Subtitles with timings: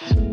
[0.00, 0.25] Like,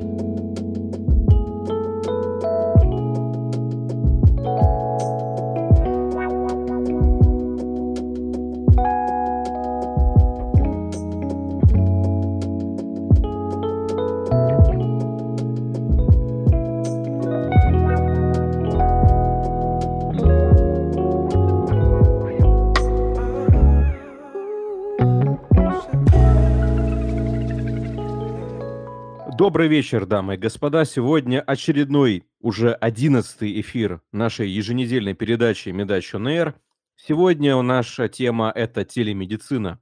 [29.44, 30.86] Добрый вечер, дамы и господа.
[30.86, 36.56] Сегодня очередной, уже одиннадцатый эфир нашей еженедельной передачи «Медач ОНР».
[36.96, 39.82] Сегодня наша тема– это телемедицина.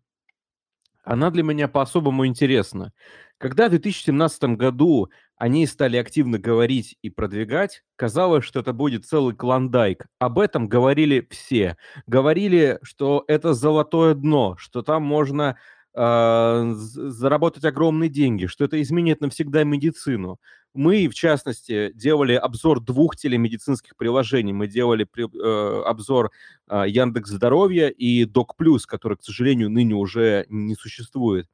[1.03, 2.91] Она для меня по-особому интересна.
[3.37, 9.35] Когда в 2017 году они стали активно говорить и продвигать, казалось, что это будет целый
[9.35, 10.07] клондайк.
[10.17, 11.77] Об этом говорили все.
[12.07, 15.55] Говорили, что это золотое дно, что там можно
[15.93, 20.39] заработать огромные деньги, что это изменит навсегда медицину.
[20.73, 24.53] Мы, в частности, делали обзор двух телемедицинских приложений.
[24.53, 26.31] Мы делали при, э, обзор
[26.69, 31.47] э, Яндекс Здоровья и Док Плюс, который, к сожалению, ныне уже не существует.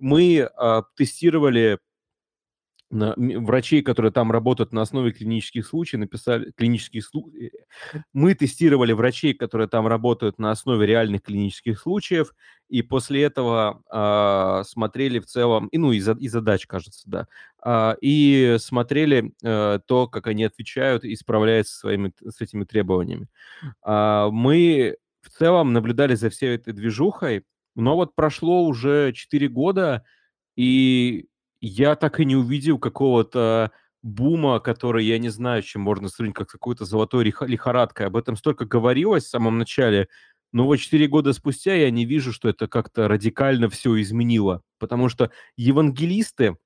[0.00, 1.78] Мы э, тестировали
[2.90, 7.52] врачей, которые там работают на основе клинических случаев, написали клинических случаев.
[7.92, 12.32] Э, мы тестировали врачей, которые там работают на основе реальных клинических случаев,
[12.68, 17.26] и после этого э, смотрели в целом, и, ну, и, за, и задач, кажется, да,
[17.64, 23.28] э, и смотрели э, то, как они отвечают и справляются со своими, с этими требованиями.
[23.84, 30.04] Э, мы в целом наблюдали за всей этой движухой, но вот прошло уже 4 года,
[30.56, 31.26] и
[31.60, 36.48] я так и не увидел какого-то бума, который, я не знаю, чем можно сравнить, как
[36.48, 38.06] какой-то золотой лихорадкой.
[38.06, 40.08] Об этом столько говорилось в самом начале,
[40.52, 44.62] но вот 4 года спустя я не вижу, что это как-то радикально все изменило.
[44.78, 46.56] Потому что евангелисты,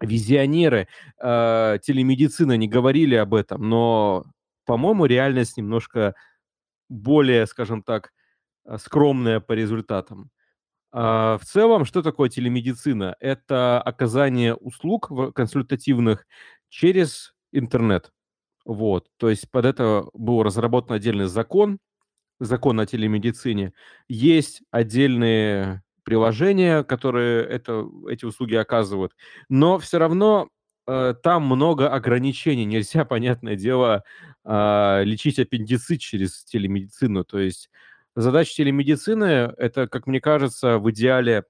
[0.00, 0.88] визионеры
[1.20, 4.24] э, телемедицины не говорили об этом, но,
[4.66, 6.14] по-моему, реальность немножко
[6.88, 8.12] более, скажем так,
[8.66, 10.30] э, скромная по результатам.
[10.92, 13.16] А, в целом, что такое телемедицина?
[13.20, 16.26] Это оказание услуг консультативных
[16.68, 18.12] через интернет.
[18.64, 21.78] Вот, то есть под это был разработан отдельный закон,
[22.38, 23.72] закон о телемедицине.
[24.08, 29.14] Есть отдельные приложения, которые это, эти услуги оказывают,
[29.48, 30.48] но все равно
[30.86, 32.64] э, там много ограничений.
[32.64, 34.04] Нельзя, понятное дело,
[34.44, 37.24] э, лечить аппендицит через телемедицину.
[37.24, 37.70] То есть
[38.20, 41.44] Задача телемедицины– это, как мне кажется, в идеале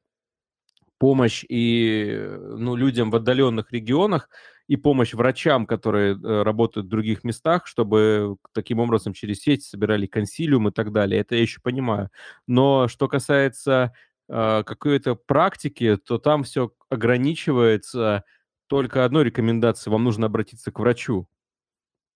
[0.98, 4.28] помощь и ну, людям в отдаленных регионах,
[4.66, 10.04] и помощь врачам, которые э, работают в других местах, чтобы таким образом через сеть собирали
[10.04, 11.22] консилиум и так далее.
[11.22, 12.10] Это я еще понимаю.
[12.46, 13.94] Но что касается
[14.28, 18.24] э, какой-то практики, то там все ограничивается
[18.66, 19.90] только одной рекомендацией.
[19.90, 21.28] Вам нужно обратиться к врачу.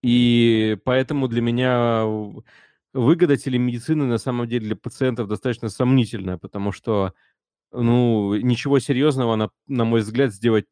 [0.02, 2.04] И поэтому для меня
[2.92, 7.14] выгода телемедицины на самом деле для пациентов достаточно сомнительная, потому что,
[7.72, 10.66] ну, ничего серьезного она, на мой взгляд, сделать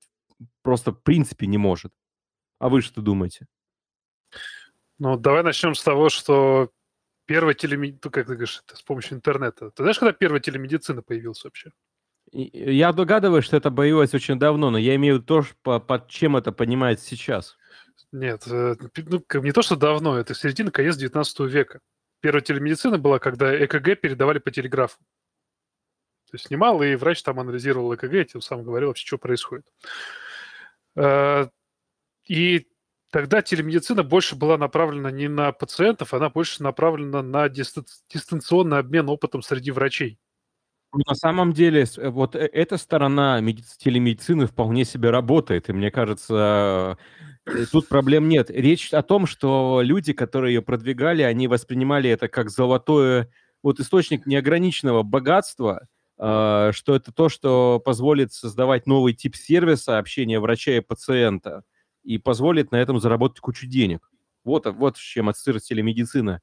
[0.62, 1.92] просто в принципе не может.
[2.58, 3.46] А вы что думаете?
[4.98, 6.70] Ну, давай начнем с того, что
[7.24, 9.70] первая телемедицина, ну, как ты говоришь, это с помощью интернета.
[9.70, 11.72] Ты знаешь, когда первая телемедицина появилась вообще?
[12.32, 16.08] Я догадываюсь, что это появилось очень давно, но я имею в виду то, по, под
[16.08, 17.56] чем это понимается сейчас.
[18.12, 18.76] Нет, э,
[19.06, 21.80] ну, не то, что давно, это середина, конец 19 века
[22.20, 24.98] первая телемедицина была, когда ЭКГ передавали по телеграфу.
[26.30, 29.66] То есть снимал, и врач там анализировал ЭКГ, и тем самым говорил вообще, что происходит.
[30.96, 31.48] Э,
[32.26, 32.68] и
[33.10, 39.42] тогда телемедицина больше была направлена не на пациентов, она больше направлена на дистанционный обмен опытом
[39.42, 40.18] среди врачей.
[40.92, 43.40] На самом деле, вот э, эта сторона
[43.78, 46.98] телемедицины вполне себе работает, и мне кажется,
[47.46, 48.50] Э, тут проблем нет.
[48.50, 53.30] Речь о том, что люди, которые ее продвигали, они воспринимали это как золотое,
[53.62, 55.86] вот источник неограниченного богатства,
[56.18, 61.62] э, что это то, что позволит создавать новый тип сервиса общения врача и пациента
[62.02, 64.10] и позволит на этом заработать кучу денег.
[64.44, 66.40] Вот, вот с чем ассоциируется телемедицина.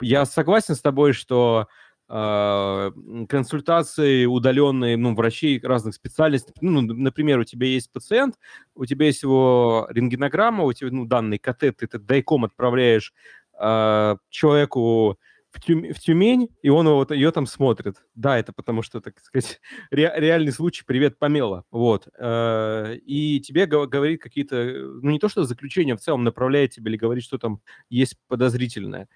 [0.00, 1.66] Я согласен с тобой, что а,
[2.10, 6.52] консультации удаленные, ну, врачей разных специальностей.
[6.60, 8.34] Ну, например, у тебя есть пациент,
[8.74, 13.14] у тебя есть его рентгенограмма, у тебя, ну, данный КТ, ты этот дайком отправляешь
[13.60, 15.18] э, человеку
[15.52, 17.96] в, Тюм, в Тюмень, и он вот ее там смотрит.
[18.14, 19.60] Да, это потому что, так сказать,
[19.90, 21.64] ре, реальный случай, привет, помело.
[21.70, 22.08] Вот.
[22.18, 24.56] Э, и тебе говорит какие-то,
[25.02, 29.08] ну, не то что заключение, в целом направляет тебе или говорит, что там есть подозрительное.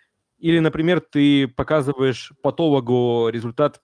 [0.45, 3.81] Или, например, ты показываешь патологу результат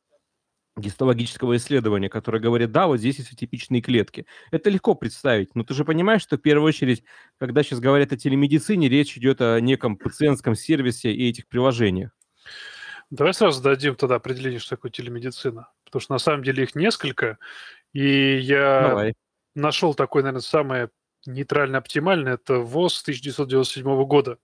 [0.76, 4.26] гистологического исследования, которое говорит, да, вот здесь есть атипичные клетки.
[4.50, 7.02] Это легко представить, но ты же понимаешь, что в первую очередь,
[7.38, 12.10] когда сейчас говорят о телемедицине, речь идет о неком пациентском сервисе и этих приложениях.
[13.08, 15.70] Давай сразу дадим тогда определение, что такое телемедицина.
[15.86, 17.38] Потому что на самом деле их несколько,
[17.94, 19.14] и я Давай.
[19.54, 20.90] нашел такое, наверное, самое
[21.24, 22.34] нейтрально оптимальное.
[22.34, 24.36] Это ВОЗ 1997 года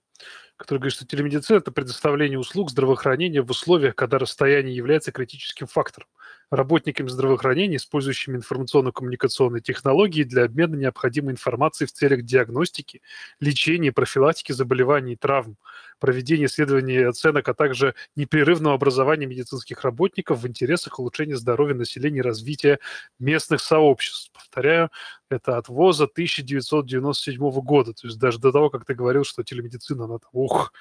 [0.57, 6.07] который говорит, что телемедицина– это предоставление услуг здравоохранения в условиях, когда расстояние является критическим фактором.
[6.49, 13.01] Работниками здравоохранения, использующими информационно-коммуникационные технологии для обмена необходимой информацией в целях диагностики,
[13.39, 15.57] лечения, профилактики заболеваний и травм,
[15.99, 22.19] проведения исследований и оценок, а также непрерывного образования медицинских работников в интересах улучшения здоровья населения
[22.19, 22.79] и развития
[23.19, 24.31] местных сообществ.
[24.33, 24.89] Повторяю,
[25.29, 27.93] это от ВОЗа 1997 года.
[27.93, 30.73] То есть даже до того, как ты говорил, что телемедицина, она там, ух,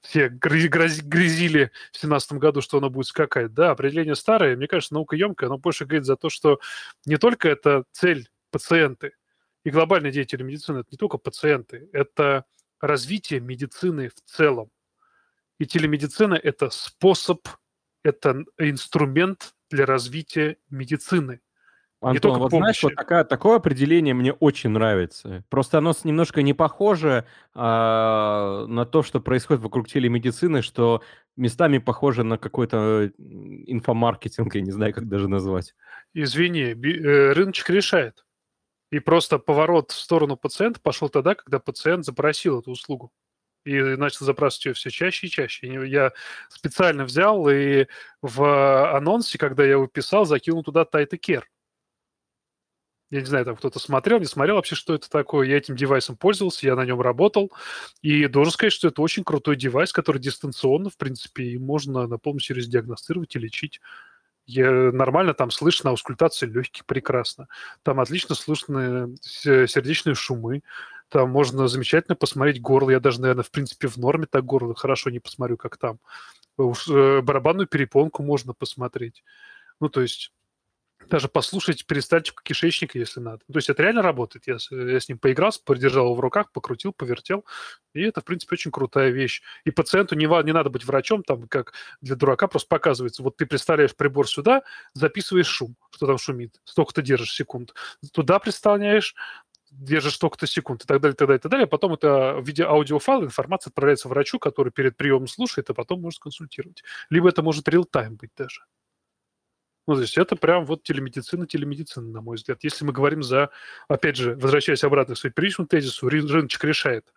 [0.00, 3.52] все грязили в 2017 году, что она будет скакать.
[3.52, 6.60] Да, определение старое, мне кажется, наука емкая, но больше говорит за то, что
[7.06, 9.12] не только это цель пациенты,
[9.64, 12.44] и глобальная идея телемедицины– это не только пациенты, это
[12.80, 14.70] развитие медицины в целом.
[15.58, 17.46] И телемедицина– это способ,
[18.02, 21.40] это инструмент для развития медицины.
[22.02, 22.62] Антон, вот помощи.
[22.62, 25.44] знаешь, вот такая, такое определение мне очень нравится.
[25.50, 31.02] Просто оно немножко не похоже а, на то, что происходит вокруг телемедицины, что
[31.36, 35.74] местами похоже на какой-то инфомаркетинг, я не знаю, как даже назвать.
[36.14, 38.24] Извини, э, рыночек решает.
[38.90, 43.12] И просто поворот в сторону пациента пошел тогда, когда пациент запросил эту услугу.
[43.64, 45.88] И начал запрашивать ее все чаще и чаще.
[45.88, 46.12] Я
[46.48, 47.86] специально взял и
[48.22, 51.44] в анонсе, когда я его писал, закинул туда Titan Care.
[53.10, 55.48] Я не знаю, там кто-то смотрел, не смотрел вообще, что это такое.
[55.48, 57.52] Я этим девайсом пользовался, я на нем работал.
[58.02, 62.18] И должен сказать, что это очень крутой девайс, который дистанционно, в принципе, и можно на
[62.18, 63.80] полном серьезе диагностировать и лечить.
[64.50, 67.46] Я, нормально там слышно аускультация легких прекрасно.
[67.82, 70.62] Там отлично слышны сердечные шумы.
[71.08, 72.90] Там можно замечательно посмотреть горло.
[72.90, 75.98] Я даже, наверное, в принципе, в норме так горло хорошо не посмотрю, как там.
[76.58, 79.24] Э, барабанную перепонку можно посмотреть.
[79.80, 80.32] Ну, то есть
[81.08, 83.38] даже послушать перистальтику кишечника, если надо.
[83.38, 84.46] То есть это реально работает.
[84.46, 87.44] Я, я с ним поиграл, подержал его в руках, покрутил, повертел.
[87.94, 89.42] И это, в принципе, очень крутая вещь.
[89.64, 93.22] И пациенту не, не надо быть врачом, там, как для дурака, просто показывается.
[93.22, 94.62] Вот ты представляешь прибор сюда,
[94.94, 96.60] записываешь шум, что там шумит.
[96.64, 97.74] Столько ты держишь секунд.
[98.12, 99.14] Туда представляешь,
[99.70, 101.66] держишь столько-то секунд и так далее, и так далее, и так далее.
[101.66, 106.20] Потом это в виде аудиофайла информация отправляется врачу, который перед приемом слушает, а потом может
[106.20, 106.82] консультировать.
[107.08, 108.62] Либо это может реал-тайм быть даже.
[109.86, 112.62] Ну, то есть это прям вот телемедицина, телемедицина, на мой взгляд.
[112.62, 113.50] Если мы говорим за,
[113.88, 117.12] опять же, возвращаясь обратно к своему первичному тезису, рыночек решает.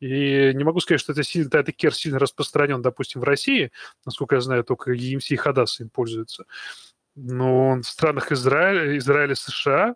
[0.00, 3.70] И не могу сказать, что это сильно, этот кер сильно распространен, допустим, в России.
[4.04, 6.46] Насколько я знаю, только EMC и Hadass им пользуются.
[7.14, 9.94] Но в странах Израиля, Израиля, США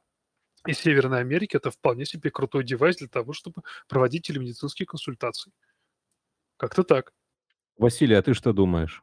[0.67, 5.52] и Северной Америки это вполне себе крутой девайс для того, чтобы проводить телемедицинские консультации.
[6.58, 7.12] Как-то так.
[7.78, 9.02] Василий, а ты что думаешь?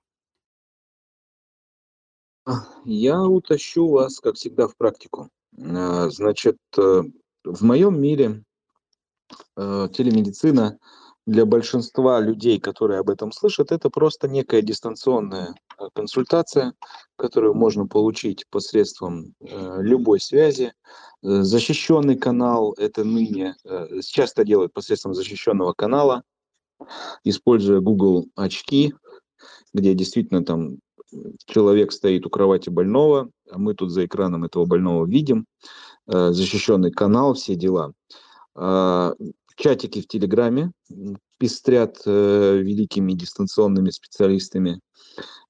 [2.86, 5.30] Я утащу вас, как всегда, в практику.
[5.60, 7.04] А, значит, э,
[7.44, 8.44] в моем мире
[9.58, 10.78] э, телемедицина
[11.28, 16.74] для большинства людей, которые об этом слышат, это просто некая дистанционная э, консультация,
[17.16, 20.74] которую можно получить посредством любой связи.
[21.22, 23.56] Защищенный канал это ныне
[24.02, 26.24] сейчас это делают посредством защищенного канала,
[27.24, 28.96] используя Google очки,
[29.74, 30.80] где действительно там
[31.46, 35.46] человек стоит у кровати больного, а мы тут за экраном этого больного видим,
[36.08, 37.94] э, защищенный канал, все дела.
[38.56, 39.14] А,
[39.56, 40.72] чатики в Телеграме
[41.38, 44.80] пестрят э, великими дистанционными специалистами.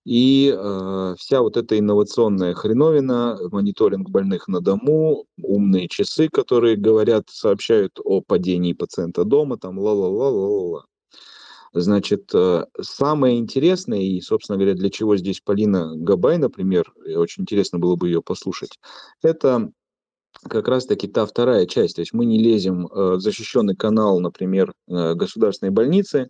[0.04, 7.26] И э, вся вот эта инновационная хреновина, мониторинг больных на дому, умные часы, которые говорят,
[7.30, 10.86] сообщают о падении пациента дома, там ла-ла-ла-ла-ла.
[11.74, 17.80] Значит, э, самое интересное, и, собственно говоря, для чего здесь Полина Габай, например, очень интересно
[17.80, 18.78] было бы ее послушать,
[19.22, 19.72] это
[20.44, 21.96] как раз-таки та вторая часть.
[21.96, 26.28] То есть мы не лезем э, в защищенный канал, например, э, государственной больницы,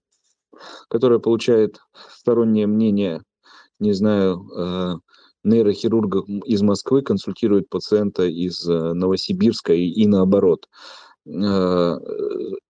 [0.89, 1.79] которая получает
[2.13, 3.21] стороннее мнение,
[3.79, 5.01] не знаю,
[5.43, 10.67] нейрохирурга из Москвы консультирует пациента из Новосибирска и, и наоборот.
[11.25, 11.98] Э,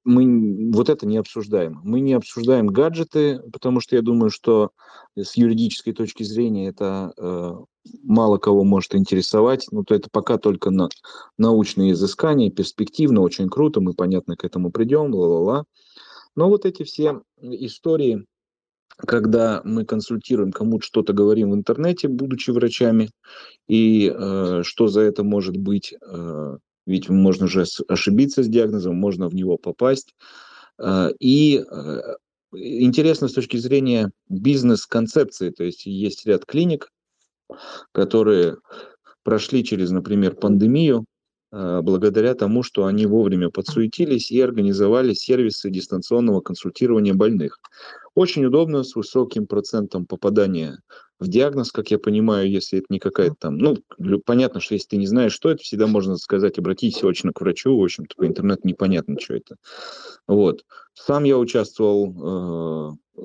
[0.04, 1.80] мы вот это не обсуждаем.
[1.84, 4.72] Мы не обсуждаем гаджеты, потому что я думаю, что
[5.16, 7.52] с юридической точки зрения это э,
[8.04, 9.68] мало кого может интересовать.
[9.72, 10.90] Ну, то это пока только на
[11.38, 15.66] научные изыскания, перспективно, очень круто, мы, понятно, к этому придем, ла-ла-ла.
[16.36, 18.26] Но вот эти все истории
[18.98, 23.10] когда мы консультируем, кому-то что-то говорим в интернете, будучи врачами,
[23.68, 29.28] и э, что за это может быть, э, ведь можно же ошибиться с диагнозом, можно
[29.28, 30.16] в него попасть.
[30.80, 32.02] Э, и э,
[32.54, 36.90] интересно с точки зрения бизнес-концепции, то есть есть ряд клиник,
[37.92, 38.58] которые
[39.24, 41.06] прошли через, например, пандемию,
[41.52, 47.60] благодаря тому, что они вовремя подсуетились и организовали сервисы дистанционного консультирования больных.
[48.16, 50.80] Очень удобно, с высоким процентом попадания
[51.22, 53.58] в диагноз, как я понимаю, если это не какая-то там...
[53.58, 53.78] Ну,
[54.26, 57.78] понятно, что если ты не знаешь, что это, всегда можно сказать, обратись очно к врачу,
[57.78, 59.56] в общем-то, по интернету непонятно, что это.
[60.28, 60.66] Вот.
[60.96, 63.22] Сам я участвовал э,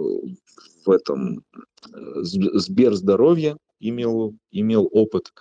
[0.85, 5.33] в этом э, Сберздоровье, имел, имел опыт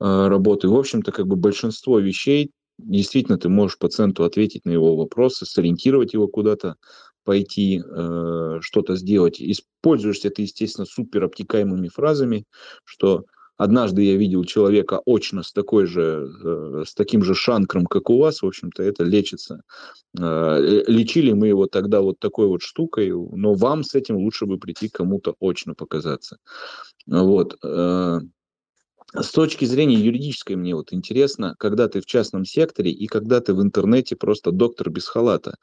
[0.00, 0.68] работы.
[0.68, 6.14] В общем-то, как бы большинство вещей, действительно, ты можешь пациенту ответить на его вопросы, сориентировать
[6.14, 6.76] его куда-то,
[7.24, 9.38] пойти э, что-то сделать.
[9.38, 12.44] Используешься ты, естественно, супер обтекаемыми фразами,
[12.84, 13.24] что
[13.58, 18.18] однажды я видел человека очно с такой же, э, с таким же шанкром, как у
[18.18, 19.60] вас, в общем-то, это лечится.
[20.18, 24.58] Э, лечили мы его тогда вот такой вот штукой, но вам с этим лучше бы
[24.58, 26.38] прийти кому-то очно показаться.
[27.06, 27.58] Вот.
[27.62, 28.20] Э,
[29.14, 33.54] с точки зрения юридической мне вот интересно, когда ты в частном секторе и когда ты
[33.54, 35.56] в интернете просто доктор без халата,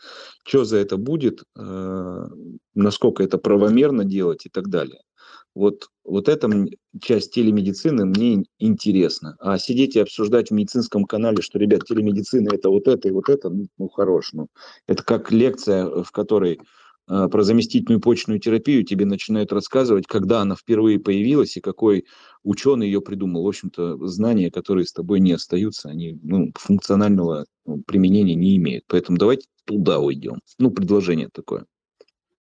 [0.44, 2.28] что за это будет, э,
[2.74, 5.02] насколько это правомерно делать и так далее.
[5.54, 6.50] Вот, вот эта
[7.02, 9.38] часть телемедицины мне интересна.
[9.40, 13.30] А сидеть и обсуждать в медицинском канале, что, ребят, телемедицина это вот это и вот
[13.30, 14.34] это, ну, ну хорош.
[14.34, 14.48] Ну,
[14.88, 16.60] это как лекция, в которой
[17.08, 22.06] про заместительную почечную терапию тебе начинают рассказывать, когда она впервые появилась и какой
[22.44, 23.44] ученый ее придумал.
[23.44, 28.86] В общем-то, знания, которые с тобой не остаются, они ну, функционального ну, применения не имеют.
[28.88, 30.40] Поэтому давайте туда уйдем.
[30.58, 31.66] Ну, предложение такое.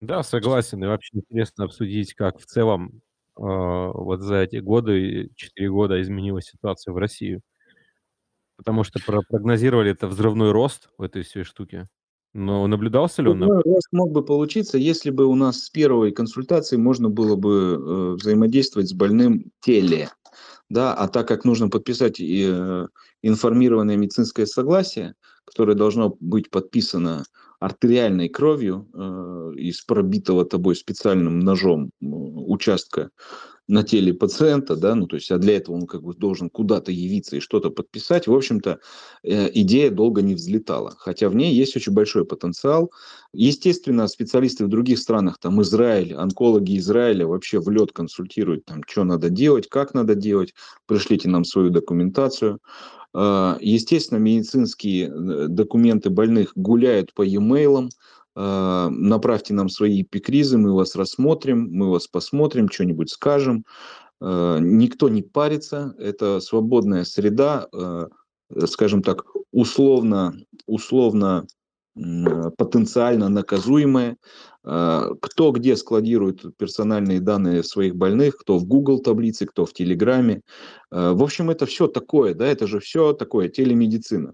[0.00, 0.83] Да, согласен.
[0.85, 3.00] И вообще интересно обсудить, как в целом
[3.37, 7.40] э, вот за эти годы, четыре года изменилась ситуация в России.
[8.56, 11.88] Потому что прогнозировали это взрывной рост в этой всей штуке.
[12.34, 13.42] Но наблюдался ли он?
[13.42, 18.14] Рост мог бы получиться, если бы у нас с первой консультации можно было бы э,
[18.14, 20.10] взаимодействовать с больным теле.
[20.68, 22.86] Да, а так как нужно подписать э,
[23.22, 25.14] информированное медицинское согласие,
[25.44, 27.24] которое должно быть подписано
[27.60, 33.10] артериальной кровью э, из пробитого тобой специальным ножом э, участка
[33.66, 36.92] на теле пациента, да, ну то есть, а для этого он как бы должен куда-то
[36.92, 38.26] явиться и что-то подписать.
[38.26, 38.80] В общем-то,
[39.23, 42.92] э, идея долго не взлетала, хотя в ней есть очень большой потенциал.
[43.33, 49.04] Естественно, специалисты в других странах, там Израиль, онкологи Израиля вообще в лед консультируют, там, что
[49.04, 50.54] надо делать, как надо делать,
[50.87, 52.61] пришлите нам свою документацию.
[53.14, 57.88] Э, естественно, медицинские э, документы больных гуляют по e-mail, а,
[58.36, 63.64] направьте нам свои эпикризы, мы вас рассмотрим, мы вас посмотрим, что-нибудь скажем.
[64.20, 68.08] А, никто не парится, это свободная среда, а,
[68.66, 70.34] скажем так, условно,
[70.66, 71.46] условно
[71.94, 74.16] потенциально наказуемая.
[74.64, 80.40] Кто где складирует персональные данные своих больных, кто в Google таблице, кто в Телеграме.
[80.90, 84.32] В общем, это все такое, да, это же все такое телемедицина.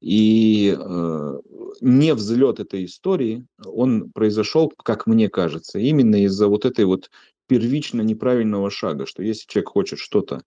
[0.00, 1.40] И э,
[1.80, 7.10] не взлет этой истории, он произошел, как мне кажется, именно из-за вот этой вот
[7.48, 10.42] первично неправильного шага, что если человек хочет что-то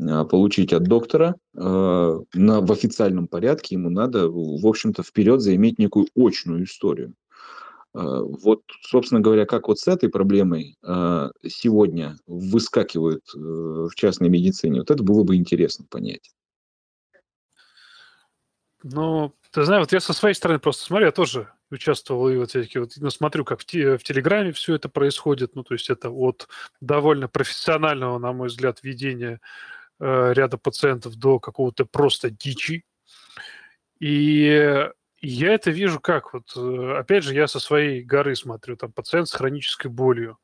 [0.00, 5.78] э, получить от доктора э, на, в официальном порядке, ему надо, в общем-то, вперед заиметь
[5.78, 7.14] некую очную историю.
[7.94, 14.28] Э, вот, собственно говоря, как вот с этой проблемой э, сегодня выскакивают э, в частной
[14.28, 16.30] медицине, вот это было бы интересно понять.
[18.82, 22.54] Ну, ты знаешь, вот я со своей стороны просто смотрю, я тоже участвовал и вот
[22.54, 26.10] эти вот, ну, смотрю, как в, в Телеграме все это происходит, ну, то есть это
[26.10, 26.48] от
[26.80, 29.40] довольно профессионального, на мой взгляд, ведения
[29.98, 32.84] э, ряда пациентов до какого-то просто дичи.
[33.98, 34.88] И
[35.20, 39.28] я это вижу как, вот, э, опять же, я со своей горы смотрю, там пациент
[39.28, 40.38] с хронической болью.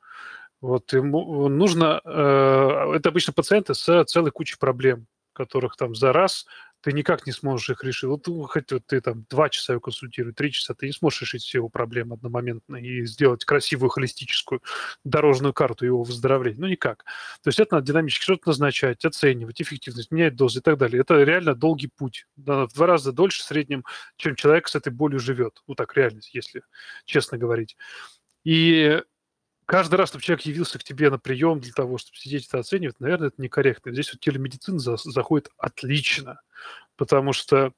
[0.60, 6.46] Вот ему нужно, э, это обычно пациенты с целой кучей проблем, которых там за раз
[6.84, 8.04] ты никак не сможешь их решить.
[8.04, 11.22] Вот ну, хоть вот ты там два часа его консультируешь, три часа, ты не сможешь
[11.22, 14.62] решить все его проблемы одномоментно и сделать красивую холистическую
[15.02, 16.60] дорожную карту его выздоровления.
[16.60, 17.04] Ну, никак.
[17.42, 21.00] То есть это надо динамически что-то назначать, оценивать, эффективность, менять дозы и так далее.
[21.00, 22.26] Это реально долгий путь.
[22.36, 23.84] Да, в два раза дольше в среднем,
[24.18, 25.62] чем человек с этой болью живет.
[25.66, 26.64] Ну, так реально, если
[27.06, 27.78] честно говорить.
[28.44, 29.00] И
[29.66, 33.00] каждый раз, чтобы человек явился к тебе на прием для того, чтобы сидеть это оценивать,
[33.00, 33.92] наверное, это некорректно.
[33.92, 36.40] Здесь вот телемедицина за, заходит отлично,
[36.96, 37.72] потому что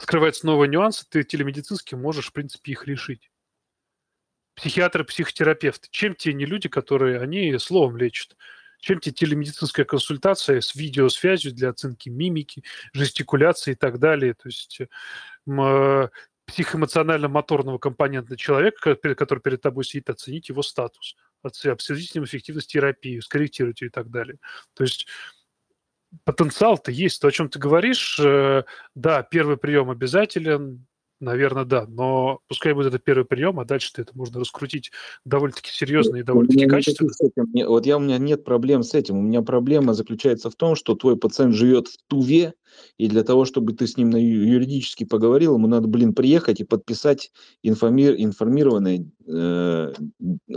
[0.00, 3.30] скрываются новые нюансы, ты телемедицински можешь, в принципе, их решить.
[4.54, 5.88] психиатры, психотерапевты.
[5.90, 8.36] Чем те не люди, которые они словом лечат?
[8.80, 14.34] Чем те телемедицинская консультация с видеосвязью для оценки мимики, жестикуляции и так далее?
[14.34, 16.08] То есть э,
[16.46, 23.20] психоэмоционально-моторного компонента человека, который перед тобой сидит, оценить его статус, обсудить с ним эффективность терапии,
[23.20, 24.38] скорректировать ее и так далее.
[24.74, 25.06] То есть
[26.24, 27.20] потенциал-то есть.
[27.20, 30.86] То, о чем ты говоришь, э, да, первый прием обязателен,
[31.20, 31.86] Наверное, да.
[31.88, 34.90] Но пускай будет это первый прием, а дальше это можно раскрутить
[35.24, 37.10] довольно-таки серьезно и довольно-таки качественно.
[37.66, 39.18] Вот я, у меня нет проблем с этим.
[39.18, 42.54] У меня проблема заключается в том, что твой пациент живет в Туве,
[42.98, 46.64] и для того, чтобы ты с ним на юридически поговорил, ему надо, блин, приехать и
[46.64, 47.32] подписать
[47.62, 49.92] информи информированное э,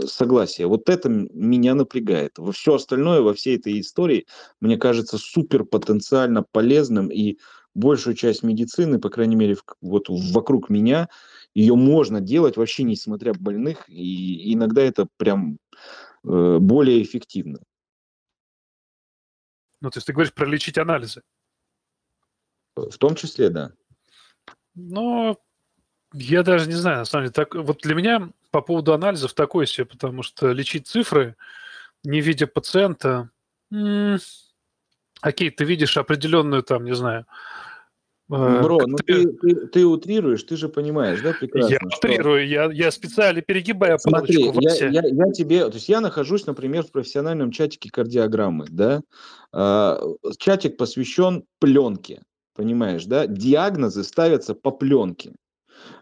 [0.04, 0.66] согласие.
[0.66, 2.36] Вот это меня напрягает.
[2.52, 4.26] Все остальное во всей этой истории,
[4.60, 7.38] мне кажется, супер потенциально полезным и
[7.74, 11.08] большую часть медицины, по крайней мере, вот вокруг меня,
[11.54, 15.58] ее можно делать вообще не смотря больных, и иногда это прям
[16.24, 17.60] э, более эффективно.
[19.80, 21.22] Ну, то есть ты говоришь про лечить анализы?
[22.76, 23.72] В том числе, да.
[24.74, 25.38] Ну,
[26.12, 27.32] я даже не знаю, на самом деле.
[27.32, 31.36] Так, вот для меня по поводу анализов такое себе, потому что лечить цифры,
[32.04, 33.30] не видя пациента,
[33.70, 34.18] м-
[35.20, 37.26] окей, ты видишь определенную там, не знаю,
[38.32, 41.72] Э, Бро, ну ты, ты, ты утрируешь, ты же понимаешь, да, прекрасно?
[41.72, 42.54] Я утрирую, что...
[42.54, 46.92] я, я специально перегибаю Смотри, я, я, я тебе, то есть я нахожусь, например, в
[46.92, 49.02] профессиональном чатике кардиограммы, да,
[49.52, 50.00] а,
[50.38, 52.22] чатик посвящен пленке,
[52.54, 55.32] понимаешь, да, диагнозы ставятся по пленке.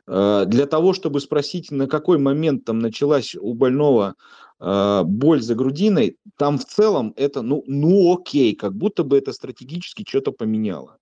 [0.07, 4.15] А, для того, чтобы спросить, на какой момент там началась у больного
[4.59, 9.33] а, боль за грудиной, там в целом это, ну, ну окей, как будто бы это
[9.33, 10.99] стратегически что-то поменяло.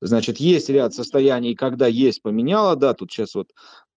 [0.00, 3.52] Значит, есть ряд состояний, когда есть поменяла, да, тут сейчас вот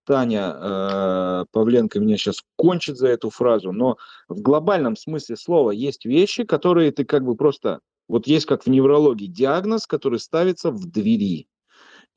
[0.06, 3.98] Таня э, Павленко меня сейчас кончит за эту фразу, но
[4.30, 8.68] в глобальном смысле слова есть вещи, которые ты как бы просто, вот есть как в
[8.68, 11.48] неврологии диагноз, который ставится в двери.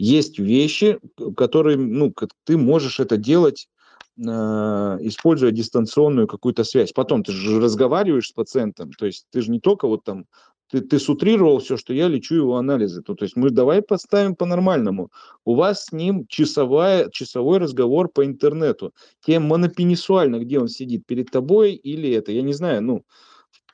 [0.01, 0.99] Есть вещи,
[1.37, 3.69] которые, ну, ты можешь это делать
[4.17, 6.93] э, используя дистанционную какую-то связь.
[6.93, 10.25] Потом ты же разговариваешь с пациентом, то есть ты же не только вот там
[10.71, 13.03] ты, ты сутрировал все, что я лечу его анализы.
[13.03, 15.11] То, то есть мы давай поставим по-нормальному.
[15.45, 18.95] У вас с ним часовая, часовой разговор по интернету.
[19.27, 23.03] Тем монопенисуально, где он сидит, перед тобой или это, я не знаю, ну,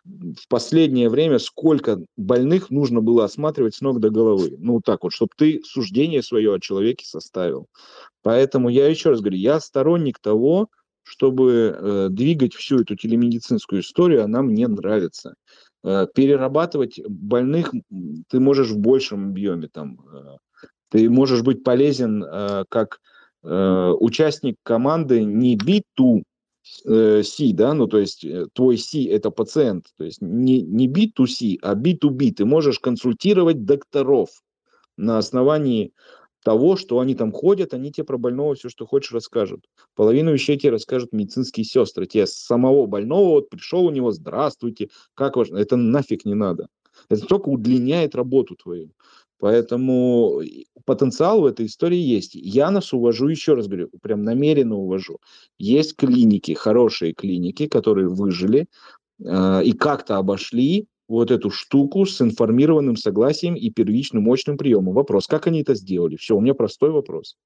[0.07, 4.57] в последнее время сколько больных нужно было осматривать с ног до головы.
[4.59, 7.67] Ну, так вот, чтобы ты суждение свое о человеке составил.
[8.23, 10.69] Поэтому я еще раз говорю, я сторонник того,
[11.03, 15.35] чтобы э, двигать всю эту телемедицинскую историю, она мне нравится.
[15.87, 17.73] Э, перерабатывать больных
[18.29, 19.69] ты можешь в большем объеме.
[19.73, 20.37] Там, э,
[20.91, 23.01] ты можешь быть полезен э, как
[23.43, 25.55] участник команды не
[26.87, 28.25] B2C, да, ну то есть
[28.55, 32.33] твой C это пациент, то есть не, не B2C, а B2B.
[32.33, 34.31] Ты можешь консультировать докторов
[34.97, 35.93] на основании
[36.47, 39.67] того, что они там ходят, они тебе про больного все, что хочешь, расскажут.
[39.97, 42.07] Половину вещей тебе расскажут медицинские сестры.
[42.07, 45.59] Тебе самого больного, вот пришел у него, здравствуйте, как важно.
[45.59, 46.69] Это нафиг не надо.
[47.09, 48.93] Это только удлиняет работу твою.
[49.39, 50.41] Поэтому
[50.85, 52.35] потенциал в этой истории есть.
[52.35, 55.19] Я нас увожу, еще раз говорю, прям намеренно увожу.
[55.59, 58.67] Есть клиники, хорошие клиники, которые выжили
[59.23, 64.95] э, и как-то обошли вот эту штуку с информированным согласием и первичным мощным приемом.
[64.95, 66.17] Вопрос, как они это сделали?
[66.17, 67.37] Все, у меня простой вопрос.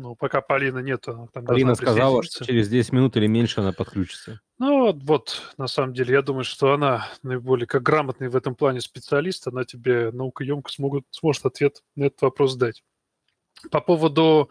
[0.00, 3.72] Ну, пока Полина нет, она там Полина сказала, что через 10 минут или меньше она
[3.72, 4.40] подключится.
[4.58, 8.54] Ну, вот, вот, на самом деле, я думаю, что она наиболее как грамотный в этом
[8.54, 12.82] плане специалист, она тебе наукоемко смогут, сможет ответ на этот вопрос дать.
[13.70, 14.50] По поводу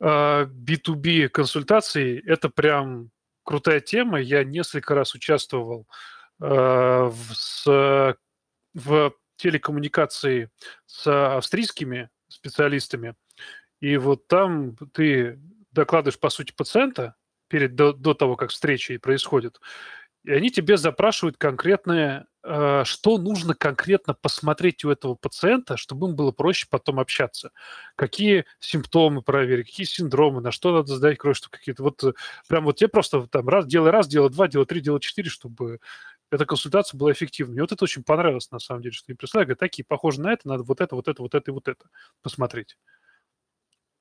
[0.00, 3.10] э, B2B консультаций, это прям
[3.44, 4.20] крутая тема.
[4.20, 5.86] Я несколько раз участвовал
[6.40, 8.16] Э, в, с,
[8.74, 10.50] в телекоммуникации
[10.84, 13.14] с австрийскими специалистами.
[13.80, 15.38] И вот там ты
[15.72, 17.14] докладываешь, по сути, пациента
[17.48, 19.60] перед, до, до того, как встреча происходит,
[20.26, 26.16] и они тебе запрашивают конкретное, э, что нужно конкретно посмотреть у этого пациента, чтобы им
[26.16, 27.52] было проще потом общаться.
[27.94, 32.12] Какие симптомы проверить, какие синдромы, на что надо сдать кровь, что какие-то вот э,
[32.48, 35.78] прям вот тебе просто там раз, делай раз, делай два, делай три, делай четыре, чтобы
[36.32, 37.52] эта консультация была эффективной.
[37.52, 40.32] Мне вот это очень понравилось, на самом деле, что они прислали, говорят, такие, похожи на
[40.32, 41.86] это, надо вот это, вот это, вот это и вот это
[42.20, 42.76] посмотреть.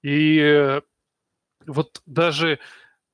[0.06, 0.82] И э,
[1.66, 2.60] вот даже,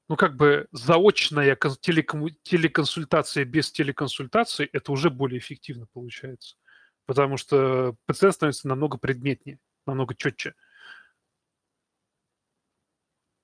[0.09, 6.57] ну, как бы заочная телеконсультация без телеконсультации, это уже более эффективно получается.
[7.05, 10.53] Потому что пациент становится намного предметнее, намного четче.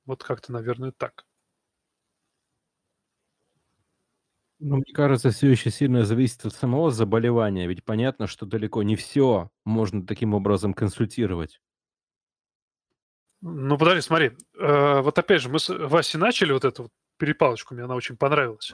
[0.06, 1.26] Вот как-то, наверное, так.
[4.60, 8.98] Ну, мне кажется, все еще сильно зависит от самого заболевания, ведь понятно, что далеко не
[8.98, 11.62] все можно таким образом консультировать.
[13.42, 14.32] Ну, подожди, смотри.
[14.58, 18.18] Э, вот опять же, мы с Васей начали вот эту вот перепалочку, мне она очень
[18.18, 18.74] понравилась.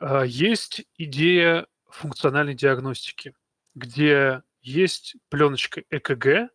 [0.00, 3.34] Э, есть идея функциональной диагностики,
[3.74, 6.50] где есть пленочка ЭКГ,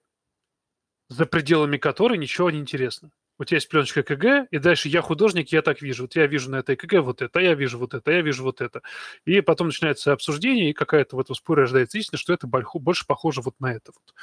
[1.09, 3.11] за пределами которой ничего не интересно.
[3.37, 6.03] У тебя есть пленочка ЭКГ, и дальше я художник, я так вижу.
[6.03, 8.61] Вот я вижу на этой ЭКГ вот это, я вижу вот это, я вижу вот
[8.61, 8.81] это.
[9.25, 13.41] И потом начинается обсуждение, и какая-то в этом споре рождается истина, что это больше похоже
[13.41, 14.13] вот на это вот.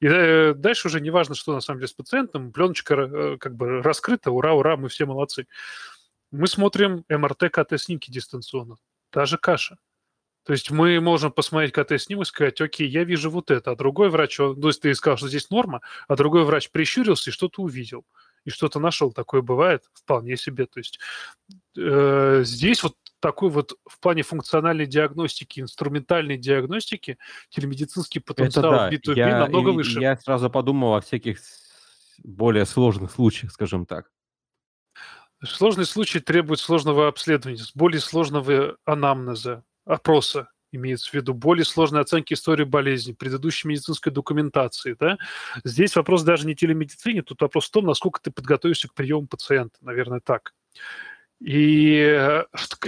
[0.00, 3.56] И э, дальше уже не важно, что на самом деле с пациентом, пленочка э, как
[3.56, 5.46] бы раскрыта, ура, ура, мы все молодцы.
[6.30, 8.76] Мы смотрим МРТ, КТ-снимки дистанционно.
[9.10, 9.78] Та же каша.
[10.44, 14.08] То есть мы можем посмотреть КТ-снимок и сказать, окей, я вижу вот это, а другой
[14.08, 18.06] врач, то есть ты сказал, что здесь норма, а другой врач прищурился и что-то увидел,
[18.46, 19.12] и что-то нашел.
[19.12, 20.64] Такое бывает вполне себе.
[20.64, 20.98] То есть
[21.76, 27.18] э, здесь вот такой вот в плане функциональной диагностики, инструментальной диагностики
[27.50, 29.12] телемедицинский потенциал Это да.
[29.12, 30.00] B2B Я, намного выше.
[30.00, 31.38] я сразу подумал о всяких
[32.22, 34.10] более сложных случаях, скажем так.
[35.44, 42.34] Сложный случай требует сложного обследования, более сложного анамнеза, опроса, имеется в виду, более сложной оценки
[42.34, 44.96] истории болезни, предыдущей медицинской документации.
[44.98, 45.16] Да?
[45.64, 49.78] Здесь вопрос даже не телемедицине, тут вопрос в том, насколько ты подготовишься к приему пациента,
[49.80, 50.54] наверное, так.
[51.40, 52.44] И э,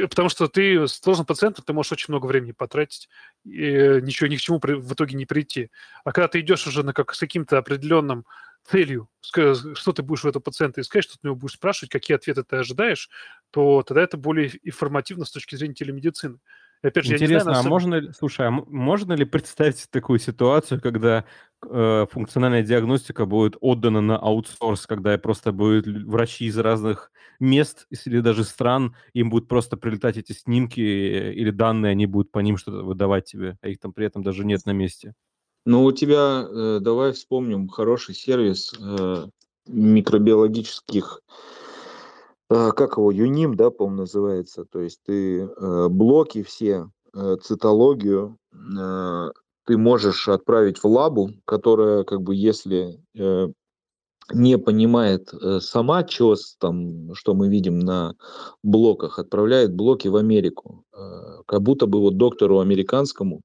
[0.08, 3.08] потому что ты с сложным пациентом ты можешь очень много времени потратить,
[3.44, 5.70] и ничего ни к чему в итоге не прийти.
[6.04, 8.26] А когда ты идешь уже на как, с каким-то определенным
[8.64, 12.16] целью, что ты будешь у этого пациента искать, что ты у него будешь спрашивать, какие
[12.16, 13.08] ответы ты ожидаешь,
[13.50, 16.34] то тогда это более информативно с точки зрения телемедицины.
[16.34, 16.40] И
[16.82, 20.18] опять же, Интересно, я не знаю, а можно ли, слушай, а можно ли представить такую
[20.18, 21.24] ситуацию, когда
[21.68, 28.20] э, функциональная диагностика будет отдана на аутсорс, когда просто будут врачи из разных мест или
[28.20, 32.56] даже стран, им будут просто прилетать эти снимки э, или данные, они будут по ним
[32.56, 35.14] что-то выдавать тебе, а их там при этом даже нет на месте?
[35.66, 39.26] Ну, у тебя, э, давай вспомним, хороший сервис э,
[39.66, 41.20] микробиологических
[42.50, 44.64] как его, ЮНИМ, да, по-моему, называется.
[44.64, 49.30] То есть ты э, блоки все, э, цитологию э,
[49.66, 52.98] ты можешь отправить в лабу, которая, как бы, если
[54.32, 58.16] не понимает сама ЧОС, там, что мы видим на
[58.64, 60.84] блоках, отправляет блоки в Америку.
[61.46, 63.42] Как будто бы вот доктору американскому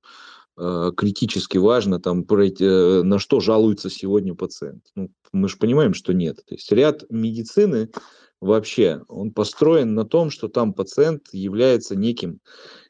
[0.55, 4.83] критически важно, там, на что жалуется сегодня пациент.
[4.95, 6.37] Ну, мы же понимаем, что нет.
[6.37, 7.91] То есть ряд медицины
[8.41, 12.39] вообще, он построен на том, что там пациент является неким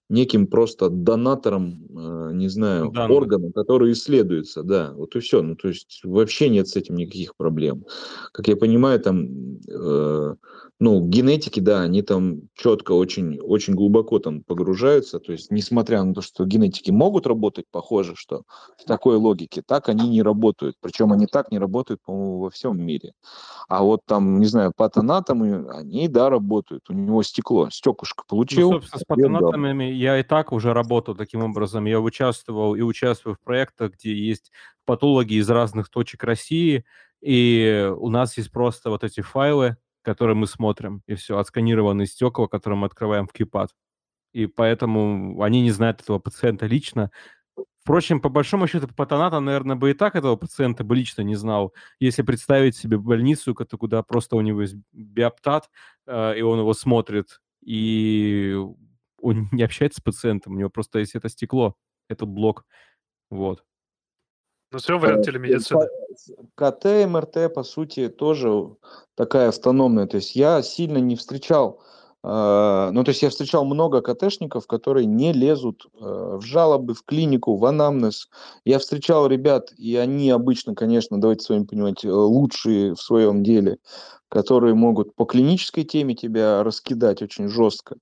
[0.09, 3.17] неким просто донатором, э, не знаю, Данных.
[3.17, 5.41] органа, который исследуется, да, вот и все.
[5.41, 7.85] Ну, то есть вообще нет с этим никаких проблем.
[8.31, 10.35] Как я понимаю, там, э,
[10.77, 16.13] ну, генетики, да, они там четко, очень, очень глубоко там погружаются, то есть несмотря на
[16.13, 18.43] то, что генетики могут работать, похоже, что
[18.77, 20.75] в такой логике, так они не работают.
[20.81, 23.13] Причем они так не работают, по-моему, во всем мире.
[23.69, 26.89] А вот там, не знаю, патонатомы, они, да, работают.
[26.89, 28.71] У него стекло, стеклышко ну, получил.
[28.71, 31.85] Ну, собственно, с патонатомами я и так уже работал таким образом.
[31.85, 34.51] Я участвовал и участвую в проектах, где есть
[34.85, 36.83] патологи из разных точек России,
[37.21, 42.47] и у нас есть просто вот эти файлы, которые мы смотрим, и все, отсканированные стекла,
[42.47, 43.69] которые мы открываем в QPAD.
[44.33, 47.11] И поэтому они не знают этого пациента лично.
[47.81, 51.73] Впрочем, по большому счету, патоната, наверное, бы и так этого пациента бы лично не знал.
[51.99, 55.69] Если представить себе больницу, куда просто у него есть биоптат,
[56.07, 58.55] э, и он его смотрит, и
[59.21, 61.75] он не общается с пациентом, у него просто есть это стекло,
[62.09, 62.65] этот блок.
[63.29, 63.63] Вот.
[64.75, 65.87] Ну, все вариант телемедицины.
[66.55, 68.75] КТ, МРТ, по сути, тоже
[69.15, 70.05] такая автономная.
[70.05, 71.79] То есть я сильно не встречал,
[72.25, 77.03] э, ну, то есть я встречал много КТшников, которые не лезут э, в жалобы, в
[77.03, 78.27] клинику, в анамнез.
[78.65, 83.43] Я встречал ребят, и они обычно, конечно, давайте с вами понимать, э, лучшие в своем
[83.43, 83.77] деле,
[84.27, 87.95] которые могут по клинической теме тебя раскидать очень жестко.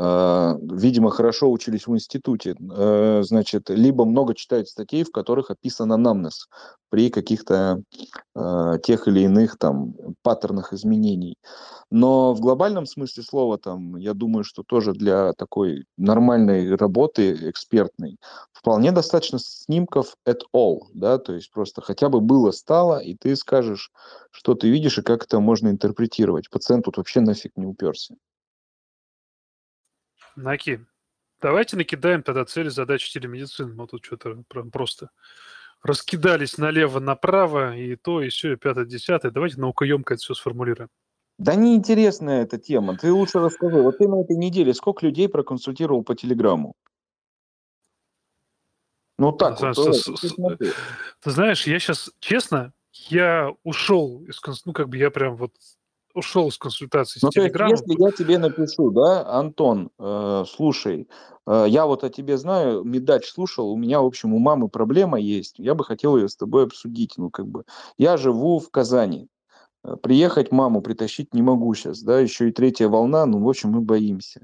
[0.00, 5.90] А, видимо, хорошо учились в институте, э, значит, либо много читают статей, в которых описан
[5.92, 6.48] анамнез
[6.88, 7.82] при каких-то
[8.36, 11.36] а, тех или иных там паттернах изменений.
[11.90, 18.18] Но в глобальном смысле слова, там, я думаю, что тоже для такой нормальной работы экспертной
[18.52, 23.34] вполне достаточно снимков at all, да, то есть просто хотя бы было, стало, и ты
[23.34, 23.90] скажешь,
[24.30, 26.50] что ты видишь и как это можно интерпретировать.
[26.50, 28.14] Пациент тут вообще нафиг не уперся.
[30.38, 30.78] Наки,
[31.40, 33.74] давайте накидаем тогда цели, задачи телемедицины.
[33.74, 35.10] Мы тут что-то прям просто
[35.82, 39.32] раскидались налево-направо, и то, и все, и пятое, десятое.
[39.32, 40.90] Давайте наукоемко это все сформулируем.
[41.38, 42.96] Да неинтересная эта тема.
[42.96, 43.82] Ты лучше расскажи.
[43.82, 46.74] Вот ты на этой неделе сколько людей проконсультировал по Телеграмму?
[49.18, 49.96] Ну так Саш, вот.
[49.96, 50.36] с- с-
[51.20, 55.52] ты знаешь, я сейчас, честно, я ушел из ну как бы я прям вот
[56.18, 57.76] ушел из консультации с Ну, то есть, Телеграмом.
[57.76, 61.08] если я тебе напишу, да, Антон, э, слушай,
[61.46, 65.18] э, я вот о тебе знаю, Медач слушал, у меня, в общем, у мамы проблема
[65.18, 67.64] есть, я бы хотел ее с тобой обсудить, ну, как бы,
[67.96, 69.28] я живу в Казани,
[69.84, 73.70] Э, приехать маму притащить не могу сейчас, да, еще и третья волна, ну, в общем,
[73.70, 74.42] мы боимся.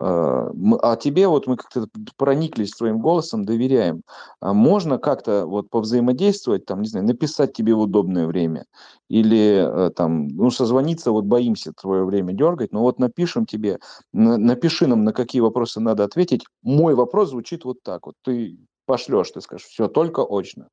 [0.00, 4.02] М- А тебе вот мы как-то прониклись твоим голосом, доверяем.
[4.40, 8.64] А можно как-то вот повзаимодействовать, там, не знаю, написать тебе в удобное время
[9.08, 13.78] или э, там, ну, созвониться, вот боимся твое время дергать, но вот напишем тебе,
[14.12, 16.44] на- напиши нам, на какие вопросы надо ответить.
[16.62, 18.14] Мой вопрос звучит вот так вот.
[18.22, 20.68] Ты пошлешь, ты скажешь, все, только очно.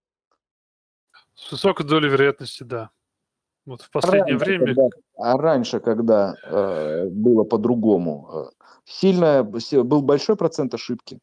[1.36, 2.90] С высокой долей вероятности, да.
[3.72, 4.66] Вот в последнее Раньше, время...
[4.66, 11.20] когда- а раньше, когда э, было по-другому, э, сильно был большой процент ошибки.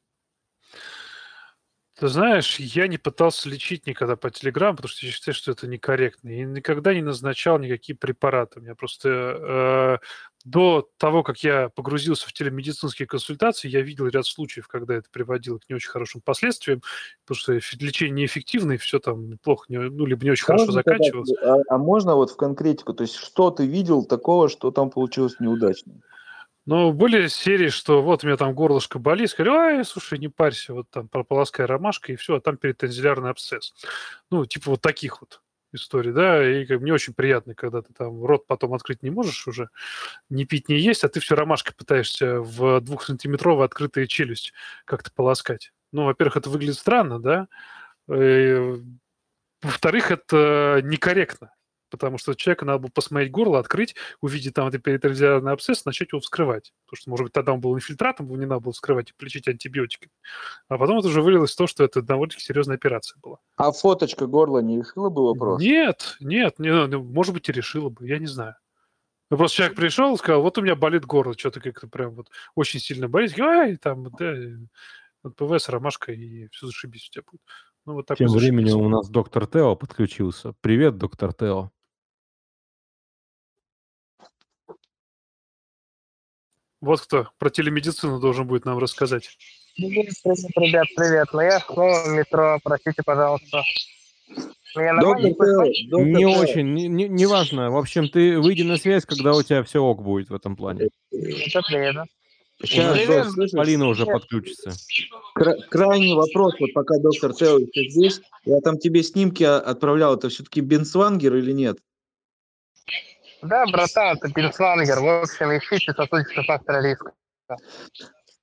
[1.98, 5.66] Ты знаешь, я не пытался лечить никогда по Телеграм, потому что я считаю, что это
[5.66, 6.28] некорректно.
[6.28, 8.60] И никогда не назначал никакие препараты.
[8.60, 10.06] У меня просто э,
[10.44, 15.58] до того, как я погрузился в телемедицинские консультации, я видел ряд случаев, когда это приводило
[15.58, 16.82] к не очень хорошим последствиям,
[17.26, 20.82] потому что лечение неэффективно, и все там плохо, не- ну, либо не очень хорошо Можно
[20.84, 21.32] тогда- заканчивалось.
[21.42, 25.40] а, а можно вот в конкретику, то есть что ты видел такого, что там получилось
[25.40, 25.94] неудачно?
[26.68, 30.74] Но были серии, что вот у меня там горлышко болит, сказали, ай, слушай, не парься,
[30.74, 33.74] вот там прополоскай ромашкой, и все, а там перитонзиллярный абсцесс.
[34.30, 35.40] Ну, типа вот таких вот
[35.72, 39.10] историй, да, и как бы не очень приятно, когда ты там рот потом открыть не
[39.10, 39.70] можешь уже,
[40.30, 44.52] не пить, не есть, а ты все ромашкой пытаешься в двухсантиметровую открытую челюсть
[44.84, 45.72] как-то полоскать.
[45.92, 47.48] Ну, во-первых, это выглядит странно, да,
[48.08, 48.76] Э,
[49.62, 51.52] во-вторых, это некорректно,
[51.90, 56.20] потому что человеку надо было посмотреть горло, открыть, увидеть там этот перитонзиллярный абсцесс, начать его
[56.20, 56.72] вскрывать.
[56.86, 59.48] Потому что, может быть, тогда он был инфильтратом, его не надо было вскрывать и полечить
[59.48, 60.12] антибиотиками.
[60.68, 63.38] А потом это уже вылилось в то, что это довольно-таки серьезная операция была.
[63.56, 65.60] А фоточка горла не решила бы вопрос?
[65.60, 68.56] Нет, нет, не, ну, может быть, и решила бы, я не знаю.
[69.30, 72.28] Ну, просто человек пришел и сказал, вот у меня болит горло, что-то как-то прям вот
[72.54, 73.38] очень сильно болит.
[73.38, 74.34] Ай, там, да,
[75.36, 77.42] ПВС, ромашка, и все зашибись у тебя будет.
[77.84, 80.54] Ну, вот так Тем вот временем у нас доктор Тео подключился.
[80.60, 81.70] Привет, доктор Тео.
[86.80, 89.36] Вот кто про телемедицину должен будет нам рассказать.
[89.76, 91.28] Привет, привет, ребят, привет.
[91.32, 93.62] Ну я снова в метро, простите, пожалуйста.
[94.76, 97.70] Меня Доктор доктор Не Тео, очень, не, не, не важно.
[97.70, 100.88] В общем, ты выйди на связь, когда у тебя все ок будет в этом плане.
[101.10, 102.06] Это приятно.
[102.62, 103.30] Сейчас, Привет.
[103.30, 103.56] Слышишь?
[103.56, 104.20] Полина уже Привет.
[104.20, 104.72] подключится.
[105.34, 108.20] Кра- крайний вопрос, вот пока доктор Тео еще здесь.
[108.44, 111.78] Я там тебе снимки отправлял, это все-таки Бенсвангер или нет?
[113.42, 115.00] Да, братан, это Пинслангер.
[115.00, 117.12] В общем, ищите сосудистый фактор риска.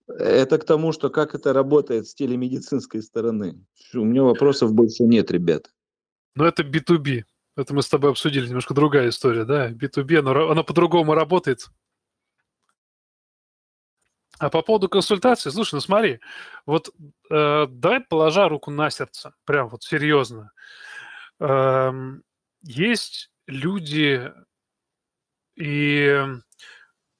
[0.07, 3.65] Это к тому, что как это работает с телемедицинской стороны.
[3.93, 5.71] У меня вопросов больше нет, ребят.
[6.35, 7.23] Но это B2B.
[7.57, 9.71] Это мы с тобой обсудили, немножко другая история, да?
[9.71, 11.67] B2B, оно, ра- оно по-другому работает.
[14.37, 16.19] А по поводу консультации, слушай, ну смотри,
[16.65, 16.93] вот
[17.29, 20.51] э, давай положа руку на сердце, прям вот серьезно.
[21.39, 22.21] Эм,
[22.61, 24.33] есть люди,
[25.55, 26.25] и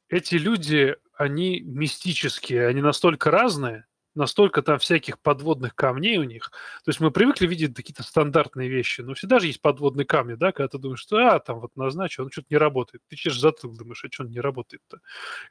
[0.09, 6.49] эти люди, они мистические, они настолько разные, настолько там всяких подводных камней у них.
[6.83, 10.51] То есть мы привыкли видеть какие-то стандартные вещи, но всегда же есть подводные камни, да,
[10.51, 13.03] когда ты думаешь, что, а, там вот назначил, он что-то не работает.
[13.09, 14.99] Ты чешешь затылок, думаешь, а что он не работает-то?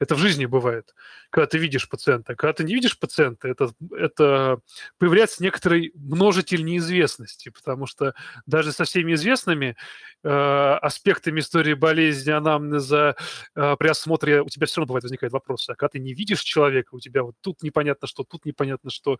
[0.00, 0.94] Это в жизни бывает,
[1.30, 2.34] когда ты видишь пациента.
[2.34, 4.60] Когда ты не видишь пациента, это, это
[4.98, 8.14] появляется некоторый множитель неизвестности, потому что
[8.46, 9.76] даже со всеми известными
[10.22, 13.16] э, аспектами истории болезни, анамнеза,
[13.54, 15.70] э, при осмотре у тебя все равно бывает возникают вопросы.
[15.70, 19.18] А когда ты не видишь человека, у тебя вот тут непонятно что, тут непонятно что,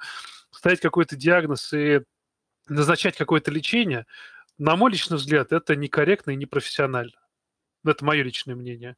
[0.51, 2.03] ставить какой-то диагноз и
[2.69, 4.07] назначать какое-то лечение,
[4.59, 7.19] на мой личный взгляд, это некорректно и непрофессионально.
[7.83, 8.97] Ну, Это мое личное мнение.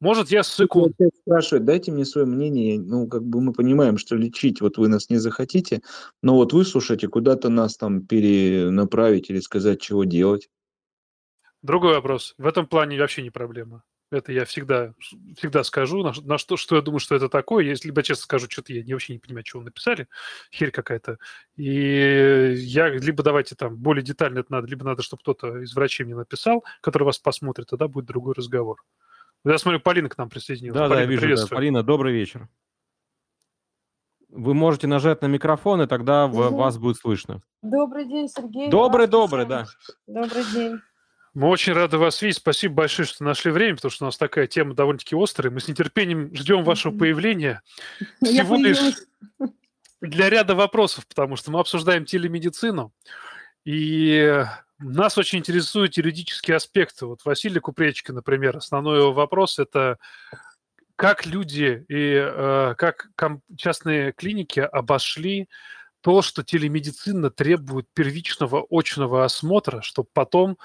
[0.00, 0.90] Может, я ссыку...
[1.20, 2.80] Спрашивает, дайте мне свое мнение.
[2.80, 5.82] Ну, как бы мы понимаем, что лечить вот вы нас не захотите,
[6.22, 10.48] но вот выслушайте, куда-то нас там перенаправить или сказать, чего делать.
[11.60, 12.34] Другой вопрос.
[12.38, 13.82] В этом плане вообще не проблема.
[14.10, 14.92] Это я всегда,
[15.36, 17.64] всегда скажу, на, на что, что я думаю, что это такое.
[17.64, 20.08] Если либо честно скажу, что-то я не, вообще не понимаю, что вы написали,
[20.52, 21.18] херь какая-то.
[21.56, 26.04] И я либо давайте там более детально это надо, либо надо, чтобы кто-то из врачей
[26.04, 28.82] мне написал, который вас посмотрит, тогда будет другой разговор.
[29.44, 30.76] Я смотрю, Полина к нам присоединилась.
[30.76, 31.48] Да, да, я Полина, вижу.
[31.48, 31.54] да.
[31.54, 32.48] Полина, добрый вечер.
[34.28, 36.54] Вы можете нажать на микрофон, и тогда Мгм.
[36.54, 37.42] вас будет слышно.
[37.62, 38.70] Добрый день, Сергей.
[38.70, 39.66] Добрый, добрый, да.
[40.06, 40.80] Добрый день.
[41.32, 42.38] Мы очень рады вас видеть.
[42.38, 45.52] Спасибо большое, что нашли время, потому что у нас такая тема довольно-таки острая.
[45.52, 47.62] Мы с нетерпением ждем вашего появления.
[48.22, 48.78] Всего лишь
[50.00, 52.92] для ряда вопросов, потому что мы обсуждаем телемедицину,
[53.64, 54.44] и
[54.78, 57.06] нас очень интересуют юридические аспекты.
[57.06, 59.98] Вот Василий Купречко, например, основной его вопрос– это
[60.96, 63.08] как люди и э, как
[63.56, 65.48] частные клиники обошли
[66.00, 70.58] то, что телемедицина требует первичного очного осмотра, чтобы потом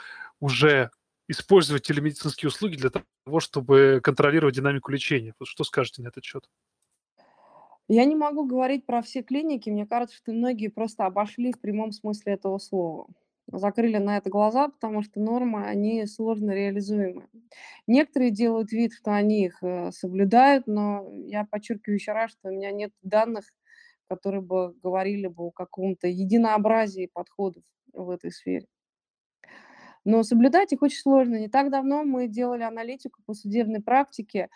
[0.46, 0.92] уже
[1.28, 5.34] использовать телемедицинские услуги для того, чтобы контролировать динамику лечения.
[5.40, 6.48] Вот что скажете на этот счет?
[7.88, 9.70] Я не могу говорить про все клиники.
[9.72, 13.08] Мне кажется, что многие просто обошли в прямом смысле этого слова.
[13.48, 17.28] Закрыли на это глаза, потому что нормы, они сложно реализуемы.
[17.88, 22.52] Некоторые делают вид, что они их э, соблюдают, но я подчеркиваю еще раз, что у
[22.52, 23.46] меня нет данных,
[24.08, 28.66] которые бы говорили бы о каком-то единообразии подходов в этой сфере.
[30.06, 31.36] Но соблюдать их очень сложно.
[31.36, 34.50] Не так давно мы делали аналитику по судебной практике,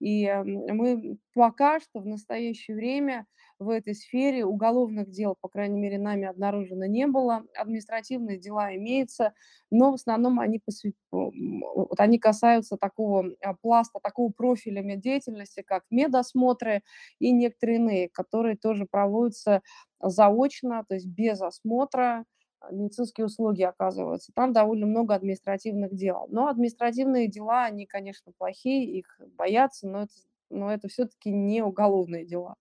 [0.00, 3.26] и мы пока что в настоящее время
[3.58, 7.44] в этой сфере уголовных дел, по крайней мере, нами обнаружено не было.
[7.56, 9.32] Административные дела имеются,
[9.70, 10.94] но в основном они, посвят...
[11.12, 16.82] вот они касаются такого а, пласта, такого профиля меддеятельности, как медосмотры
[17.20, 19.62] и некоторые иные, которые тоже проводятся
[20.00, 22.24] заочно, то есть без осмотра,
[22.70, 24.32] медицинские услуги оказываются.
[24.34, 26.26] Там довольно много административных дел.
[26.28, 30.12] Но административные дела, они, конечно, плохие, их боятся, но это,
[30.50, 32.56] но это все-таки не уголовные дела.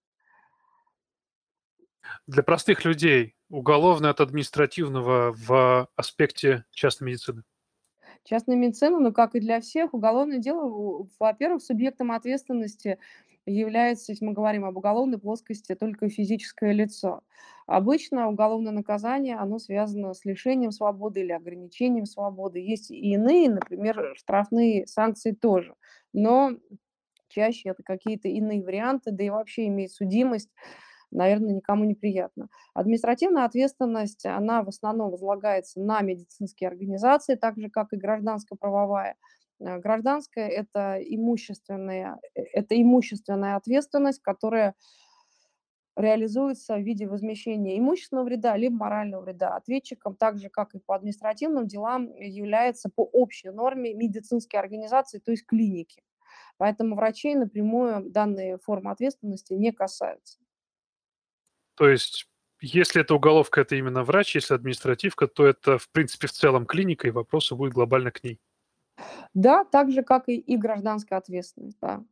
[2.28, 7.44] Для простых людей уголовное от административного в аспекте частной медицины?
[8.24, 12.98] Частная медицина, ну как и для всех, уголовное дело, во-первых, субъектом ответственности
[13.46, 17.22] является, если мы говорим об уголовной плоскости, только физическое лицо.
[17.68, 22.60] Обычно уголовное наказание, оно связано с лишением свободы или ограничением свободы.
[22.60, 25.76] Есть и иные, например, штрафные санкции тоже.
[26.14, 26.52] Но
[27.30, 30.50] чаще это какие-то иные варианты, да и вообще иметь судимость,
[31.12, 32.50] наверное, никому не приятно.
[32.74, 39.16] Административная ответственность, она в основном возлагается на медицинские организации, так же, как и гражданско-правовая.
[39.64, 44.76] Э, гражданская– это имущественная, э, это имущественная ответственность, которая
[45.96, 49.56] реализуется в виде возмещения имущественного вреда либо морального вреда.
[49.56, 55.32] Ответчиком, так же как и по административным делам, является по общей норме медицинские организации, то
[55.32, 56.04] есть клиники.
[56.58, 60.40] Поэтому врачей напрямую данные формы ответственности не касаются.
[61.76, 62.28] То есть,
[62.60, 67.08] если это уголовка, это именно врач, если административка, то это, в принципе, в целом клиника,
[67.08, 68.40] и вопросы будут глобально к ней.
[69.34, 72.04] Да, так же, как и, и гражданская ответственность, да.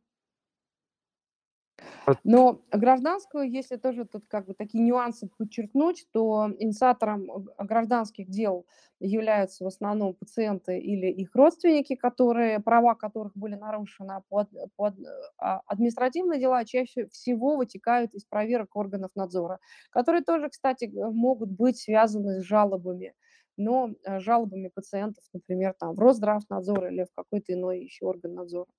[2.24, 7.26] Но гражданскую, если тоже тут как бы такие нюансы подчеркнуть, то инициатором
[7.58, 8.64] гражданских дел
[9.00, 14.94] являются в основном пациенты или их родственники, которые, права которых были нарушены, а под, под,
[15.38, 19.58] а административные дела чаще всего вытекают из проверок органов надзора,
[19.90, 23.14] которые тоже, кстати, могут быть связаны с жалобами
[23.56, 28.70] но э, жалобами пациентов, например, там, в Росздравнадзор или в какой-то иной еще орган надзора.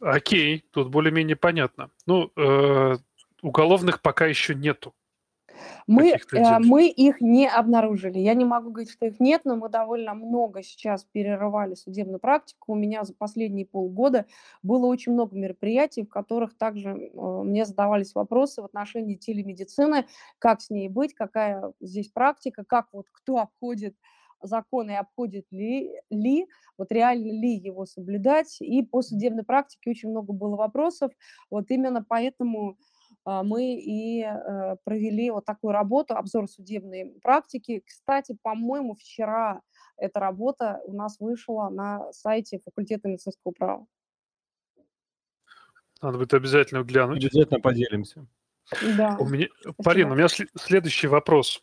[0.00, 1.90] Окей, тут более-менее понятно.
[2.06, 2.96] Ну, э,
[3.40, 4.94] уголовных пока еще нету.
[5.86, 8.18] Мы, э, мы их не обнаружили.
[8.18, 12.72] Я не могу говорить, что их нет, но мы довольно много сейчас перерывали судебную практику.
[12.72, 14.26] У меня за последние полгода
[14.62, 20.06] было очень много мероприятий, в которых также э, мне задавались вопросы в отношении телемедицины,
[20.38, 23.94] как с ней быть, какая здесь практика, как вот кто обходит
[24.42, 28.56] законы и обходит ли, ли, вот реально ли его соблюдать.
[28.60, 31.12] И по судебной практике очень много было вопросов.
[31.50, 32.76] Вот именно поэтому
[33.24, 37.82] мы и э, провели вот такую работу, обзор судебной практики.
[37.86, 39.60] Кстати, по-моему, вчера
[39.96, 43.86] эта работа у нас вышла на сайте факультета медицинского права.
[46.00, 47.24] Надо будет обязательно глянуть.
[47.24, 48.26] Обязательно поделимся.
[48.96, 49.16] Да.
[49.20, 49.48] У меня,
[49.84, 51.62] Полина, у меня следующий вопрос.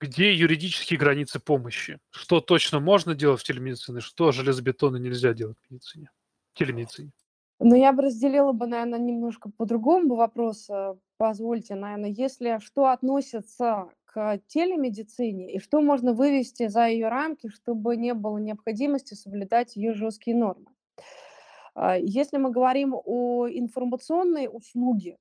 [0.00, 1.98] Где юридические границы помощи?
[2.10, 6.10] Что точно можно делать в телемедицине, что железобетонно нельзя делать в медицине,
[6.52, 7.12] в телемедицине?
[7.58, 10.68] Но я бы разделила бы, наверное, немножко по-другому вопрос.
[10.68, 17.48] Э, позвольте, наверное, если что относится к телемедицине и что можно вывести за ее рамки,
[17.48, 20.66] чтобы не было необходимости соблюдать ее жесткие нормы.
[21.74, 25.18] А, если мы говорим о информационной услуге,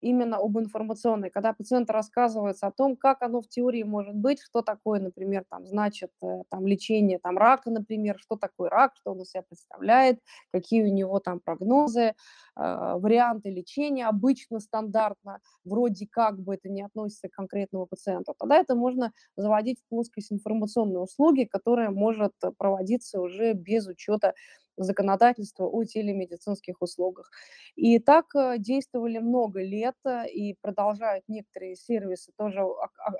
[0.00, 4.62] именно об информационной, когда пациенту рассказывается о том, как оно в теории может быть, что
[4.62, 9.22] такое, например, там, значит, э, там, лечение там, рака, например, что такое рак, что он
[9.22, 10.20] из себя представляет,
[10.52, 12.12] какие у него там прогнозы, э,
[12.56, 18.74] варианты лечения обычно, стандартно, вроде как бы это не относится к конкретному пациенту, тогда это
[18.74, 24.34] можно заводить в плоскость информационной услуги, которая может проводиться уже без учета
[24.76, 27.30] законодательства о телемедицинских услугах.
[27.76, 32.60] И так э, действовали много лет, э, и продолжают некоторые сервисы тоже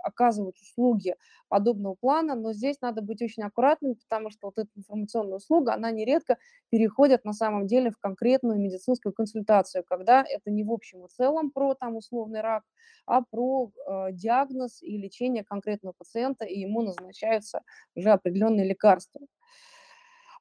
[0.03, 1.17] оказывать услуги
[1.49, 5.91] подобного плана, но здесь надо быть очень аккуратным, потому что вот эта информационная услуга, она
[5.91, 6.39] нередко
[6.71, 11.51] переходит на самом деле в конкретную медицинскую консультацию, когда это не в общем и целом
[11.51, 12.65] про там условный рак,
[13.07, 17.63] а про э, диагноз и лечение конкретного пациента, и ему назначаются
[17.95, 19.21] уже определенные лекарства.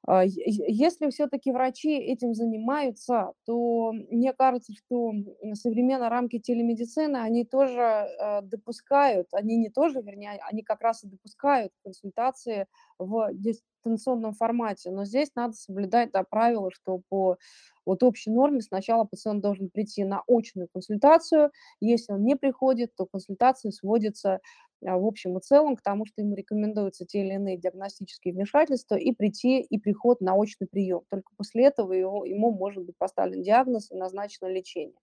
[0.08, 5.12] А, если все-таки врачи этим занимаются, то мне кажется, что
[5.54, 11.08] современные рамки телемедицины, они тоже э, допускают, они не тоже, вернее, они как раз и
[11.08, 14.89] допускают консультации в дистанционном формате.
[14.91, 17.38] Но здесь надо соблюдать да, правило, что по
[17.86, 21.52] вот общей норме сначала пациент должен прийти на очную консультацию.
[21.80, 24.39] Если он не приходит, то консультация сводится а,
[24.82, 29.12] в общем и целом к тому, что ему рекомендуются те или иные диагностические вмешательства и
[29.12, 31.02] прийти и приход на очный прием.
[31.10, 34.96] Только после этого его, ему может быть поставлен диагноз и назначено лечение.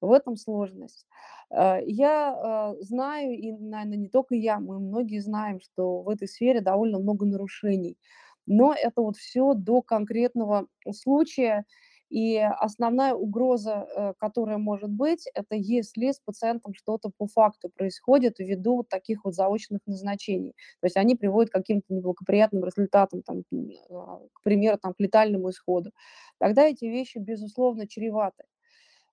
[0.00, 1.06] В этом сложность.
[1.50, 6.28] А, я а, знаю, и, наверное, не только я, мы многие знаем, что в этой
[6.28, 7.96] сфере довольно много нарушений.
[8.46, 11.64] Но это вот все до конкретного случая,
[12.10, 18.38] и основная угроза, э, которая может быть, это если с пациентом что-то по факту происходит
[18.38, 20.54] ввиду вот таких вот заочных назначений.
[20.80, 23.42] То есть они приводят к каким-то неблагоприятным результатам, там,
[23.90, 25.90] а, к примеру, там, к летальному исходу.
[26.38, 28.44] Тогда эти вещи, безусловно, чреваты.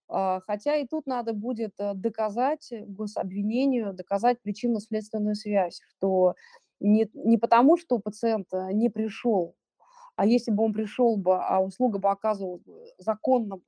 [0.07, 6.35] А, хотя и тут надо будет э, доказать гособвинению, доказать причинно-следственную связь, что
[6.79, 9.55] не, не потому, что пациент э, не пришел
[10.15, 13.59] а если бы он пришел бы, а услуга бы оказывалась бы законно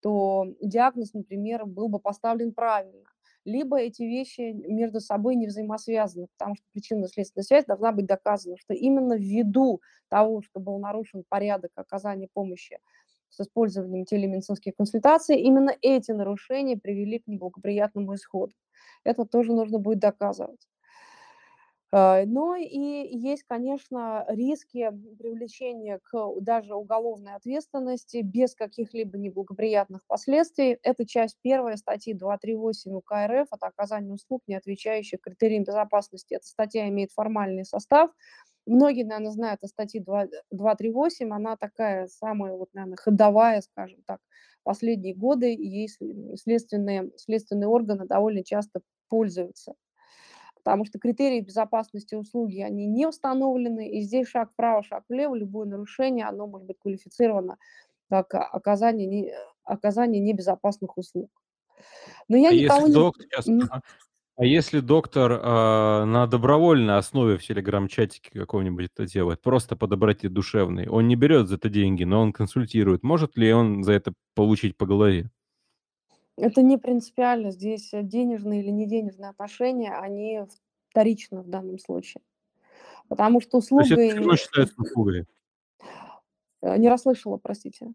[0.00, 3.04] то диагноз, например, был бы поставлен правильно.
[3.44, 8.74] Либо эти вещи между собой не взаимосвязаны, потому что причинно-следственная связь должна быть доказана, что
[8.74, 12.78] именно ввиду того, что был нарушен порядок оказания помощи
[13.30, 18.52] с использованием телемедицинских консультаций, именно эти нарушения привели к неблагоприятному исходу.
[19.04, 20.60] Это тоже нужно будет доказывать.
[21.92, 22.68] Э, но и
[23.16, 30.78] есть, конечно, риски привлечения к даже уголовной ответственности без каких-либо неблагоприятных последствий.
[30.82, 36.34] Это часть первая статьи 238 УК РФ от оказания услуг, не отвечающих критериям безопасности.
[36.34, 38.10] Эта статья имеет формальный состав.
[38.66, 41.32] Многие, наверное, знают о статье 2, 238.
[41.32, 44.20] Она такая самая, вот, наверное, ходовая, скажем так,
[44.62, 45.54] последние годы.
[45.54, 45.88] И
[46.36, 49.74] следственные, следственные органы довольно часто пользуются
[50.68, 55.66] потому что критерии безопасности услуги, они не установлены, и здесь шаг вправо, шаг влево, любое
[55.66, 57.56] нарушение, оно может быть квалифицировано
[58.10, 59.32] как оказание, не,
[59.64, 61.30] оказание небезопасных услуг.
[62.28, 62.94] Но я а никого если не...
[62.94, 63.46] Доктор, сейчас,
[64.36, 70.28] а если доктор э, на добровольной основе в телеграм-чатике какого-нибудь это делает, просто по доброте
[70.28, 74.12] душевной, он не берет за это деньги, но он консультирует, может ли он за это
[74.34, 75.30] получить по голове?
[76.38, 77.50] Это не принципиально.
[77.50, 80.42] Здесь э, денежные или не денежные отношения, они
[80.90, 82.22] вторичны в данном случае.
[83.08, 85.26] Потому что То есть это все равно считается услугой?
[86.62, 87.92] Э, не расслышала, простите.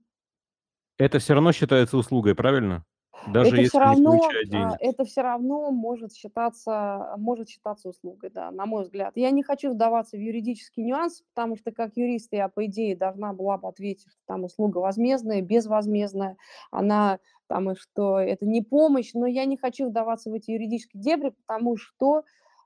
[0.97, 2.85] Это все равно считается услугой, правильно?
[3.25, 7.89] Даже Это если все не равно, получает а, это все равно может считаться, может считаться
[7.89, 9.13] услугой, да, на мой взгляд.
[9.15, 13.33] Я не хочу вдаваться в юридический нюанс, потому что как юрист я, по идее, должна
[13.33, 16.37] была бы ответить, что там услуга возмездная, безвозмездная,
[16.69, 21.01] она там и что это не помощь, но я не хочу вдаваться в эти юридические
[21.01, 22.23] дебри, потому что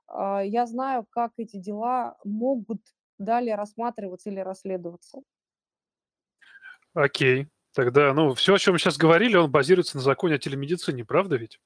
[0.08, 2.80] э, я знаю, как эти дела могут
[3.18, 5.20] далее рассматриваться или расследоваться.
[6.94, 7.46] Окей.
[7.74, 11.36] Тогда, ну, все, о чем мы сейчас говорили, он базируется на законе о телемедицине, правда
[11.36, 11.60] ведь?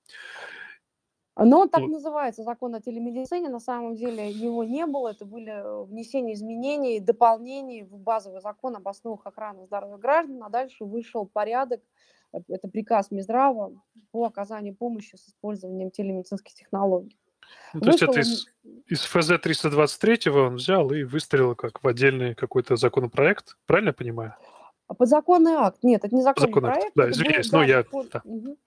[1.36, 1.90] Но он так вот.
[1.90, 3.48] называется, закон о телемедицине.
[3.48, 5.08] На самом деле его не было.
[5.08, 10.42] Это были э, внесения изменений, дополнений в базовый закон об основах охраны здоровья граждан.
[10.42, 11.80] А дальше вышел порядок
[12.48, 13.72] это приказ Минздрава
[14.10, 17.18] по оказанию помощи с использованием телемедицинских технологий.
[17.74, 18.46] Ну, то есть это из,
[18.86, 24.34] из ФЗ-323 он взял и выстрелил как в отдельный какой-то законопроект, правильно я понимаю?
[24.92, 25.82] А подзаконный акт.
[25.82, 26.86] Нет, это не законный Законный проект.
[26.88, 26.96] Акт.
[26.96, 27.84] Да, извиняюсь, но да, я...
[28.12, 28.20] Да.
[28.24, 28.58] угу.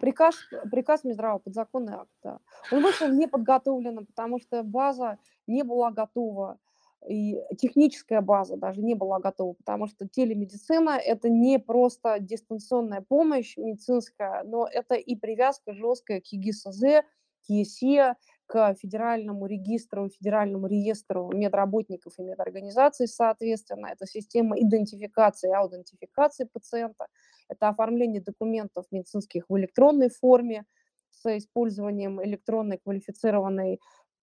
[0.00, 0.36] Приказ,
[0.70, 2.38] приказ Минздрава, подзаконный акт, да.
[2.70, 5.18] Он вышел неподготовленным, потому что база
[5.48, 6.58] не была готова
[7.08, 13.56] и техническая база даже не была готова, потому что телемедицина– это не просто дистанционная помощь
[13.56, 17.02] медицинская, но это и привязка жесткая к ЕГИСЗ,
[17.46, 18.14] к ЕСЕ,
[18.46, 23.88] к федеральному регистру, федеральному реестру медработников и медорганизаций, соответственно.
[23.88, 27.06] Это система идентификации и аутентификации пациента,
[27.48, 30.64] это оформление документов медицинских в электронной форме
[31.10, 33.80] с использованием электронной квалифицированной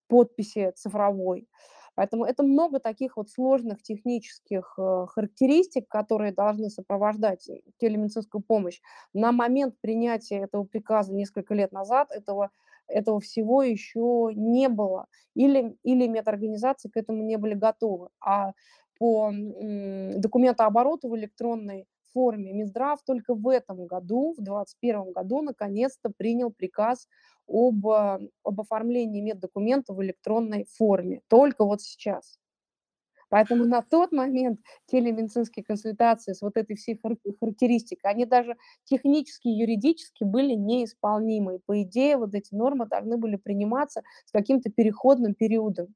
[0.08, 1.48] подписи цифровой.
[1.96, 7.50] Поэтому это много таких вот сложных технических э, характеристик, которые должны сопровождать
[7.80, 8.80] телемедицинскую помощь.
[9.14, 12.50] На момент принятия этого приказа несколько лет назад этого,
[12.92, 15.08] этого всего еще не было.
[15.36, 18.10] Или, или медорганизации к этому не были готовы.
[18.20, 18.54] А
[19.00, 26.52] по документообороту в электронной форме Минздрав только в этом году, в 2021 году, наконец-то принял
[26.52, 27.08] приказ
[27.48, 31.22] об, об оформлении меддокумента в электронной форме.
[31.30, 32.41] Только вот сейчас.
[33.32, 37.00] Поэтому на тот момент телемедицинские консультации с вот этой всей
[37.40, 41.60] характеристикой, они даже технически, юридически были неисполнимы.
[41.66, 45.96] по идее, вот эти нормы должны были приниматься с каким-то переходным периодом.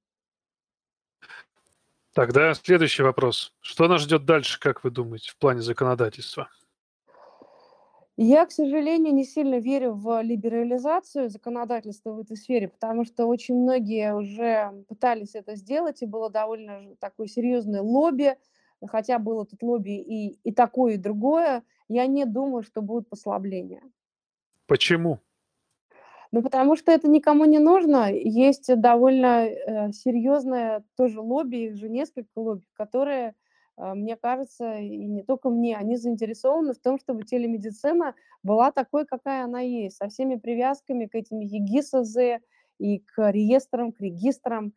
[2.13, 3.53] Тогда следующий вопрос.
[3.59, 6.49] Что нас ждет дальше, как вы думаете, в плане законодательства?
[8.17, 13.55] Я, к сожалению, не сильно верю в либерализацию законодательства в этой сфере, потому что очень
[13.55, 18.37] многие уже пытались это сделать, и было довольно такое серьезное лобби,
[18.87, 21.63] хотя было тут лобби и, и такое, и другое.
[21.89, 23.83] Я не думаю, что будут послабления.
[24.65, 25.19] Почему?
[26.31, 28.11] Ну, потому что это никому не нужно.
[28.11, 33.35] Есть довольно э, серьезное тоже лобби, их же несколько лобби, которые
[33.77, 39.43] мне кажется, и не только мне, они заинтересованы в том, чтобы телемедицина была такой, какая
[39.43, 42.41] она есть, со всеми привязками к этим ЕГИСЗ
[42.79, 44.73] и к реестрам, к регистрам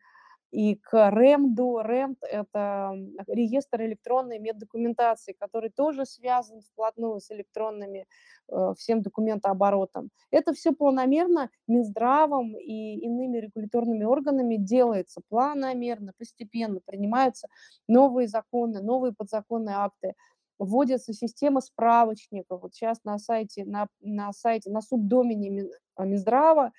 [0.51, 1.81] и к РЭМДу.
[1.83, 2.93] РЭМД– это
[3.27, 8.07] реестр электронной меддокументации, который тоже связан вплотную с электронными
[8.51, 10.09] э, всем документооборотом.
[10.31, 17.47] Это все планомерно Минздравом и иными регуляторными органами делается планомерно, постепенно принимаются
[17.87, 20.13] новые законы, новые подзаконные акты
[20.57, 22.61] вводится система справочников.
[22.61, 26.71] Вот сейчас на сайте, на, на сайте, на субдомене Минздрава а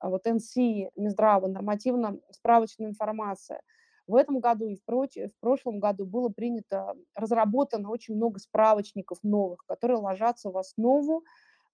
[0.00, 3.60] вот НС Минздрава, нормативно-справочная информация.
[4.06, 5.16] В этом году и в, проч...
[5.16, 11.24] в прошлом году было принято, разработано очень много справочников новых, которые ложатся в основу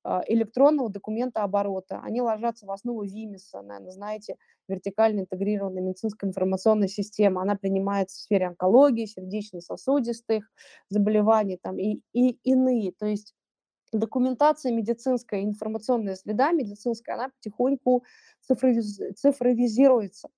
[0.02, 2.00] а, электронного документа оборота.
[2.02, 4.36] Они ложатся в основу ВИМИСа, наверное, знаете,
[4.68, 7.40] вертикально интегрированная медицинская информационная система.
[7.40, 10.44] Она принимается в сфере онкологии, сердечно-сосудистых
[10.90, 12.92] заболеваний там, и, и иные.
[12.92, 13.34] То есть
[13.93, 18.05] документация медицинская, информационная среда медицинская, она потихоньку
[18.41, 19.01] цифровиз...
[19.16, 20.28] цифровизируется.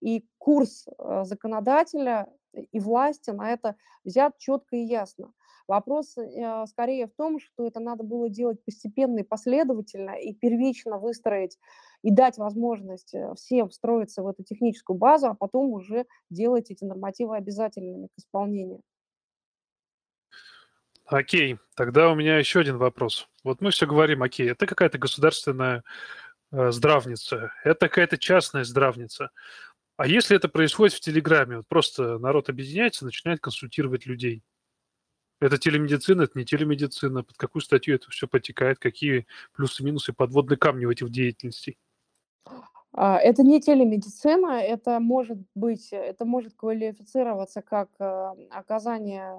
[0.00, 5.32] И курс э, законодателя и власти на это взят четко и ясно.
[5.66, 10.98] Вопрос э, скорее в том, что это надо было делать постепенно и последовательно, и первично
[10.98, 11.58] выстроить
[12.02, 16.84] и дать возможность э, всем встроиться в эту техническую базу, а потом уже делать эти
[16.84, 18.82] нормативы обязательными к исполнению.
[21.06, 23.28] Окей, тогда у меня еще один вопрос.
[23.42, 25.84] Вот мы все говорим, окей, это какая-то государственная
[26.50, 29.30] э, здравница, это какая-то частная здравница.
[29.96, 34.42] А если это происходит в Телеграме, вот просто народ объединяется, начинает консультировать людей.
[35.40, 40.86] Это телемедицина, это не телемедицина, под какую статью это все потекает, какие плюсы-минусы, подводные камни
[40.86, 41.76] в этих деятельностей?
[42.92, 49.38] А, это не телемедицина, это может быть, это может квалифицироваться как э, оказание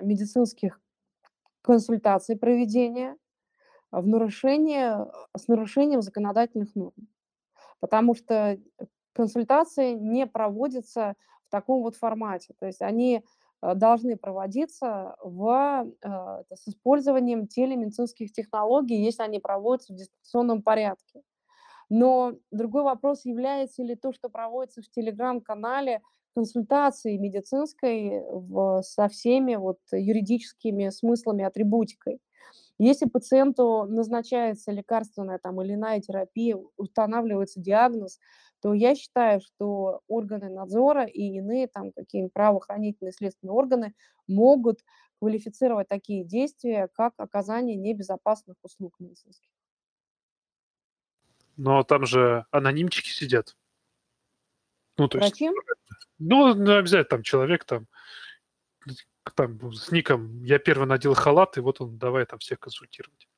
[0.00, 0.80] медицинских
[1.62, 3.16] консультации проведения
[3.90, 5.06] в нарушение,
[5.36, 6.94] с нарушением законодательных норм.
[7.80, 8.58] Потому что
[9.12, 11.14] консультации не проводятся
[11.46, 12.54] в таком вот формате.
[12.58, 13.22] То есть они
[13.62, 21.22] э, должны проводиться в, э, с использованием телемедицинских технологий, если они проводятся в дистанционном порядке.
[21.90, 26.00] Но другой вопрос, является ли то, что проводится в телеграм-канале,
[26.34, 32.20] консультации медицинской в, со всеми вот юридическими смыслами, атрибутикой.
[32.78, 38.18] Если пациенту назначается лекарственная там, или иная терапия, устанавливается диагноз,
[38.60, 43.94] то я считаю, что органы надзора и иные там какие-нибудь правоохранительные следственные органы
[44.26, 44.80] могут
[45.20, 49.48] квалифицировать такие действия, как оказание небезопасных услуг медицинских.
[51.56, 53.56] Но там же анонимчики сидят.
[55.02, 55.46] Ну, то Врачи?
[55.46, 55.56] есть,
[56.20, 57.88] ну, ну, обязательно там человек там,
[59.34, 63.28] там с ником «Я первый надел халат», и вот он давай там всех консультировать.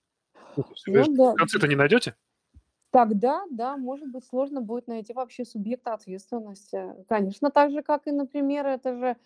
[0.57, 1.33] Ну, ну, да.
[1.33, 2.17] В конце-то не найдете?
[2.91, 6.95] Тогда, да, может быть, сложно будет найти вообще субъекта ответственности.
[7.09, 9.17] Конечно, так же, как и, например, это же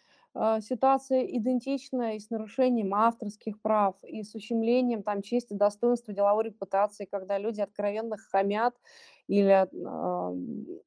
[0.61, 7.07] ситуация идентичная и с нарушением авторских прав, и с ущемлением там чести, достоинства, деловой репутации,
[7.11, 8.75] когда люди откровенно хамят
[9.27, 9.67] или а,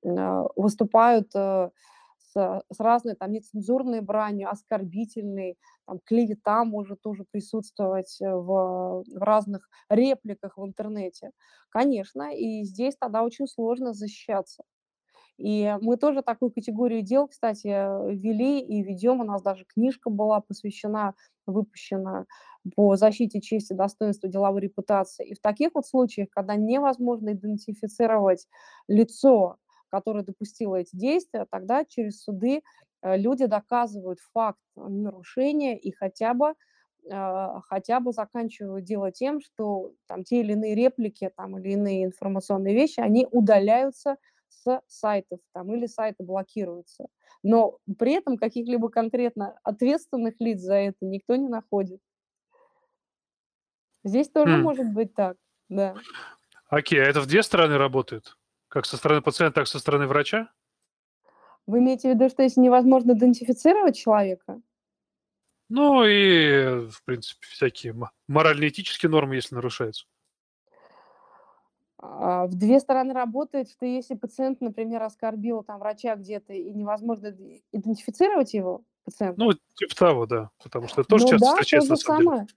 [0.06, 1.70] а, выступают э,
[2.20, 9.18] с, с разной там нецензурной бранью, оскорбительной, там, клевета может тоже присутствовать э, в, в
[9.18, 11.32] разных репликах в интернете.
[11.70, 14.64] Конечно, и здесь тогда очень сложно защищаться.
[15.42, 19.22] И мы тоже такую категорию дел, кстати, вели и ведем.
[19.22, 21.16] У нас даже книжка была посвящена,
[21.48, 22.26] выпущена
[22.76, 25.28] по защите чести, достоинства, деловой репутации.
[25.30, 28.48] И в таких вот случаях, когда невозможно идентифицировать
[28.88, 29.58] лицо,
[29.90, 32.62] которое допустило эти действия, тогда через суды
[33.02, 36.54] э, люди доказывают факт нарушения и хотя бы
[37.10, 42.06] а, хотя бы заканчивают дело тем, что там те или иные реплики там, или иные
[42.06, 44.18] информационные вещи, они удаляются
[44.52, 47.08] с сайтов там, или сайты блокируются.
[47.44, 52.00] Но при этом каких-либо конкретно ответственных лиц за это никто не находит.
[54.04, 54.62] Здесь тоже Хм.
[54.62, 55.38] может быть так,
[55.70, 55.96] да.
[56.68, 58.38] Окей, а это в две стороны работает?
[58.68, 60.52] Как со стороны пациента, так и со стороны врача?
[61.68, 64.62] Вы имеете в виду, что если невозможно идентифицировать человека?
[65.70, 70.06] Ну и, в принципе, всякие мо- морально-этические нормы, если нарушаются.
[72.02, 77.28] А, В две стороны работает, что если пациент, например, оскорбил там врача где-то и невозможно
[77.28, 80.50] ид- идентифицировать его, пациента, Ну, типа того, да.
[80.64, 82.30] Потому что это тоже ну часто да, то встречается же на самом деле.
[82.30, 82.48] самое.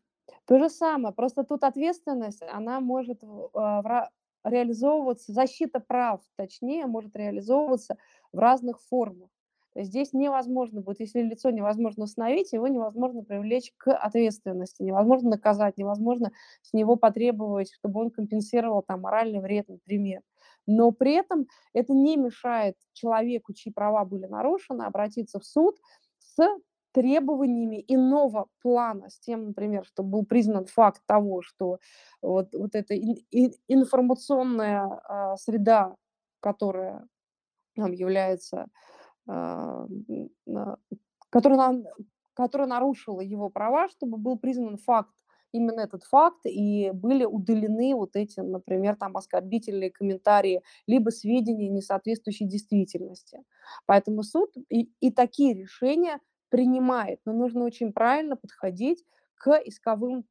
[0.46, 1.14] То же самое.
[1.14, 3.22] Просто тут ответственность, она может
[3.54, 4.08] а,
[4.44, 7.96] реализовываться, защита прав, точнее, может реализовываться
[8.32, 9.28] в разных формах.
[9.76, 16.32] Здесь невозможно будет, если лицо невозможно установить, его невозможно привлечь к ответственности, невозможно наказать, невозможно
[16.62, 20.20] с него потребовать, чтобы он компенсировал там моральный вред, например.
[20.66, 25.76] Но при этом это не мешает человеку, чьи права были нарушены, обратиться в суд
[26.18, 26.38] с
[26.92, 31.78] требованиями иного плана, с тем, например, что был признан факт того, что
[32.22, 35.96] вот, вот эта ин- ин- информационная а, среда,
[36.38, 37.04] которая
[37.76, 38.66] нам является,
[39.26, 40.78] а, м, на-
[42.40, 45.14] которая нарушила его права, чтобы был признан факт,
[45.52, 51.80] именно этот факт, и были удалены вот эти, например, там оскорбительные комментарии, либо сведения, не
[51.80, 53.44] соответствующие действительности.
[53.86, 56.18] Поэтому суд и, и такие решения
[56.48, 59.04] принимает, но нужно очень правильно подходить
[59.36, 60.24] к исковым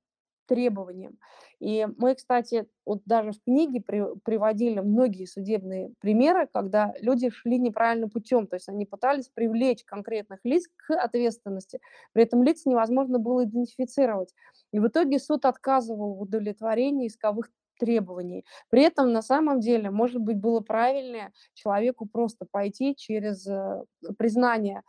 [0.45, 1.17] требованиям.
[1.59, 7.57] И мы, кстати, вот даже в книге при- приводили многие судебные примеры, когда люди шли
[7.57, 11.79] неправильным путем, то есть они пытались привлечь конкретных лиц к ответственности,
[12.11, 14.33] при этом лиц невозможно было идентифицировать.
[14.71, 18.45] И в итоге суд отказывал в удовлетворении исковых требований.
[18.69, 23.83] При этом на самом деле, может быть, было правильнее человеку просто пойти через э,
[24.17, 24.83] признание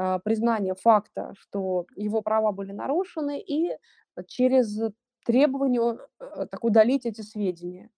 [0.00, 3.72] а, признание факта, что его права были нарушены, и
[4.26, 4.78] через
[5.24, 7.90] требование э, так удалить эти сведения.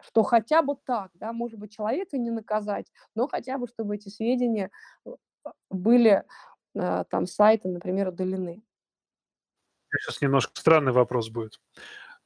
[0.00, 4.08] Что хотя бы так, да, может быть, человека не наказать, но хотя бы, чтобы эти
[4.08, 4.70] сведения
[5.06, 5.10] э,
[5.70, 6.24] были
[6.74, 8.62] э, там с сайта, например, удалены.
[9.90, 11.60] Сейчас немножко странный вопрос будет.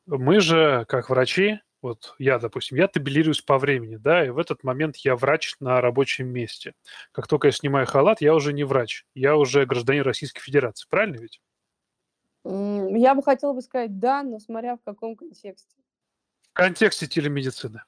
[0.06, 4.64] Мы же, как врачи, вот я, допустим, я табелируюсь по времени, да, и в этот
[4.64, 6.74] момент я врач на рабочем месте.
[7.12, 11.16] Как только я снимаю халат, я уже не врач, я уже гражданин Российской Федерации, правильно
[11.16, 11.40] ведь?
[12.48, 15.76] Я бы хотела бы сказать да, но смотря в каком контексте.
[16.42, 17.82] В контексте телемедицины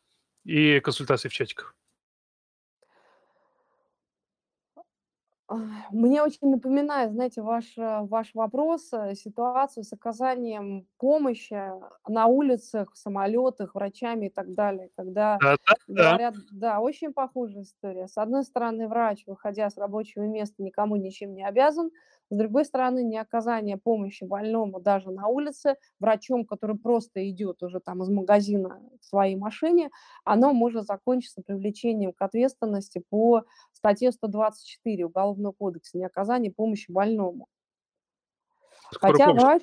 [0.44, 1.76] и консультаций в чатиках.
[5.90, 11.58] Мне очень напоминает, знаете, ваш, э, ваш вопрос, э, ситуацию с оказанием помощи
[12.06, 15.76] на улицах, в самолетах, врачами и так далее, когда Да-да-да.
[15.88, 18.08] говорят, да, очень похожая история.
[18.08, 21.90] С одной стороны, врач, выходя с рабочего места, никому ничем не обязан,
[22.30, 27.80] с другой стороны, не оказание помощи больному даже на улице, врачом, который просто идет уже
[27.80, 29.88] там из магазина в своей машине,
[30.24, 37.46] оно может закончиться привлечением к ответственности по статье 124 Уголовного кодекса «Неоказание помощи больному».
[38.92, 39.42] Скорую Хотя помощь.
[39.42, 39.62] врач...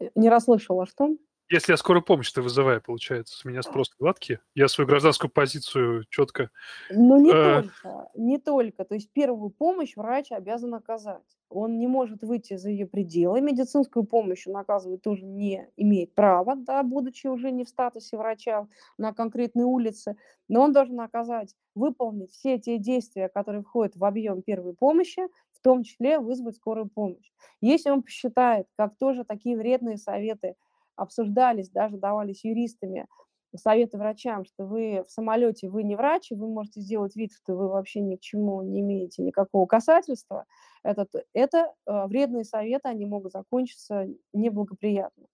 [0.00, 1.16] э, Не расслышала, что?
[1.48, 6.50] Если я скорую помощь-то вызываю, получается, с меня спрос гладкий, я свою гражданскую позицию четко...
[6.90, 7.62] Ну, не Э.
[7.62, 8.84] только, не только.
[8.84, 11.22] То есть первую помощь врач обязан оказать.
[11.48, 13.40] Он не может выйти за ее пределы.
[13.40, 18.66] Медицинскую помощь он оказывать тоже не имеет права, да, будучи уже не в статусе врача
[18.98, 20.16] на конкретной улице.
[20.48, 25.22] Но он должен оказать, выполнить все те действия, которые входят в объем первой помощи,
[25.52, 27.30] в том числе вызвать скорую помощь.
[27.60, 30.56] Если он посчитает, как тоже такие вредные советы
[30.96, 33.06] обсуждались, даже давались юристами,
[33.54, 37.68] советы врачам, что вы в самолете, вы не врач, вы можете сделать вид, что вы
[37.68, 40.44] вообще ни к чему не имеете никакого касательства,
[40.82, 45.26] это, это вредные советы, они могут закончиться неблагоприятно.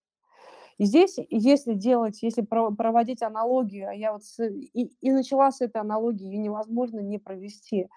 [0.79, 5.61] И здесь, если делать, если проводить аналогию, а я вот с, и, и начала с
[5.61, 7.89] этой аналогии, ее невозможно не провести.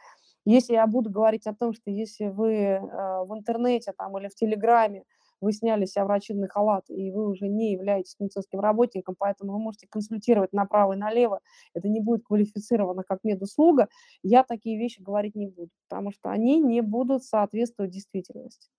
[0.45, 4.36] Если я буду говорить о том, что если вы э, в интернете там, или в
[4.36, 5.03] Телеграме
[5.41, 9.88] вы сняли себя врачебный халат, и вы уже не являетесь медицинским работником, поэтому вы можете
[9.88, 11.41] консультировать направо и налево,
[11.73, 13.88] это не будет квалифицировано как медуслуга,
[14.23, 18.69] я такие вещи говорить не буду, потому что они не будут соответствовать действительности.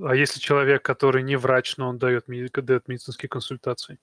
[0.00, 3.98] А если человек, который не врач, но он дает, дает медицинские консультации?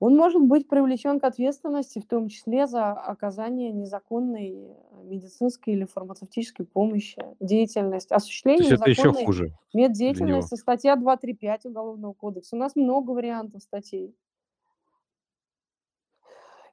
[0.00, 6.66] Он может быть привлечен к ответственности, в том числе за оказание незаконной медицинской или фармацевтической
[6.66, 12.56] помощи, деятельность, осуществление То есть это еще хуже меддеятельности, статья 235 Уголовного кодекса.
[12.56, 14.14] У нас много вариантов статей.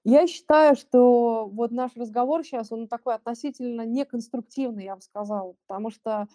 [0.03, 5.91] Я считаю, что вот наш разговор сейчас, он такой относительно неконструктивный, я бы сказала, потому
[5.91, 6.27] что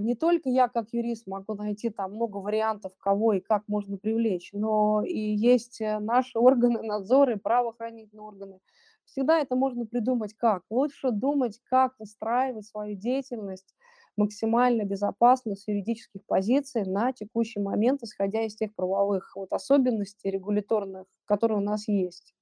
[0.00, 4.50] не только я как юрист могу найти там много вариантов, кого и как можно привлечь,
[4.52, 8.60] но и есть э, наши органы надзора и правоохранительные органы.
[9.04, 10.62] Всегда это можно придумать как.
[10.70, 13.74] Лучше думать, как выстраивать свою деятельность
[14.16, 21.06] максимально безопасно с юридических позиций на текущий момент, исходя из тех правовых вот особенностей регуляторных,
[21.26, 22.34] которые у нас есть.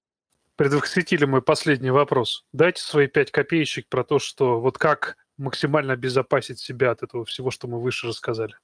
[0.57, 2.47] Предвосхитили мой последний вопрос.
[2.53, 7.51] Дайте свои пять копеечек про то, что вот как максимально обезопасить себя от этого всего,
[7.51, 8.55] что мы выше рассказали?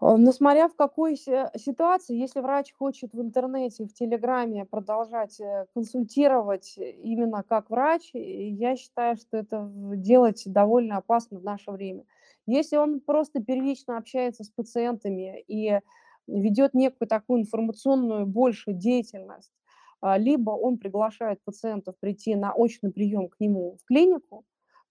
[0.00, 5.66] А, но смотря в какой ситуации, если врач хочет в интернете, в Телеграме продолжать э,
[5.74, 12.04] консультировать именно как врач, я считаю, что это делать довольно опасно в наше время.
[12.46, 15.80] Если он просто первично общается с пациентами и
[16.26, 19.52] ведет некую такую информационную большую деятельность,
[20.00, 24.44] а, либо он приглашает пациентов прийти на очный прием к нему в клинику,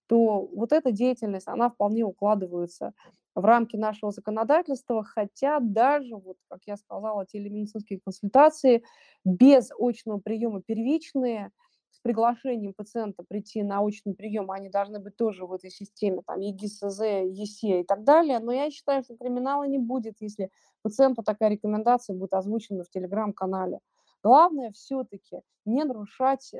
[0.06, 2.92] то вот эта деятельность, она вполне укладывается
[3.34, 8.84] в рамки нашего законодательства, хотя даже, вот, как я сказала, телемедицинские консультации
[9.24, 11.50] без очного приема первичные,
[11.90, 16.40] с приглашением пациента прийти на очный прием, они должны быть тоже в этой системе, там,
[16.40, 20.50] ЕГИСЗ, ЕСЕ и так далее, но я считаю, что криминала не будет, если
[20.82, 23.78] пациенту такая рекомендация будет озвучена в телеграм-канале.
[24.24, 26.58] Главное все-таки не нарушать э,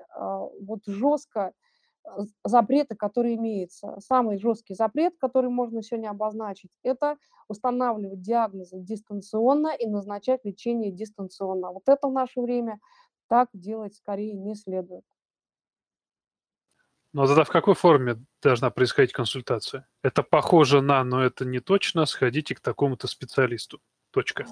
[0.61, 1.53] вот жестко
[2.45, 3.97] запреты, которые имеются.
[4.01, 7.17] Самый жесткий запрет, который можно сегодня обозначить, это
[7.49, 11.71] устанавливать диагнозы дистанционно и назначать лечение дистанционно.
[11.71, 12.81] Вот это в наше время
[13.29, 15.05] так делать скорее не следует.
[17.13, 19.89] Ну а тогда в какой форме должна происходить консультация?
[20.03, 23.81] Это похоже на, но это не точно, сходите к такому-то специалисту.
[24.11, 24.47] Точка.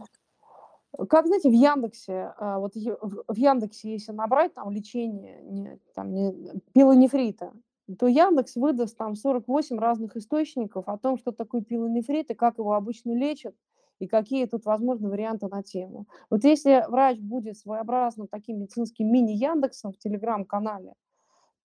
[1.08, 6.34] Как, знаете, в Яндексе, а, вот в Яндексе, если набрать там лечение не, там, не,
[6.74, 7.52] пилонефрита,
[7.98, 12.74] то Яндекс выдаст там 48 разных источников о том, что такое пилонефрит и как его
[12.74, 13.54] обычно лечат,
[14.00, 16.06] и какие тут возможны варианты на тему.
[16.28, 20.92] Вот если врач будет своеобразным таким медицинским мини-Яндексом в Телеграм-канале,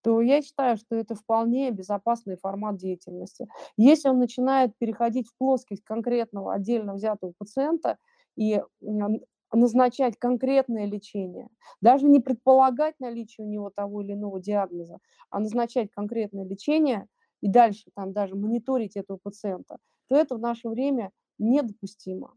[0.04, 3.50] то я считаю, что это вполне безопасный формат деятельности.
[3.76, 7.98] Если он начинает переходить в плоскость конкретного отдельно взятого пациента–
[8.38, 8.62] и
[9.52, 11.50] назначать конкретное лечение,
[11.82, 17.08] даже не предполагать наличие у него того или иного диагноза, а назначать конкретное лечение
[17.42, 19.78] и дальше там даже мониторить этого пациента,
[20.08, 22.34] то это в наше время недопустимо.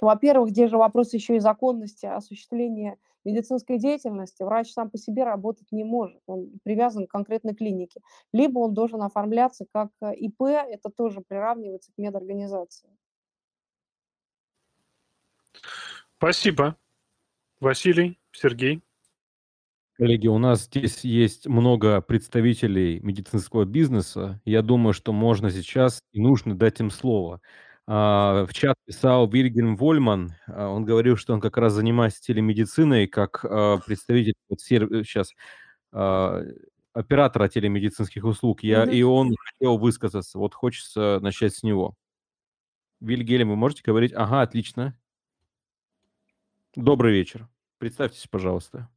[0.00, 4.42] Во-первых, где же вопрос еще и законности осуществления медицинской деятельности.
[4.42, 8.00] Врач сам по себе работать не может, он привязан к конкретной клинике.
[8.32, 12.90] Либо он должен оформляться как э, ИП, это тоже приравнивается к медорганизации.
[16.18, 16.76] Спасибо.
[17.60, 18.82] Василий, Сергей.
[19.98, 24.42] Коллеги, у нас здесь есть много представителей медицинского бизнеса.
[24.44, 27.40] Я думаю, что можно сейчас и нужно дать им слово.
[27.86, 30.34] А, в чат писал Вильгельм Вольман.
[30.48, 35.32] А, он говорил, что он как раз занимается телемедициной как а, представитель вот, сейчас
[36.92, 38.62] оператора телемедицинских услуг.
[38.62, 40.38] Я, и он хотел высказаться.
[40.38, 41.94] Вот хочется начать с него.
[43.00, 44.12] Вильгельм, вы можете говорить?
[44.14, 44.98] Ага, отлично.
[46.76, 47.48] Добрый вечер.
[47.78, 48.88] Представьтесь, пожалуйста.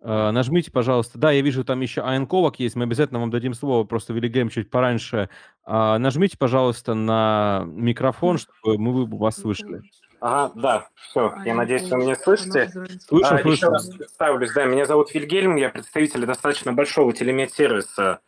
[0.00, 1.18] Uh, нажмите, пожалуйста.
[1.18, 2.76] Да, я вижу, там еще Айн Ковак есть.
[2.76, 3.84] Мы обязательно вам дадим слово.
[3.84, 5.28] Просто Виллигейм чуть пораньше.
[5.66, 9.82] Uh, нажмите, пожалуйста, на микрофон, чтобы мы вас слышали.
[10.20, 11.34] Ага, да, все.
[11.44, 12.70] Я надеюсь, вы меня слышите.
[13.06, 13.50] Слышу, а, слышу.
[13.50, 14.52] Еще раз представлюсь.
[14.52, 15.56] Да, меня зовут Вильгельм.
[15.56, 18.20] Я представитель достаточно большого телемед-сервиса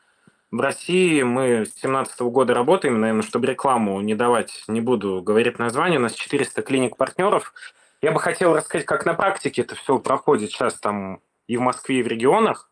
[0.50, 5.60] В России мы с 2017 года работаем, наверное, чтобы рекламу не давать, не буду говорить
[5.60, 7.54] название, у нас 400 клиник-партнеров.
[8.02, 12.00] Я бы хотел рассказать, как на практике это все проходит сейчас там и в Москве,
[12.00, 12.68] и в регионах.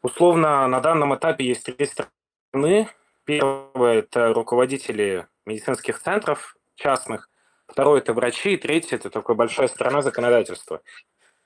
[0.00, 2.88] Условно, на данном этапе есть три страны.
[3.24, 7.28] Первое– это руководители медицинских центров частных.
[7.66, 8.54] Второе– это врачи.
[8.54, 10.80] И третье– это такая большая страна законодательства.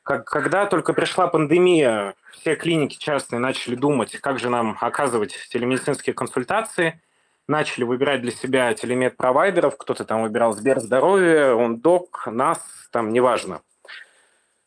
[0.06, 6.14] Как, когда только пришла пандемия, все клиники частные начали думать, как же нам оказывать телемедицинские
[6.14, 7.02] консультации,
[7.48, 13.62] начали выбирать для себя телемед-провайдеров, кто-то там выбирал Сберздоровье, он док, нас, там, неважно.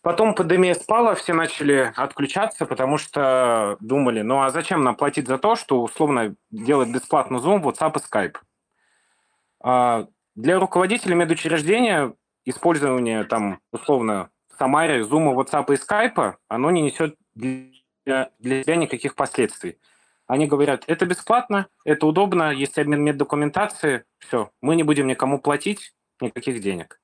[0.01, 5.37] Потом пандемия спала, все начали отключаться, потому что думали, ну а зачем нам платить за
[5.37, 8.35] то, что условно делать бесплатно Zoom, WhatsApp и Skype?
[9.61, 12.13] А для руководителей медучреждения
[12.43, 19.15] использование там условно Самаре Zoom, WhatsApp и Skype, оно не несет для, для себя никаких
[19.15, 19.77] последствий.
[20.27, 25.93] Они говорят, это бесплатно, это удобно, есть обмен меддокументации, все, мы не будем никому платить
[26.21, 26.99] никаких денег.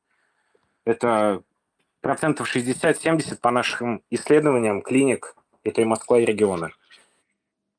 [0.86, 1.42] Это
[2.02, 5.34] процентов 60-70 по нашим исследованиям клиник,
[5.64, 6.72] это и Москва, и регионы.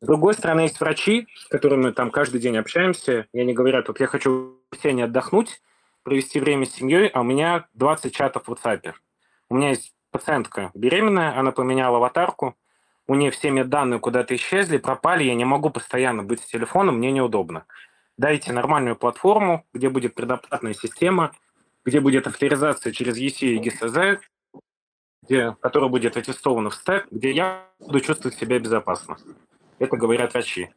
[0.00, 4.00] С другой стороны, есть врачи, с которыми там каждый день общаемся, и они говорят, вот
[4.00, 5.60] я хочу все не отдохнуть,
[6.02, 8.94] провести время с семьей, а у меня 20 чатов в WhatsApp.
[9.48, 12.56] У меня есть пациентка беременная, она поменяла аватарку,
[13.06, 17.12] у нее все медданные куда-то исчезли, пропали, я не могу постоянно быть с телефоном, мне
[17.12, 17.66] неудобно.
[18.16, 21.32] Дайте нормальную платформу, где будет предоплатная система–
[21.86, 24.20] где будет авторизация через EC и ГСЗ,
[25.22, 29.16] где, которая будет аттестована в стек, где я буду чувствовать себя безопасно.
[29.78, 30.70] Это говорят врачи.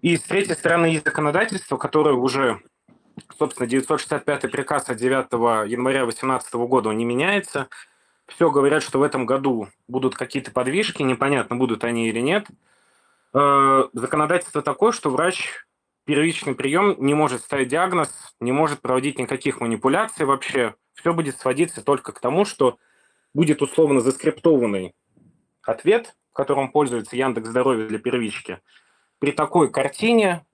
[0.00, 2.60] И с третьей стороны есть законодательство, которое уже,
[3.36, 5.32] собственно, 965 приказ от 9
[5.68, 7.68] января 2018 года не меняется.
[8.26, 12.46] Все говорят, что в этом году будут какие-то подвижки, непонятно, будут они или нет.
[13.34, 15.64] Э, законодательство такое, что врач
[16.04, 20.74] первичный прием не может ставить диагноз, не может проводить никаких манипуляций вообще.
[20.94, 22.78] Все будет сводиться только к тому, что
[23.34, 24.94] будет условно заскриптованный
[25.62, 28.60] ответ, которым пользуется Яндекс Здоровье для первички.
[29.18, 30.44] При такой картине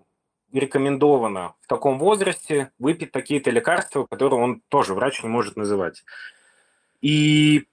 [0.52, 6.04] рекомендовано в таком возрасте выпить такие-то лекарства, которые он тоже врач не может называть.
[7.00, 7.66] И,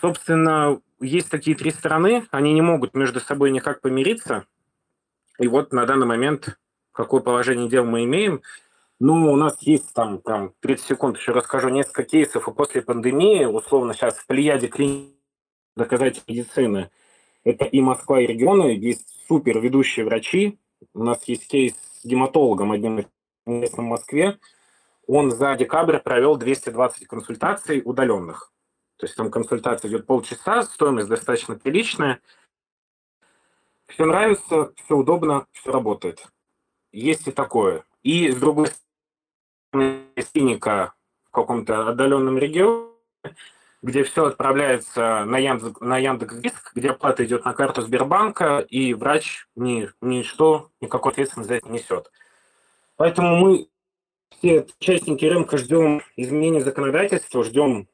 [0.00, 4.46] собственно, есть такие три стороны, они не могут между собой никак помириться.
[5.38, 6.56] И вот на данный момент
[6.92, 8.42] какое положение дел мы имеем.
[9.00, 12.46] Ну, у нас есть там, там 30 секунд, еще расскажу несколько кейсов.
[12.46, 15.08] И после пандемии, условно, сейчас в плеяде клиник
[15.74, 16.90] доказательной медицины,
[17.44, 20.58] это и Москва, и регионы, есть супер ведущие врачи.
[20.94, 24.38] У нас есть кейс с гематологом, одним из в Москве.
[25.06, 28.52] Он за декабрь провел 220 консультаций удаленных.
[28.96, 32.20] То есть там консультация идет полчаса, стоимость достаточно приличная.
[33.88, 36.26] Все нравится, все удобно, все работает.
[36.92, 37.84] Есть и такое.
[38.02, 38.68] И с другой
[39.70, 40.94] стороны, клиника
[41.24, 42.92] в каком-то отдаленном регионе,
[43.82, 49.48] где все отправляется на Яндекс, на Яндекс.Диск, где оплата идет на карту Сбербанка, и врач
[49.56, 52.12] ни, ничто, никакой ответственности за это несет.
[52.96, 53.68] Поэтому мы,
[54.38, 57.88] все участники рынка, ждем изменений законодательства, ждем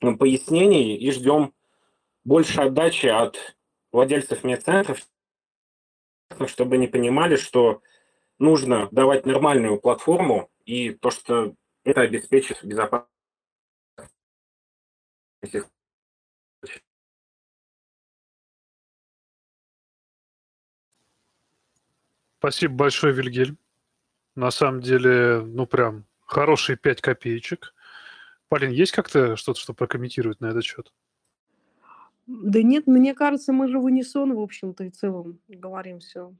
[0.00, 1.54] пояснений и ждем
[2.24, 3.56] больше отдачи от
[3.92, 4.98] владельцев медцентров,
[6.46, 7.82] чтобы они понимали, что
[8.38, 11.54] нужно давать нормальную платформу, и то, что
[11.84, 13.10] это обеспечит безопасность.
[22.38, 23.58] Спасибо большое, Вильгельм.
[24.40, 27.74] На самом деле, ну прям хорошие 5 копеечек.
[28.48, 30.94] Полин, есть как-то что-то, что прокомментировать на этот счет?
[32.26, 36.32] Да нет, мне кажется, мы же в унисон, в общем-то, и целом говорим все.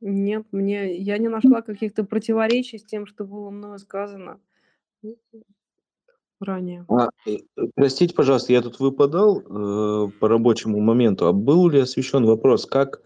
[0.00, 4.38] Нет, мне я не нашла каких-то противоречий с тем, что было мною сказано
[6.38, 6.86] ранее.
[6.88, 7.38] А, э,
[7.74, 11.26] простите, пожалуйста, я тут выпадал э, по рабочему моменту.
[11.26, 13.00] А был ли освещен вопрос, как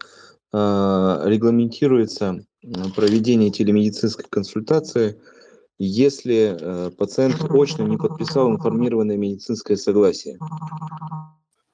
[0.53, 0.57] э,
[1.25, 2.45] регламентируется
[2.95, 5.21] проведение телемедицинской консультации,
[5.77, 10.37] если э, пациент очно не подписал информированное медицинское согласие?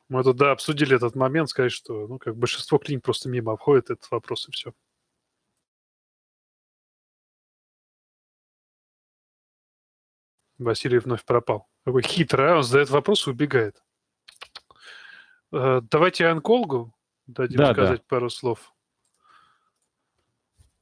[0.07, 3.91] Мы тут, да, обсудили этот момент, сказать, что ну, как большинство клиник просто мимо обходит
[3.91, 4.73] этот вопрос и все.
[10.57, 11.69] Василий вновь пропал.
[11.85, 12.57] Какой хитрый, а?
[12.57, 13.81] Он задает вопрос и убегает.
[15.51, 16.93] Э, давайте онкологу
[17.27, 18.73] дадим Да, сказать пару слов.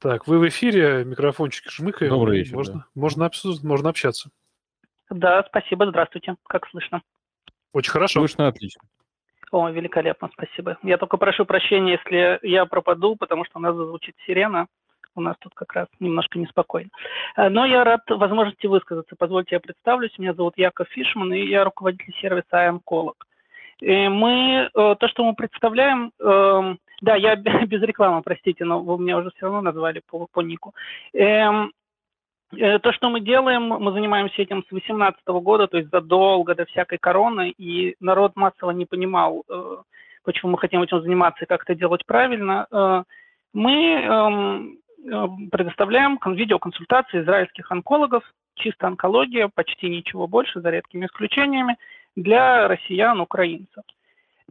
[0.00, 2.10] Так, вы в эфире, микрофончик жмыкаем.
[2.10, 4.30] Добрый вечер, Можно, можно, обсу- можно общаться.
[5.10, 6.36] Да, спасибо, здравствуйте.
[6.46, 7.02] Как слышно?
[7.72, 8.20] Очень хорошо.
[8.20, 8.82] Слышно отлично.
[9.50, 10.78] О, великолепно, спасибо.
[10.82, 14.66] Я только прошу прощения, если я пропаду, потому что у нас зазвучит сирена.
[15.14, 16.90] У нас тут как раз немножко неспокойно.
[17.36, 19.16] Э, но я рад возможности высказаться.
[19.18, 20.16] Позвольте, я представлюсь.
[20.18, 23.14] Меня зовут Яков Фишман, и я руководитель сервиса iOncolog.
[23.80, 27.36] И мы, э, то, что мы представляем, эм, да, я
[27.66, 30.74] без рекламы, простите, но вы меня уже все равно назвали по, по нику.
[31.12, 31.72] Эм,
[32.56, 36.64] э, то, что мы делаем, мы занимаемся этим с 2018 года, то есть задолго до
[36.66, 39.76] всякой короны, и народ массово не понимал, э,
[40.24, 43.04] почему мы хотим этим заниматься и как это делать правильно.
[43.54, 44.78] Мы эм,
[45.50, 48.22] предоставляем видеоконсультации израильских онкологов,
[48.56, 51.76] чисто онкология, почти ничего больше, за редкими исключениями,
[52.14, 53.84] для россиян, украинцев.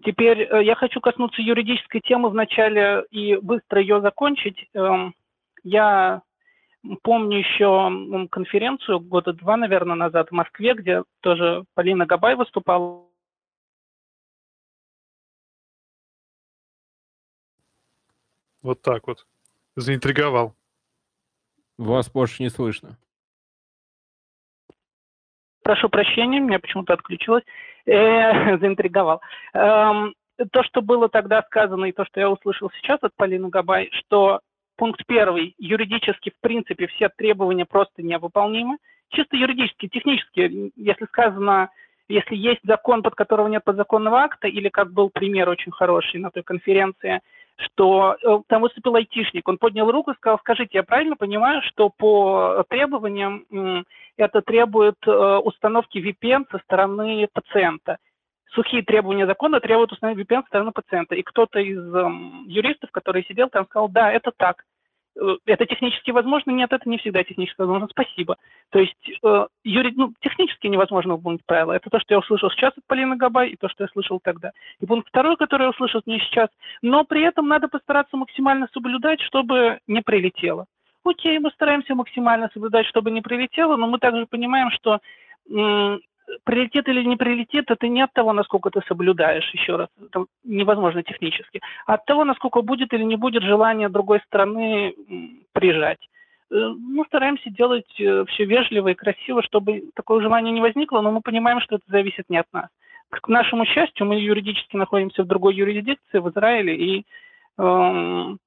[0.04, 4.70] Теперь э, я хочу коснуться юридической темы вначале и быстро ее закончить.
[4.74, 5.16] Эм,
[5.64, 6.22] я
[7.02, 13.08] помню еще конференцию года два, наверное, назад в Москве, где тоже Полина Габай выступала.
[18.62, 19.26] Вот так вот.
[19.76, 20.56] Заинтриговал.
[21.78, 22.98] Вас больше не слышно.
[25.64, 27.43] Прошу прощения, меня почему-то отключилось.
[27.88, 29.22] Э, заинтриговал.
[29.54, 30.14] Эм,
[30.52, 34.42] то, что было тогда сказано, и то, что я услышал сейчас от Полины Габай, что
[34.76, 38.78] пункт первый, юридически, в принципе, все требования просто невыполнимы.
[39.10, 41.70] Чисто юридически, технически, если сказано,
[42.10, 46.30] если есть закон, под которого нет подзаконного акта, или как был пример очень хороший на
[46.30, 47.22] той конференции–
[47.58, 51.89] что э, там выступил айтишник, он поднял руку и сказал, скажите, я правильно понимаю, что
[51.89, 53.86] по требованиям
[54.16, 57.97] это требует э, установки VPN со стороны пациента?
[58.51, 61.16] Сухие требования закона требуют установить VPN со стороны пациента.
[61.16, 61.78] И кто-то из
[62.47, 64.64] юристов, который сидел там, сказал, да, это так.
[65.20, 66.51] Э, это технически возможно?
[66.51, 67.88] Нет, это не всегда технически возможно.
[67.89, 68.38] Спасибо.
[68.70, 69.93] То есть э, юри...
[69.95, 71.74] ну, технически невозможно выполнить правила.
[71.74, 74.51] Это то, что я услышал сейчас от Полины Габай, и то, что я слышал тогда.
[74.80, 76.49] И пункт второй, который я услышал нее сейчас.
[76.82, 80.65] Но при этом надо постараться максимально соблюдать, чтобы не прилетело.
[81.03, 84.99] Окей, мы стараемся максимально соблюдать, чтобы не прилетело, но мы также понимаем, что
[86.44, 91.04] прилетит или не прилетит, это не от того, насколько ты соблюдаешь, еще раз, это невозможно
[91.04, 94.96] технически, а от того, насколько будет или не будет желание другой страны
[95.54, 96.00] приезжать.
[96.52, 101.12] Э, мы стараемся делать э, все вежливо и красиво, чтобы такое желание не возникло, но
[101.12, 102.68] мы понимаем, что это зависит не от нас.
[103.10, 107.06] К нашему счастью, мы юридически находимся в другой юрисдикции, в Израиле, и
[107.58, 108.38] эм,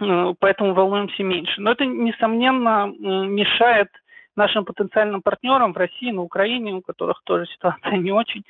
[0.00, 1.60] э, поэтому волнуемся меньше.
[1.60, 3.88] Но это, несомненно, мешает
[4.36, 8.44] нашим потенциальным партнерам в России, на Украине, у которых тоже ситуация не очень,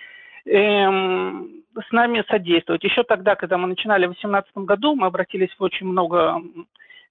[0.46, 2.84] эм, с нами содействовать.
[2.84, 6.42] Еще тогда, когда мы начинали в 2018 году, мы обратились в очень много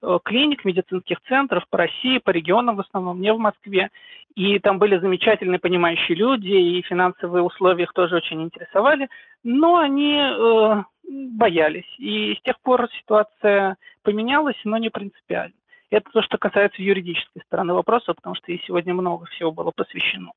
[0.01, 3.89] э, клиник, медицинских центров по России, по регионам в основном, не в Москве.
[4.35, 9.09] И там были замечательные понимающие люди, и финансовые условия их тоже очень интересовали,
[9.43, 11.95] но они э, боялись.
[11.97, 15.53] И с тех пор ситуация поменялась, но не принципиально.
[15.89, 20.31] Это то, что касается юридической стороны вопроса, потому что ей сегодня много всего было посвящено.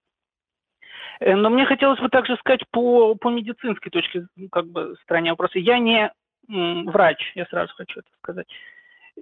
[1.20, 5.58] Э, но мне хотелось бы также сказать по, по медицинской точке как бы, стороне вопроса.
[5.58, 6.10] Я не
[6.48, 8.46] врач, я сразу хочу это сказать.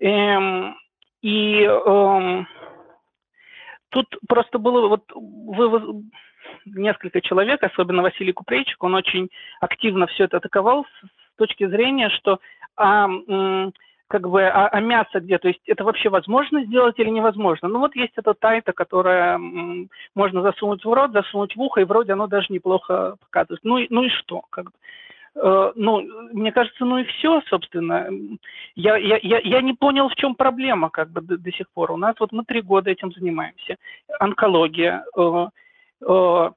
[0.01, 0.77] Эм,
[1.21, 2.49] и эм,
[3.91, 6.05] тут просто было вот вы,
[6.65, 9.29] несколько человек, особенно Василий Купрейчик, он очень
[9.61, 12.41] активно все это атаковал с, с точки зрения, что
[12.77, 13.75] а, м,
[14.11, 15.39] как бы, а, а мясо где?
[15.39, 17.69] То есть это вообще возможно сделать или невозможно?
[17.69, 21.85] Ну вот есть эта тайта, которая м, можно засунуть в рот, засунуть в ухо, и
[21.85, 23.61] вроде оно даже неплохо показывает.
[23.63, 24.43] Ну, и, ну и что?
[24.51, 24.73] Как бы?
[25.37, 26.03] Э, ну,
[26.33, 28.09] мне кажется, ну и все, собственно.
[28.75, 31.93] Я, я, я, я не понял, в чем проблема как бы до, до сих пор.
[31.93, 33.77] У нас вот мы три года этим занимаемся.
[34.19, 35.47] Онкология, э,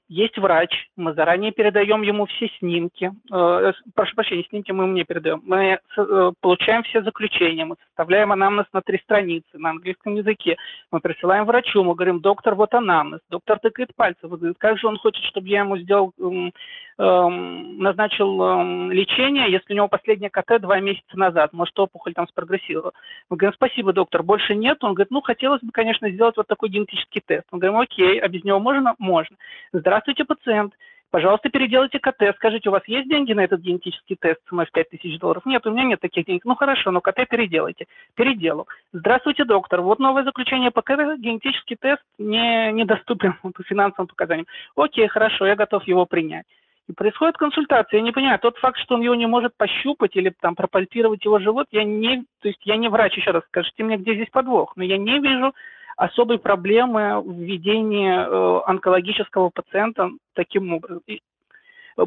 [0.07, 5.03] есть врач, мы заранее передаем ему все снимки, э, прошу прощения, снимки мы ему не
[5.03, 10.55] передаем, мы э, получаем все заключения, мы составляем анамнез на три страницы на английском языке,
[10.91, 14.97] мы присылаем врачу, мы говорим, доктор, вот анамнез, доктор тыкает пальцем, говорит, как же он
[14.97, 16.53] хочет, чтобы я ему сделал, эм,
[16.97, 22.29] эм, назначил эм, лечение, если у него последнее КТ два месяца назад, может опухоль там
[22.29, 22.93] спрогрессировала.
[23.29, 26.69] Мы говорим, спасибо, доктор, больше нет, он говорит, ну хотелось бы, конечно, сделать вот такой
[26.69, 27.45] генетический тест.
[27.51, 28.95] Мы говорим, окей, а без него можно?
[28.99, 29.37] Можно конечно.
[29.71, 30.73] Здравствуйте, пациент.
[31.11, 32.35] Пожалуйста, переделайте КТ.
[32.37, 35.45] Скажите, у вас есть деньги на этот генетический тест ценой в 5000 долларов?
[35.45, 36.43] Нет, у меня нет таких денег.
[36.43, 37.85] Ну хорошо, но КТ переделайте.
[38.15, 38.67] Переделал.
[38.93, 39.81] Здравствуйте, доктор.
[39.81, 41.19] Вот новое заключение по КТ.
[41.19, 44.47] Генетический тест не, недоступен по финансовым показаниям.
[44.75, 46.45] Окей, хорошо, я готов его принять.
[46.89, 47.99] И происходит консультация.
[47.99, 51.37] Я не понимаю, тот факт, что он его не может пощупать или там пропальпировать его
[51.37, 54.75] живот, я не, то есть я не врач, еще раз скажите мне, где здесь подвох,
[54.75, 55.53] но я не вижу
[55.97, 61.01] особой проблемы в ведении э, онкологического пациента таким образом.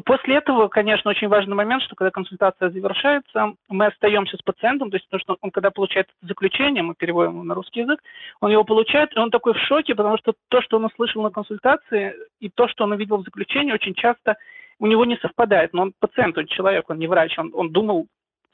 [0.03, 4.97] После этого, конечно, очень важный момент, что когда консультация завершается, мы остаемся с пациентом, то
[4.97, 8.03] есть потому что он, когда получает заключение, мы переводим его на русский язык,
[8.41, 11.29] он его получает, и он такой в шоке, потому что то, что он услышал на
[11.29, 14.35] консультации, и то, что он увидел в заключении, очень часто
[14.79, 15.73] у него не совпадает.
[15.73, 18.07] Но он пациент, он человек, он не врач, он, он думал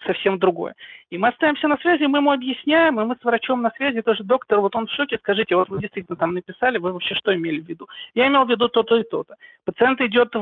[0.06, 0.76] совсем другое.
[1.10, 4.24] И мы остаемся на связи, мы ему объясняем, и мы с врачом на связи, тоже
[4.24, 7.60] доктор, вот он в шоке, скажите, вот вы действительно там написали, вы вообще что имели
[7.60, 7.88] в виду?
[8.14, 9.36] Я имел в виду то-то и то-то.
[9.66, 10.40] Пациент идет в,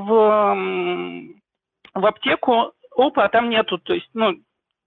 [1.94, 4.40] в аптеку, опа, а там нету, то есть, ну,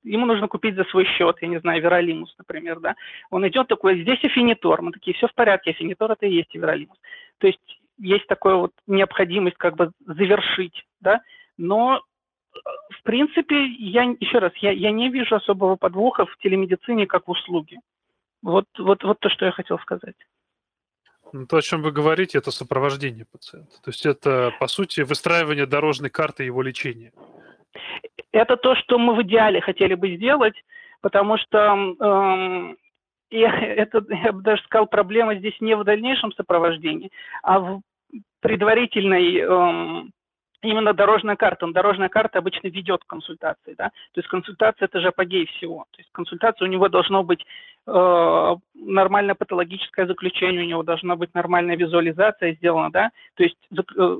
[0.03, 2.95] ему нужно купить за свой счет, я не знаю, Веролимус, например, да,
[3.31, 6.97] он идет такой, здесь афинитор, мы такие, все в порядке, афинитор это и есть Веролимус.
[7.39, 11.21] То есть есть такая вот необходимость как бы завершить, да,
[11.57, 12.03] но
[12.65, 17.31] в принципе, я еще раз, я, я не вижу особого подвоха в телемедицине как в
[17.31, 17.81] услуге.
[18.43, 20.17] Вот, вот, вот то, что я хотел сказать.
[21.33, 23.83] Ну, то, о чем вы говорите, это сопровождение пациента.
[23.83, 27.13] То есть это, по сути, выстраивание дорожной карты его лечения.
[28.31, 30.55] Это то, что мы в идеале хотели бы сделать,
[31.01, 32.77] потому что эм,
[33.31, 37.11] и это, я бы даже сказал, проблема здесь не в дальнейшем сопровождении,
[37.43, 37.81] а в
[38.41, 40.13] предварительной эм,
[40.69, 41.67] именно дорожная карта.
[41.67, 43.75] Но дорожная карта обычно ведет к консультации.
[43.77, 43.89] Да?
[44.13, 45.87] То есть консультация– это же апогей всего.
[45.93, 47.45] То есть консультация у него должно быть
[47.87, 52.91] э, нормальное патологическое заключение, у него должна быть нормальная визуализация сделана.
[52.91, 53.11] Да?
[53.35, 54.17] То есть э,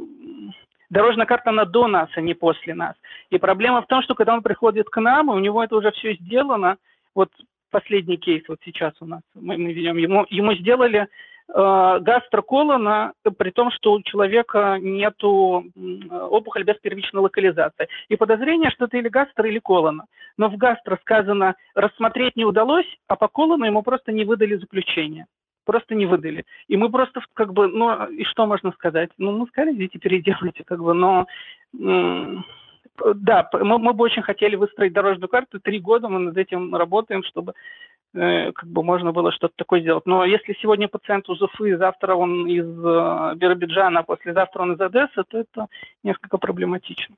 [0.91, 2.95] дорожная карта, она до нас, а не после нас.
[3.31, 5.91] И проблема в том, что когда он приходит к нам, и у него это уже
[5.93, 6.77] все сделано,
[7.15, 7.31] вот
[7.71, 11.09] последний кейс вот сейчас у нас, мы, мы ведем, ему, ему сделали
[11.49, 17.89] гастроколона, при том, что у человека нет опухоль без первичной локализации.
[18.09, 20.07] И подозрение, что это или гастро, или колона.
[20.37, 25.27] Но в гастро сказано, рассмотреть не удалось, а по колону ему просто не выдали заключение.
[25.65, 26.45] Просто не выдали.
[26.69, 29.11] И мы просто как бы, ну и что можно сказать?
[29.17, 31.27] Ну, мы сказали, идите переделайте, как бы, но
[31.73, 35.61] да, мы, мы бы очень хотели выстроить дорожную карту.
[35.61, 40.07] Три года мы над этим работаем, чтобы Э, как бы можно было что-то такое сделать.
[40.07, 44.81] Но если сегодня пациент из Уфы, завтра он из э, Биробиджана, а послезавтра он из
[44.81, 45.67] Одессы, то это
[46.05, 47.17] несколько проблематично.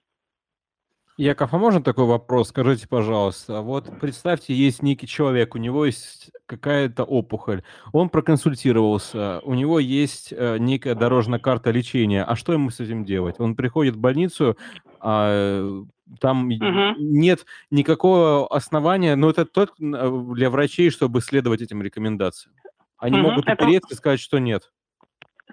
[1.17, 2.49] Яков, а можно такой вопрос?
[2.49, 7.63] Скажите, пожалуйста, вот представьте, есть некий человек, у него есть какая-то опухоль,
[7.93, 13.05] он проконсультировался, у него есть э, некая дорожная карта лечения, а что ему с этим
[13.05, 13.37] делать?
[13.39, 14.59] Он приходит в больницу,
[15.01, 15.83] а
[16.21, 16.95] там угу.
[16.99, 22.55] нет никакого основания, но это только для врачей, чтобы следовать этим рекомендациям.
[22.99, 23.31] Они угу.
[23.31, 23.67] могут это...
[23.67, 24.71] и сказать, что нет.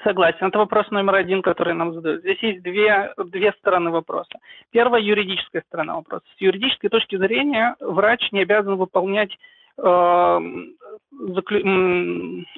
[0.01, 0.47] Согласен.
[0.47, 2.21] Это вопрос номер один, который нам задают.
[2.21, 4.39] Здесь есть две, две стороны вопроса.
[4.71, 6.25] Первая– юридическая сторона вопроса.
[6.37, 9.37] С юридической точки зрения врач не обязан выполнять
[9.75, 10.75] Эм,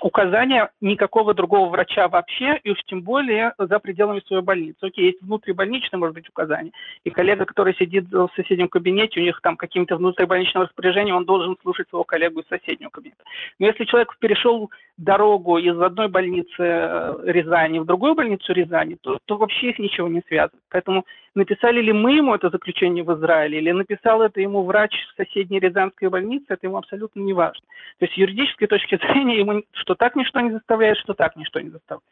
[0.01, 4.77] указания никакого другого врача вообще, и уж тем более за пределами своей больницы.
[4.81, 6.73] Окей, есть внутрибольничное, может быть, указание,
[7.05, 11.55] и коллега, который сидит в соседнем кабинете, у них там каким-то внутрибольничным распоряжением, он должен
[11.61, 13.23] слушать своего коллегу из соседнего кабинета.
[13.59, 19.19] Но если человек перешел дорогу из одной больницы э, Рязани в другую больницу Рязани, то,
[19.25, 20.63] то вообще их ничего не связывает.
[20.69, 25.59] Поэтому написали ли мы ему это заключение в Израиле, или написал это ему врач соседней
[25.59, 27.65] Рязанской больницы, это ему абсолютно не важно.
[27.99, 31.59] То есть с юридической точки зрения ему что так ничто не заставляет, что так ничто
[31.59, 32.03] не заставляет.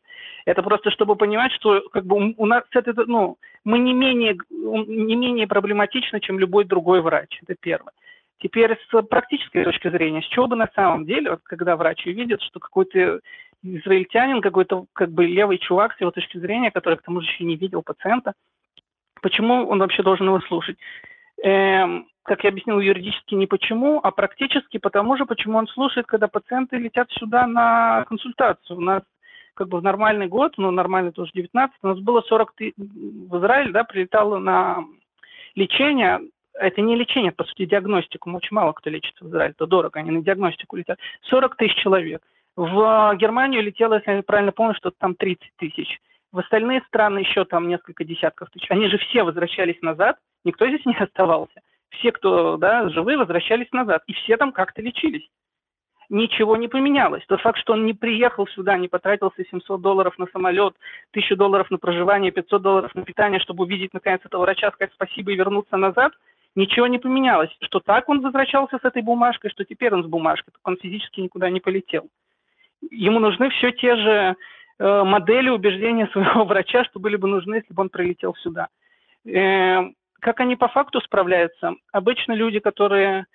[0.45, 5.15] Это просто чтобы понимать, что как бы у нас это, ну, мы не менее, не
[5.15, 7.39] менее проблематичны, чем любой другой врач.
[7.43, 7.93] Это первое.
[8.43, 12.41] Теперь с практической точки зрения, с чего бы на самом деле, вот, когда врач увидит,
[12.41, 13.21] что какой-то
[13.63, 17.45] израильтянин, какой-то как бы левый чувак с его точки зрения, который к тому же еще
[17.45, 18.33] не видел пациента,
[19.21, 20.77] почему он вообще должен его слушать?
[21.41, 26.27] Эм, как я объяснил, юридически не почему, а практически потому же, почему он слушает, когда
[26.27, 28.75] пациенты летят сюда на консультацию.
[28.75, 29.03] У нас
[29.53, 33.37] как бы в нормальный год, ну, нормальный тоже 19, у нас было 40 тысяч, в
[33.37, 34.83] Израиль, да, прилетало на
[35.55, 36.19] лечение
[36.54, 38.32] это не лечение, по сути, диагностику.
[38.32, 40.99] Очень мало кто лечится в Израиле, это дорого, они на диагностику летят.
[41.24, 42.22] 40 тысяч человек.
[42.56, 45.99] В Германию летело, если я правильно помню, что там 30 тысяч.
[46.32, 48.70] В остальные страны еще там несколько десятков тысяч.
[48.70, 51.62] Они же все возвращались назад, никто здесь не оставался.
[51.89, 54.04] Все, кто да, живые, возвращались назад.
[54.08, 55.28] И все там как-то лечились.
[56.09, 57.24] Ничего не поменялось.
[57.28, 60.75] Тот факт, что он не приехал сюда, не потратился 700 долларов на самолет,
[61.12, 65.32] 1000 долларов на проживание, 500 долларов на питание, чтобы увидеть наконец этого врача, сказать спасибо
[65.32, 66.13] и вернуться назад–
[66.55, 67.50] ничего не поменялось.
[67.62, 71.21] Что так он возвращался с этой бумажкой, что теперь он с бумажкой, так он физически
[71.21, 72.08] никуда не полетел.
[72.92, 74.36] Ему нужны все те же
[74.80, 78.67] э, модели убеждения своего врача, что были бы нужны, если бы он прилетел сюда.
[79.25, 79.82] Э,
[80.20, 81.75] как они по факту справляются?
[81.92, 83.25] Обычно люди, которые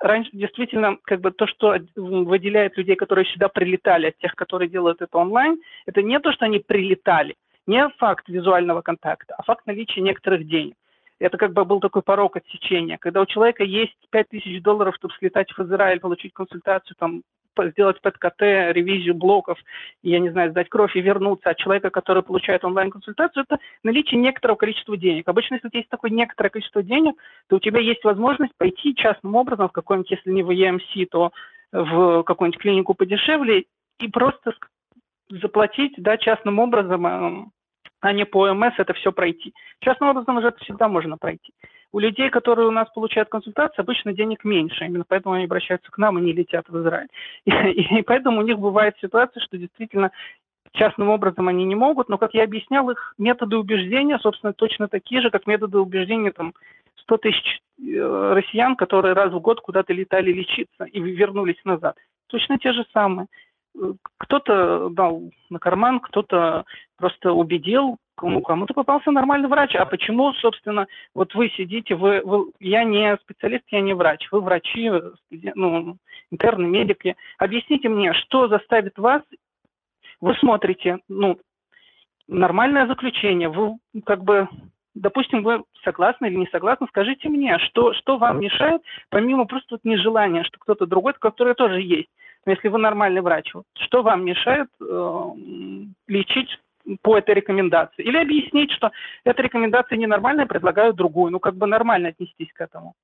[0.00, 5.02] раньше действительно как бы то, что выделяет людей, которые сюда прилетали, от тех, которые делают
[5.02, 7.34] это онлайн, это не то, что они прилетали–
[7.68, 10.74] Не факт визуального контакта, а факт наличия некоторых денег.
[11.20, 12.98] Это как бы был такой порог отсечения.
[12.98, 17.22] Когда у человека есть 5000 долларов, чтобы слетать в Израиль, получить консультацию, там,
[17.70, 18.40] сделать ПЭТ-КТ,
[18.72, 19.58] ревизию блоков,
[20.02, 24.56] я не знаю, сдать кровь и вернуться от человека, который получает онлайн-консультацию, это наличие некоторого
[24.56, 25.28] количества денег.
[25.28, 27.16] Обычно, если у тебя есть такое некоторое количество денег,
[27.48, 31.32] то у тебя есть возможность пойти частным образом в какой-нибудь, если не в EMC, то
[31.72, 33.64] в какую-нибудь клинику подешевле
[33.98, 34.54] и просто
[35.28, 37.44] заплатить да, частным образом, э,
[38.00, 39.52] а не по ОМС это все пройти.
[39.80, 41.52] Частным образом уже это всегда можно пройти.
[41.90, 44.84] У людей, которые у нас получают консультации, обычно денег меньше.
[44.84, 47.08] Именно поэтому они обращаются к нам и не летят в Израиль.
[47.46, 50.10] И, и поэтому у них бывает ситуация, что действительно
[50.72, 55.22] частным образом они не могут, но, как я объяснял, их методы убеждения, собственно, точно такие
[55.22, 56.52] же, как методы убеждения там,
[57.02, 61.96] 100 тысяч э, россиян, которые раз в год куда-то летали лечиться и вернулись назад.
[62.28, 63.28] Точно те же самые.
[64.18, 66.64] Кто-то дал на карман, кто-то
[66.96, 69.74] просто убедил, кому кому-то попался нормальный врач.
[69.76, 74.40] А почему, собственно, вот вы сидите, вы, вы, я не специалист, я не врач, вы
[74.40, 74.90] врачи,
[75.30, 75.96] ну,
[76.30, 77.16] интерны, медики.
[77.38, 79.22] Объясните мне, что заставит вас,
[80.20, 81.38] вы смотрите, ну,
[82.26, 84.48] нормальное заключение, вы как бы
[84.94, 89.84] допустим, вы согласны или не согласны, скажите мне, что, что вам мешает, помимо просто вот
[89.84, 92.08] нежелания, что кто-то другой, который тоже есть.
[92.48, 95.22] Но если вы нормальный врач, что вам мешает э,
[96.06, 96.48] лечить
[97.02, 98.02] по этой рекомендации.
[98.02, 98.90] Или объяснить, что
[99.24, 101.30] эта рекомендация ненормальная, предлагаю другую.
[101.30, 102.94] Ну, как бы нормально отнестись к этому.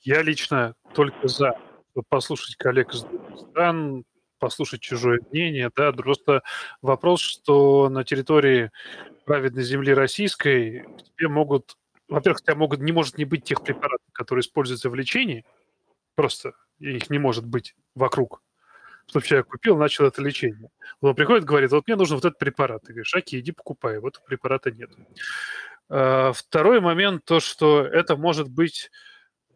[0.00, 1.56] Я лично только за
[2.08, 4.02] послушать коллег из других стран,
[4.40, 6.42] послушать чужое мнение, да, просто
[6.82, 8.72] вопрос, что на территории
[9.26, 11.76] праведной земли российской тебе могут,
[12.08, 15.44] во-первых, тебя могут, не может не быть тех препаратов, которые используются в лечении,
[16.16, 18.42] просто их не может быть вокруг
[19.06, 20.70] чтобы человек купил, начал это лечение.
[21.00, 22.82] Он приходит, говорит, вот мне нужен вот этот препарат.
[22.82, 24.90] Ты говоришь, окей, иди покупай, вот препарата нет.
[25.88, 28.90] А, второй момент, то, что это может быть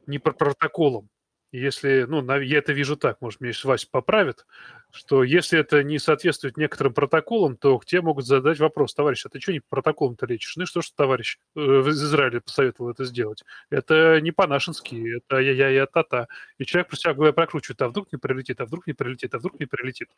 [0.07, 1.09] не по протоколам.
[1.51, 4.45] Если, ну, я это вижу так, может, меня Вася поправит,
[4.91, 9.31] что если это не соответствует некоторым протоколам, то к тебе могут задать вопрос, товарищ, а
[9.31, 10.57] ты что не по протоколам-то лечишь?
[10.57, 13.45] Ну и что, что товарищ э, в Израиле посоветовал это сделать?
[13.71, 16.29] Это не по-нашенски, это я-я-я та-та.
[16.59, 19.39] И человек про себя говоря прокручивает, а вдруг не прилетит, а вдруг не прилетит, а
[19.39, 20.09] вдруг не прилетит.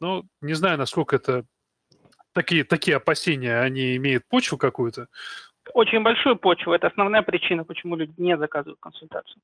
[0.00, 1.44] Ну, не знаю, насколько это
[2.32, 5.06] такие, такие опасения, они имеют почву какую-то.
[5.74, 6.72] Очень большую почву.
[6.72, 9.40] Это основная причина, почему люди не заказывают консультацию.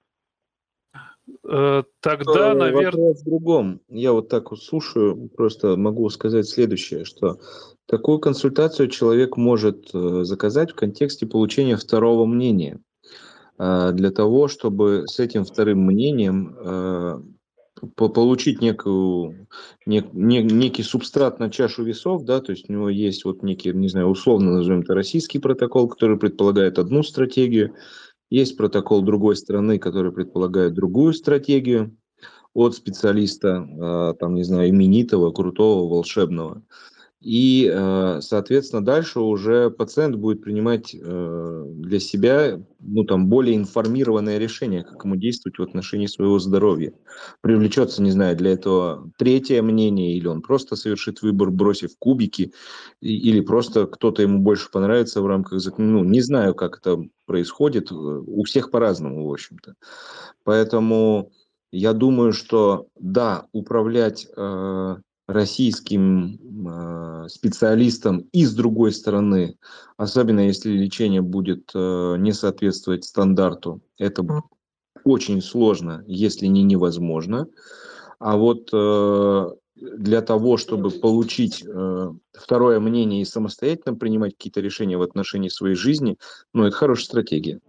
[1.48, 3.08] Э, тогда, наверное...
[3.08, 3.80] Вопрос в другом.
[3.88, 7.38] Я вот так вот слушаю, просто могу сказать следующее, что
[7.86, 12.80] такую консультацию человек может э, заказать в контексте получения второго мнения.
[13.58, 17.32] Э, для того, чтобы с этим вторым мнением
[17.94, 19.46] получить некую,
[19.84, 23.70] нек, не, некий субстрат на чашу весов, да, то есть у него есть вот некий,
[23.74, 27.74] не знаю, условно назовем это российский протокол, который предполагает одну стратегию,
[28.30, 31.96] есть протокол другой страны, который предполагает другую стратегию
[32.54, 36.62] от специалиста, а, там, не знаю, именитого, крутого, волшебного.
[37.26, 44.38] И, э, соответственно, дальше уже пациент будет принимать э, для себя ну, там, более информированное
[44.38, 46.92] решение, как ему действовать в отношении своего здоровья.
[47.40, 52.52] Привлечется, не знаю, для этого третье мнение, или он просто совершит выбор, бросив кубики,
[53.00, 55.60] или просто кто-то ему больше понравится в рамках...
[55.78, 57.90] Ну, не знаю, как это происходит.
[57.90, 59.74] У всех по-разному, в общем-то.
[60.44, 61.32] Поэтому
[61.72, 64.96] я думаю, что да, управлять э,
[65.26, 66.38] российским
[66.68, 69.58] э, специалистам и с другой стороны,
[69.96, 74.24] особенно если лечение будет э, не соответствовать стандарту, это
[75.04, 77.48] очень сложно, если не невозможно.
[78.18, 84.96] А вот э, для того, чтобы получить э, второе мнение и самостоятельно принимать какие-то решения
[84.96, 86.18] в отношении своей жизни,
[86.52, 87.60] ну, это хорошая стратегия.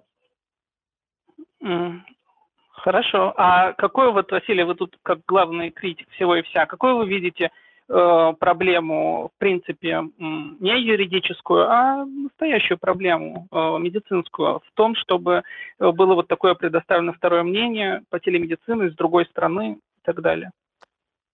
[2.77, 3.33] Хорошо.
[3.35, 7.49] А какой вот, Василий, вы тут как главный критик всего и вся, какой вы видите
[7.89, 15.41] э, проблему, в принципе, не юридическую, а настоящую проблему э, медицинскую в том, чтобы
[15.79, 20.51] э, было вот такое предоставлено второе мнение по телемедицине с другой стороны и так далее?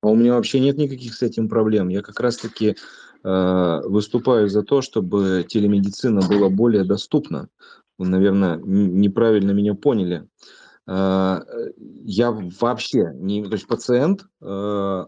[0.02, 1.90] А у меня вообще нет никаких с этим проблем.
[1.90, 2.76] Я как раз-таки
[3.24, 7.50] э, выступаю за то, чтобы телемедицина была более доступна.
[7.98, 10.24] Вы, наверное, неправильно меня поняли.
[10.24, 15.06] Э, я вообще не, то есть пациент, э,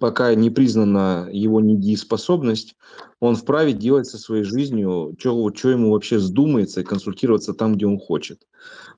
[0.00, 2.76] пока не признана его недееспособность,
[3.20, 7.86] он вправе делать со своей жизнью, что, что ему вообще вздумается, и консультироваться там, где
[7.86, 8.46] он хочет.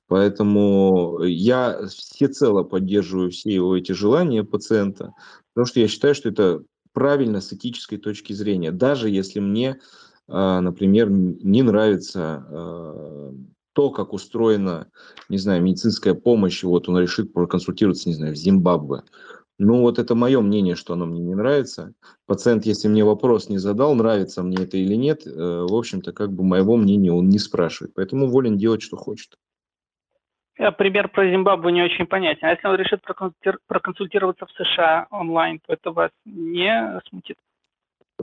[0.07, 5.13] Поэтому я всецело поддерживаю все его эти желания пациента,
[5.53, 6.63] потому что я считаю, что это
[6.93, 9.79] правильно с этической точки зрения, даже если мне,
[10.27, 12.45] например, не нравится
[13.73, 14.87] то, как устроена,
[15.29, 19.03] не знаю, медицинская помощь, вот он решит проконсультироваться, не знаю, в Зимбабве.
[19.57, 21.93] Ну, вот это мое мнение, что оно мне не нравится.
[22.25, 26.31] Пациент, если мне вопрос не задал, нравится мне это или нет, э, в общем-то, как
[26.33, 27.93] бы моего мнения он не спрашивает.
[27.93, 29.35] Поэтому волен делать, что хочет.
[30.57, 32.47] Я пример про Зимбабве не очень понятен.
[32.47, 33.01] А если он решит
[33.67, 37.37] проконсультироваться в США онлайн, то это вас не смутит?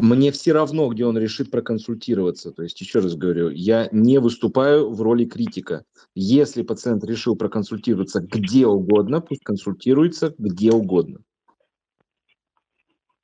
[0.00, 2.52] Мне все равно, где он решит проконсультироваться.
[2.52, 5.84] То есть, еще раз говорю, я не выступаю в роли критика.
[6.14, 11.20] Если пациент решил проконсультироваться где угодно, пусть консультируется где угодно.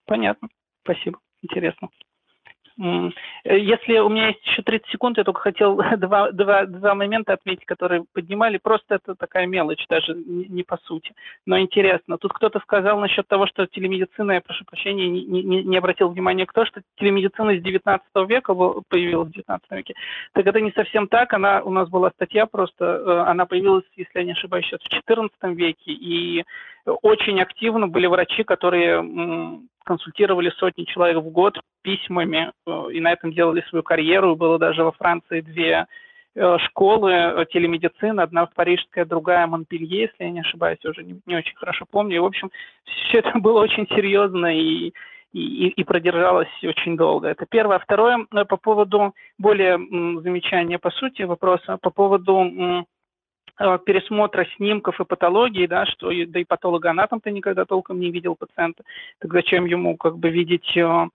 [0.06, 0.48] Понятно.
[0.82, 1.18] Спасибо.
[1.42, 1.88] Интересно.
[2.78, 3.10] Э,
[3.44, 7.64] если у меня есть еще 30 секунд, я только хотел два, два, два момента отметить,
[7.66, 8.58] которые поднимали.
[8.58, 11.12] Просто это такая мелочь, даже не, по сути.
[11.46, 12.18] Но интересно.
[12.18, 16.46] Тут кто-то сказал насчет того, что телемедицина, я прошу прощения, не, не, не обратил внимания,
[16.46, 18.54] кто, что телемедицина с 19 века
[18.88, 19.94] появилась в 19 веке.
[20.32, 21.32] Так это не совсем так.
[21.32, 24.88] Она, у нас была статья просто, э, она появилась, если я не ошибаюсь, сейчас в
[24.88, 25.92] 14 веке.
[25.92, 26.44] И
[27.02, 29.02] очень активно были врачи, которые
[29.84, 34.36] консультировали сотни человек в год письмами э, и на этом делали свою карьеру.
[34.36, 35.86] Было даже во Франции две
[36.34, 40.90] э, школы э, телемедицины, одна в парижская, другая в Монпелье, если я не ошибаюсь, я
[40.90, 42.16] уже не, не очень хорошо помню.
[42.16, 42.50] И, в общем,
[42.84, 44.92] все это было очень серьезно и,
[45.32, 47.28] и, и продержалось очень долго.
[47.28, 47.78] Это первое.
[47.78, 49.76] Второе, по поводу более
[50.20, 52.86] замечания по сути вопроса, по поводу
[53.56, 58.82] пересмотра снимков и патологии, да, что да и патологоанатом-то никогда толком не видел пациента,
[59.20, 61.06] так зачем ему как бы видеть э,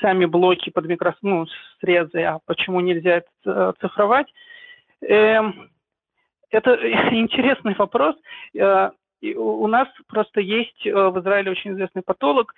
[0.00, 1.46] сами блоки под микроскоп, ну,
[1.80, 4.26] срезы, а почему нельзя это э, цифровать?
[5.02, 5.40] Э,
[6.50, 6.74] это
[7.14, 8.16] интересный вопрос.
[8.54, 8.90] Э,
[9.22, 12.54] у нас просто есть в Израиле очень известный патолог,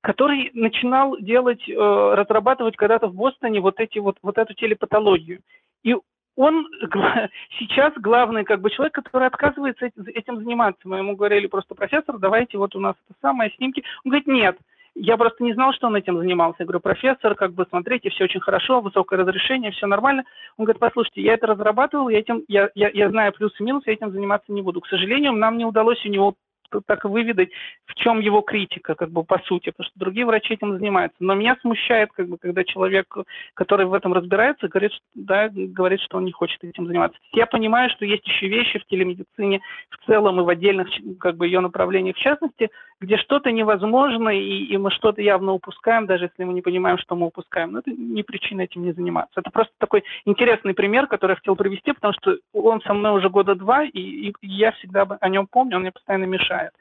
[0.00, 5.40] который начинал делать, разрабатывать когда-то в Бостоне вот эти вот, вот эту телепатологию.
[5.84, 5.94] И
[6.36, 6.66] он
[7.58, 10.80] сейчас главный как бы человек, который отказывается этим заниматься.
[10.84, 13.82] Мы ему говорили просто, профессор, давайте вот у нас это самое, снимки.
[14.04, 14.56] Он говорит, нет,
[14.94, 16.56] я просто не знал, что он этим занимался.
[16.60, 20.24] Я говорю, профессор, как бы смотрите, все очень хорошо, высокое разрешение, все нормально.
[20.56, 23.84] Он говорит, послушайте, я это разрабатывал, я этим, я, я, я знаю плюсы и минусы,
[23.88, 24.80] я этим заниматься не буду.
[24.80, 26.34] К сожалению, нам не удалось у него
[26.80, 27.50] так выведать,
[27.86, 31.16] в чем его критика, как бы по сути, потому что другие врачи этим занимаются.
[31.20, 33.14] Но меня смущает, как бы, когда человек,
[33.54, 37.18] который в этом разбирается, говорит, что, да, говорит, что он не хочет этим заниматься.
[37.32, 40.88] Я понимаю, что есть еще вещи в телемедицине в целом и в отдельных
[41.20, 42.70] как бы ее направлениях в частности,
[43.02, 47.16] где что-то невозможно, и, и мы что-то явно упускаем, даже если мы не понимаем, что
[47.16, 47.72] мы упускаем.
[47.72, 49.40] Но это не причина этим не заниматься.
[49.40, 53.28] Это просто такой интересный пример, который я хотел привести, потому что он со мной уже
[53.28, 56.72] года два, и, и я всегда о нем помню, он мне постоянно мешает.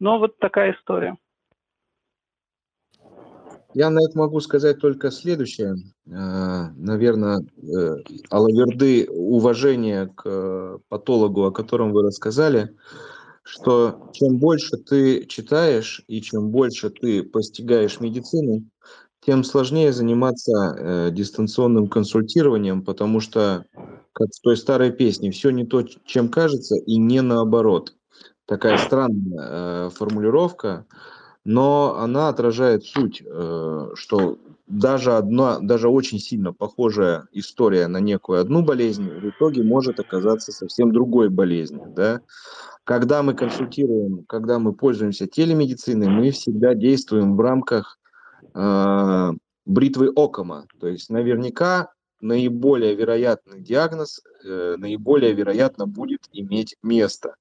[0.00, 1.16] Но вот такая история.
[3.74, 5.74] Я на это могу сказать только следующее.
[6.06, 7.96] Э, Наверное, э,
[8.30, 12.74] Алаверды уважение к э, патологу, о котором вы рассказали,
[13.48, 18.64] что чем больше ты читаешь и чем больше ты постигаешь медицину,
[19.24, 23.64] тем сложнее заниматься э, дистанционным консультированием, потому что,
[24.12, 27.94] как в той старой песне, все не то, чем кажется, и не наоборот
[28.46, 30.86] такая странная э, формулировка,
[31.44, 38.40] но она отражает суть, э, что даже одна, даже очень сильно похожая история на некую
[38.40, 42.20] одну болезнь в итоге может оказаться совсем другой болезнью, да.
[42.88, 47.98] Когда мы консультируем, когда мы пользуемся телемедициной, мы всегда действуем в рамках
[48.54, 49.30] э,
[49.66, 51.92] бритвы Окома, то есть наверняка
[52.22, 57.34] наиболее вероятный диагноз э, наиболее вероятно будет иметь место.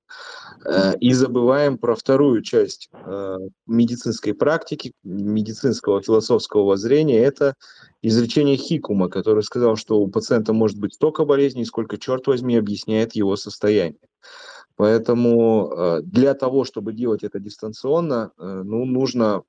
[0.66, 3.38] Э, и забываем про вторую часть э,
[3.68, 7.54] медицинской практики, медицинского философского воззрения, это
[8.02, 13.16] изречение Хикума, который сказал, что у пациента может быть столько болезней, сколько, черт возьми, объясняет
[13.16, 14.02] его состояние.
[14.78, 19.44] Поэтому э, для того, чтобы делать это дистанционно, э, ну, нужно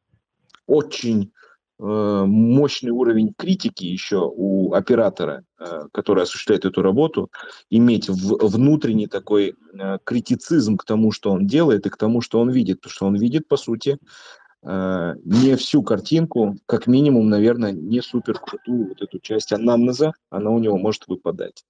[0.66, 1.32] очень
[1.80, 5.44] Э, мощный уровень критики еще у оператора,
[5.92, 7.30] который осуществляет эту работу,
[7.70, 9.54] иметь внутренний такой
[10.04, 12.80] критицизм к тому, что он делает, и к тому, что он видит.
[12.80, 13.98] Потому что он видит, по сути,
[14.62, 20.58] не всю картинку, как минимум, наверное, не супер крутую вот эту часть анамнеза, она у
[20.58, 21.64] него может выпадать.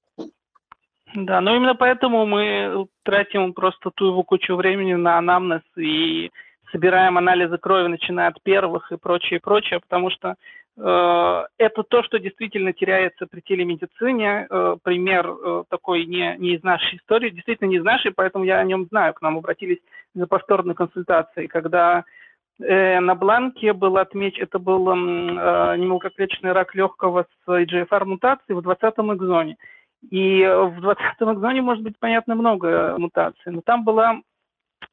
[1.14, 6.30] Да, но именно поэтому мы тратим просто ту его кучу времени на анамнез и
[6.70, 10.34] собираем анализы крови, начиная от первых и прочее, прочее, потому что
[10.76, 14.46] э, это то, что действительно теряется при телемедицине.
[14.50, 18.58] Э, пример э, такой не, не из нашей истории, действительно не из нашей, поэтому я
[18.58, 19.14] о нем знаю.
[19.14, 19.80] К нам обратились
[20.14, 22.04] за повторной консультацией, когда
[22.60, 29.14] э, на бланке был отмечен, это был э, немелкоклеточный рак легкого с EGFR-мутацией в 20-м
[29.14, 29.56] экзоне.
[30.10, 34.20] И в 20-м экзоне может быть, понятно, много мутаций, но там была,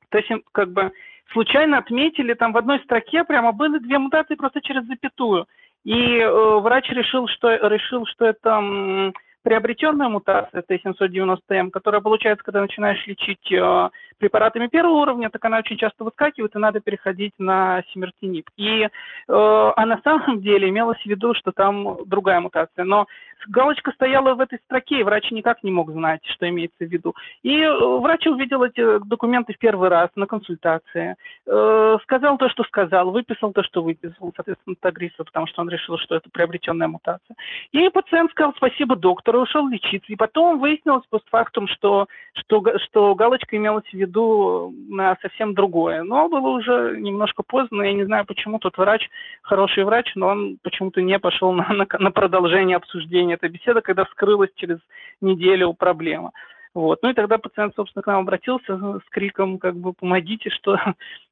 [0.10, 0.92] то есть как бы
[1.32, 5.48] случайно отметили, там в одной строке прямо были две мутации просто через запятую.
[5.84, 9.14] И э, врач решил, что, решил, что это
[9.46, 15.78] приобретенная мутация Т790М, которая получается, когда начинаешь лечить э, препаратами первого уровня, так она очень
[15.78, 18.50] часто выскакивает, и надо переходить на симертинип.
[18.58, 18.90] И, э,
[19.28, 22.86] а на самом деле имелось в виду, что там другая мутация.
[22.86, 23.06] Но
[23.48, 27.14] галочка стояла в этой строке, и врач никак не мог знать, что имеется в виду.
[27.44, 31.16] И э, врач увидел эти документы в первый раз на консультации,
[31.46, 35.98] э, сказал то, что сказал, выписал то, что выписал, соответственно, Тагриса, потому что он решил,
[36.00, 37.36] что это приобретенная мутация.
[37.72, 40.12] И пациент сказал спасибо доктору, ушел лечиться.
[40.12, 46.04] И потом выяснилось постфактум, что, что, что галочка имелась в виду на совсем другое.
[46.04, 49.10] Но было уже немножко поздно, я не знаю, почему тот врач,
[49.42, 54.06] хороший врач, но он почему-то не пошел на, на, на продолжение обсуждения этой беседы, когда
[54.06, 54.80] вскрылась через
[55.22, 56.32] неделю проблема.
[56.76, 57.00] Вот.
[57.02, 60.78] Ну и тогда пациент, собственно, к нам обратился с криком, как бы, помогите, что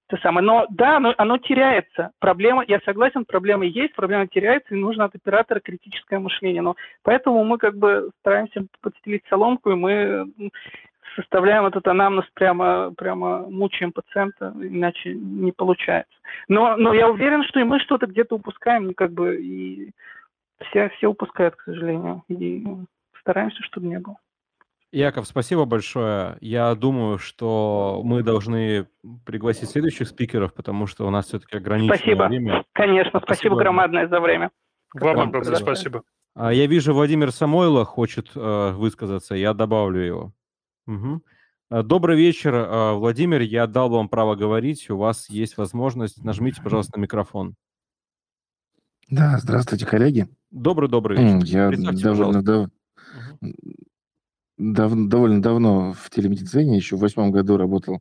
[0.10, 0.46] это самое.
[0.46, 2.12] Но да, оно, оно теряется.
[2.20, 6.62] Проблема, я согласен, проблема есть, проблема теряется, и нужно от оператора критическое мышление.
[6.62, 10.32] Но поэтому мы как бы стараемся подстелить соломку, и мы
[11.16, 16.14] составляем этот анамнез прямо, прямо мучаем пациента, иначе не получается.
[16.48, 19.92] Но, но я уверен, что и мы что-то где-то упускаем, как бы, и
[20.70, 22.24] все, все упускают, к сожалению.
[22.30, 22.66] И
[23.20, 24.18] стараемся, чтобы не было.
[24.94, 26.38] Яков, спасибо большое.
[26.40, 28.88] Я думаю, что мы должны
[29.26, 32.28] пригласить следующих спикеров, потому что у нас все-таки ограниченное спасибо.
[32.28, 32.64] время.
[32.74, 34.52] Конечно, спасибо, спасибо громадное за время.
[34.94, 36.04] Вам огромное спасибо.
[36.36, 40.34] А я вижу, Владимир Самойло хочет э, высказаться, я добавлю его.
[40.86, 41.24] Угу.
[41.84, 43.42] Добрый вечер, э, Владимир.
[43.42, 44.92] Я дал вам право говорить.
[44.92, 46.24] У вас есть возможность.
[46.24, 47.56] Нажмите, пожалуйста, на микрофон.
[49.10, 50.28] Да, здравствуйте, коллеги.
[50.52, 51.72] Добрый-добрый вечер.
[51.72, 52.68] Я довольно, дав...
[53.42, 53.54] угу.
[54.58, 54.94] Дав...
[55.08, 58.00] довольно давно в телемедицине, еще в восьмом году работал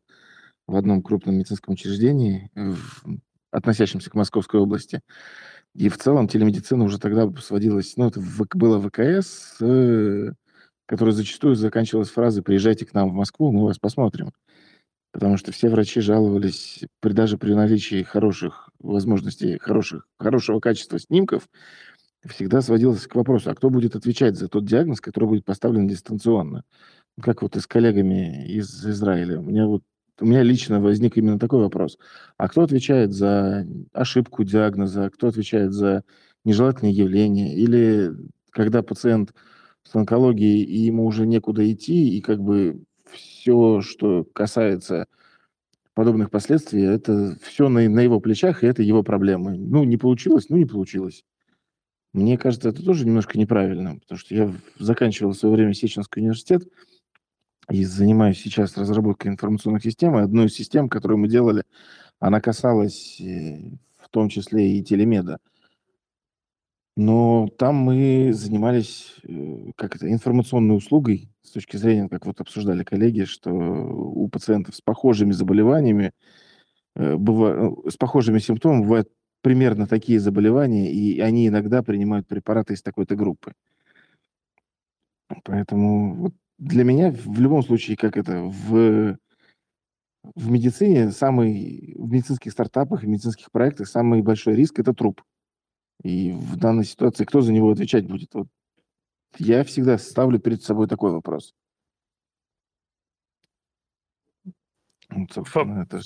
[0.67, 3.19] в одном крупном медицинском учреждении, в...
[3.51, 5.01] относящемся к Московской области.
[5.75, 8.21] И в целом телемедицина уже тогда сводилась, ну, это
[8.55, 10.33] было ВКС, э,
[10.87, 14.33] которая зачастую заканчивалась фразой «приезжайте к нам в Москву, мы вас посмотрим».
[15.13, 21.49] Потому что все врачи жаловались, при, даже при наличии хороших возможностей, хороших, хорошего качества снимков,
[22.27, 26.65] всегда сводилось к вопросу, а кто будет отвечать за тот диагноз, который будет поставлен дистанционно?
[27.21, 29.41] Как вот и с коллегами из Израиля.
[29.41, 29.83] У меня вот
[30.21, 31.99] у меня лично возник именно такой вопрос.
[32.37, 35.11] А кто отвечает за ошибку диагноза?
[35.11, 36.05] Кто отвечает за
[36.45, 37.57] нежелательные явления?
[37.57, 38.13] Или
[38.51, 39.35] когда пациент
[39.83, 45.07] с онкологией, и ему уже некуда идти, и как бы все, что касается
[45.95, 49.57] подобных последствий, это все на, на его плечах, и это его проблемы.
[49.57, 51.25] Ну, не получилось, ну, не получилось.
[52.13, 56.69] Мне кажется, это тоже немножко неправильно, потому что я заканчивал в свое время Сеченский университет
[57.71, 60.19] и занимаюсь сейчас разработкой информационных систем.
[60.19, 61.65] И одну из систем, которую мы делали,
[62.19, 63.59] она касалась э,
[63.99, 65.39] в том числе и телемеда.
[66.97, 72.85] Но там мы занимались, э, как это, информационной услугой с точки зрения, как вот обсуждали
[72.85, 76.13] коллеги, что у пациентов с похожими заболеваниями,
[76.95, 79.09] э, быва, ну, с похожими симптомами бывают
[79.43, 83.53] примерно такие заболевания, и они иногда принимают препараты из такой-то группы.
[85.45, 89.19] Поэтому вот для меня в любом случае, как это, в,
[90.35, 95.23] в медицине самый, в медицинских стартапах, в медицинских проектах самый большой риск– это труп.
[96.03, 98.35] И в данной ситуации кто за него отвечать будет?
[98.35, 98.49] Вот
[99.39, 101.55] я всегда ставлю перед собой такой вопрос.
[105.11, 106.01] Вот, это...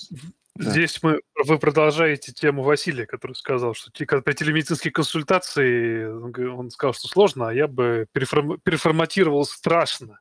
[0.59, 1.09] Здесь да.
[1.09, 7.49] мы, вы продолжаете тему Василия, который сказал, что при телемедицинской консультации он сказал, что сложно,
[7.49, 8.59] а я бы переформ...
[8.61, 10.21] переформатировал страшно.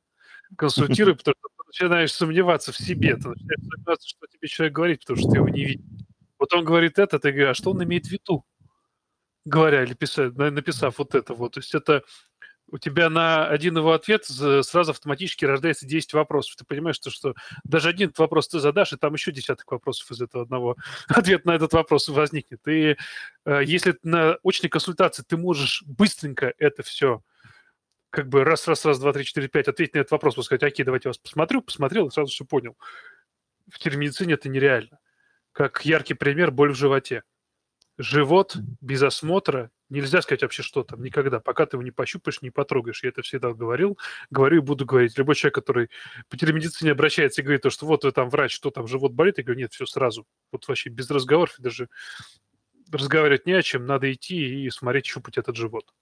[0.57, 4.99] Консультируй, потому что ты начинаешь сомневаться в себе, ты начинаешь сомневаться, что тебе человек говорит,
[5.01, 5.85] потому что ты его не видишь.
[6.37, 8.45] Вот он говорит это, ты говоришь, а что он имеет в виду?
[9.45, 11.53] говоря или писать, написав вот это вот.
[11.53, 12.03] То есть это
[12.71, 16.55] у тебя на один его ответ сразу автоматически рождается 10 вопросов.
[16.55, 20.21] Ты понимаешь, что, что даже один вопрос ты задашь, и там еще десяток вопросов из
[20.21, 20.75] этого одного
[21.07, 22.67] ответ на этот вопрос возникнет.
[22.67, 22.97] И
[23.45, 27.21] э, если на очной консультации ты можешь быстренько это все
[28.09, 30.85] как бы раз, раз, раз, два, три, четыре, пять, ответить на этот вопрос, сказать, окей,
[30.85, 32.77] давайте я вас посмотрю, посмотрел, и сразу все понял.
[33.69, 34.99] В телемедицине это нереально.
[35.51, 37.23] Как яркий пример– боль в животе
[37.97, 41.39] живот без осмотра Нельзя сказать вообще, что там, никогда.
[41.39, 43.03] Пока ты его не пощупаешь, не потрогаешь.
[43.03, 43.99] Я это всегда говорил,
[44.31, 45.17] говорю и буду говорить.
[45.17, 45.89] Любой человек, который
[46.27, 49.37] по телемедицине обращается и говорит, то, что вот вы там врач, что там, живот болит,
[49.37, 50.25] я говорю, нет, все сразу.
[50.51, 51.89] Вот вообще без разговоров, даже
[52.91, 55.93] разговаривать не о чем, надо идти и смотреть, щупать этот живот.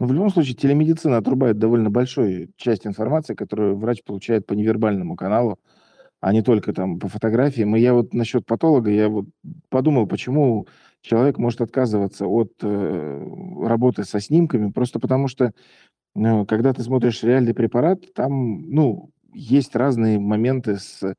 [0.00, 5.16] Ну, в любом случае, телемедицина отрубает довольно большую часть информации, которую врач получает по невербальному
[5.16, 5.58] каналу,
[6.20, 7.74] а не только там по фотографиям.
[7.76, 9.26] И я вот насчет патолога, я вот
[9.68, 10.68] подумал, почему
[11.02, 13.26] человек может отказываться от э,
[13.62, 15.52] работы со снимками, просто потому что,
[16.14, 21.14] э, когда ты смотришь реальный препарат, там, ну, есть разные моменты с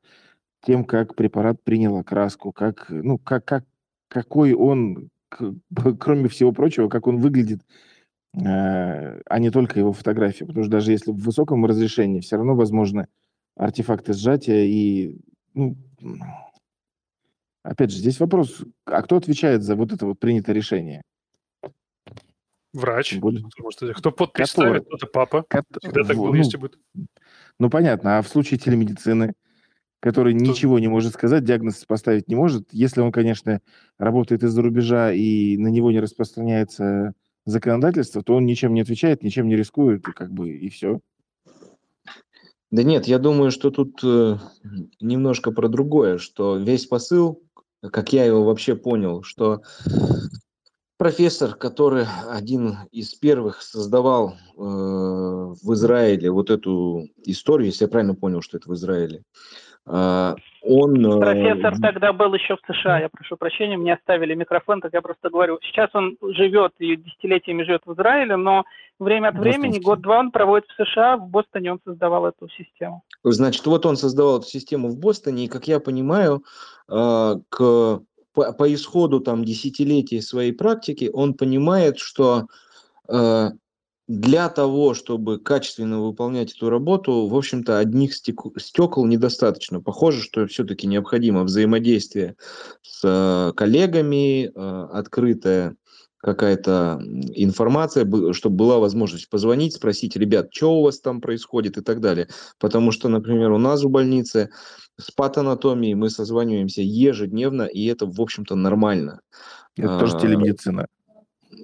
[0.62, 3.64] тем, как препарат принял окраску, как, ну, как, как,
[4.08, 5.08] какой он,
[5.98, 7.62] кроме всего прочего, как он выглядит,
[8.34, 10.44] э, а не только его фотографии.
[10.44, 13.06] Потому что даже если в высоком разрешении, все равно возможны
[13.56, 15.18] артефакты сжатия и,
[15.54, 15.76] ну,
[17.62, 21.02] опять же, здесь вопрос, а кто отвечает за вот это вот принятое решение?
[22.72, 23.18] Врач.
[23.18, 23.44] Более...
[23.96, 24.80] Кто подпись Который...
[24.80, 25.44] ставит, это папа.
[25.48, 25.64] Ко...
[25.80, 26.78] Всегда так было, ну, если будет.
[27.58, 28.18] Ну, понятно.
[28.18, 29.32] А в случае телемедицины,
[30.00, 30.42] который Тут...
[30.42, 33.60] ничего не может сказать, диагноз поставить не может, если он, конечно,
[33.98, 37.14] работает из-за рубежа и на него не распространяется
[37.44, 41.00] законодательство, то он ничем не отвечает, ничем не рискует, и как бы и все.
[42.70, 44.36] Да нет, я думаю, что тут э,
[45.00, 47.42] немножко про другое, что весь посыл,
[47.88, 49.62] как я его вообще понял, что
[51.00, 58.14] профессор, который один из первых создавал э, в Израиле вот эту историю, если я правильно
[58.14, 59.22] понял, что это в Израиле, э,
[59.86, 61.06] он...
[61.06, 65.02] Э, Профессор тогда был еще в США, я прошу прощения, мне оставили микрофон, так я
[65.02, 65.58] просто говорю.
[65.62, 68.64] Сейчас он живет и десятилетиями живет в Израиле, но
[68.98, 73.02] время от времени, год-два он проводит в США, в Бостоне он создавал эту систему.
[73.24, 76.44] Значит, вот он создавал эту систему в Бостоне, и, как я понимаю,
[76.88, 78.00] э, к,
[78.34, 82.46] по, по исходу там десятилетий своей практики он понимает, что
[83.08, 83.50] э,
[84.10, 89.80] для того, чтобы качественно выполнять эту работу, в общем-то, одних стекол недостаточно.
[89.80, 92.34] Похоже, что все-таки необходимо взаимодействие
[92.82, 95.76] с э, коллегами, э, открытая
[96.16, 97.00] какая-то
[97.36, 102.26] информация, чтобы была возможность позвонить, спросить, ребят, что у вас там происходит и так далее.
[102.58, 104.50] Потому что, например, у нас в больнице
[104.98, 109.20] с патанатомией мы созваниваемся ежедневно, и это, в общем-то, нормально.
[109.76, 110.86] Это тоже а, телемедицина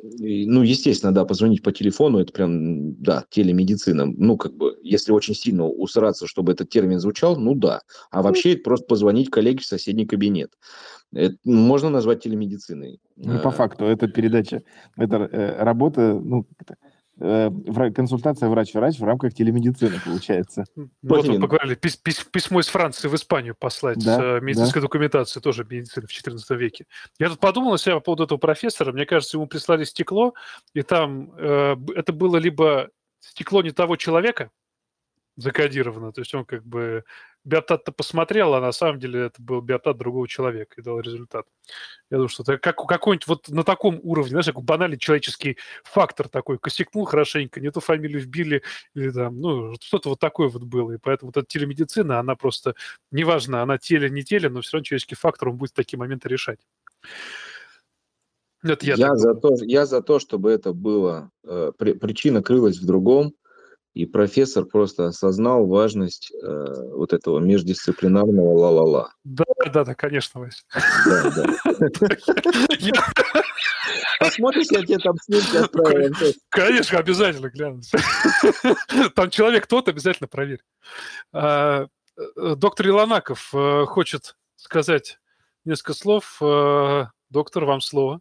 [0.02, 4.06] ну, естественно, да, позвонить по телефону, это прям, да, телемедицина.
[4.06, 7.82] Ну, как бы, если очень сильно усраться, чтобы этот термин звучал, ну да.
[8.10, 10.52] А вообще это просто позвонить коллеге в соседний кабинет.
[11.12, 13.00] Это можно назвать телемедициной.
[13.16, 13.52] Ну, по а.
[13.52, 14.62] факту, это передача,
[14.96, 16.46] это э, работа, ну,
[17.18, 20.64] консультация врач-врач в рамках телемедицины, получается.
[21.02, 24.86] Вот вы поговорили, письмо из Франции в Испанию послать да, с э, медицинской да.
[24.86, 26.84] документацией, тоже медицины в XIV веке.
[27.18, 30.34] Я тут подумал на себя по поводу этого профессора, мне кажется, ему прислали стекло,
[30.74, 32.90] и там э, это было либо
[33.20, 34.50] стекло не того человека,
[35.36, 37.04] закодировано, то есть он как бы
[37.44, 41.46] биотат-то посмотрел, а на самом деле это был биотат другого человека и дал результат.
[42.10, 46.28] Я думаю, что это как, какой-нибудь вот на таком уровне, знаешь, как банальный человеческий фактор
[46.28, 48.62] такой, косякнул хорошенько, не ту фамилию вбили,
[48.94, 50.92] или там, ну, что-то вот такое вот было.
[50.92, 52.74] И поэтому вот эта телемедицина, она просто,
[53.12, 56.58] неважно, она теле, не теле, но все равно человеческий фактор, он будет такие моменты решать.
[58.62, 62.78] Это я, я, за то, я за то, чтобы это было, э, при, причина крылась
[62.78, 63.34] в другом,
[63.96, 69.08] и профессор просто осознал важность э, вот этого междисциплинарного ла-ла-ла.
[69.24, 70.50] Да, да, да, конечно.
[71.06, 71.46] Да, да.
[74.20, 76.14] Посмотришь, я тебе там снимки отправил.
[76.50, 77.80] Конечно, обязательно гляну.
[79.14, 80.60] Там человек тот, обязательно проверь.
[81.32, 81.86] А,
[82.18, 85.18] э, доктор Илонаков э, хочет сказать
[85.64, 86.36] несколько слов.
[86.42, 88.20] Э, доктор, вам слово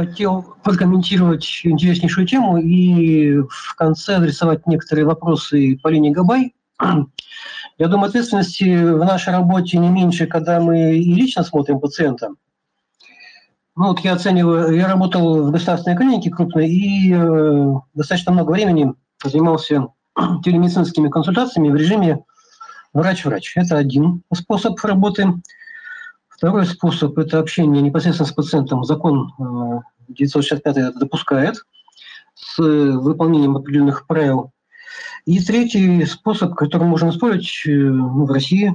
[0.00, 6.54] хотел прокомментировать интереснейшую тему и в конце адресовать некоторые вопросы Полине Габай.
[7.78, 12.30] Я думаю, ответственности в нашей работе не меньше, когда мы и лично смотрим пациента.
[13.76, 18.92] Ну, вот я оцениваю, я работал в государственной клинике крупной и э, достаточно много времени
[19.24, 19.86] занимался
[20.44, 22.18] телемедицинскими консультациями в режиме
[22.92, 23.52] врач-врач.
[23.56, 25.34] Это один способ работы.
[26.40, 28.82] Второй способ– это общение непосредственно с пациентом.
[28.84, 29.30] Закон
[30.08, 31.56] 965 э, это допускает
[32.34, 34.50] с выполнением определенных правил.
[35.26, 38.72] И третий способ, который можно использовать э, ну, в России,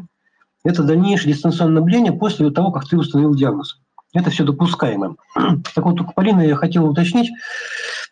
[0.63, 3.81] это дальнейшее дистанционное наблюдение после того, как ты установил диагноз.
[4.13, 5.15] Это все допускаемо.
[5.73, 7.31] Так вот, у Полины я хотел уточнить,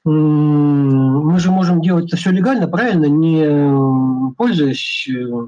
[0.03, 5.47] мы же можем делать это все легально, правильно, не пользуясь э,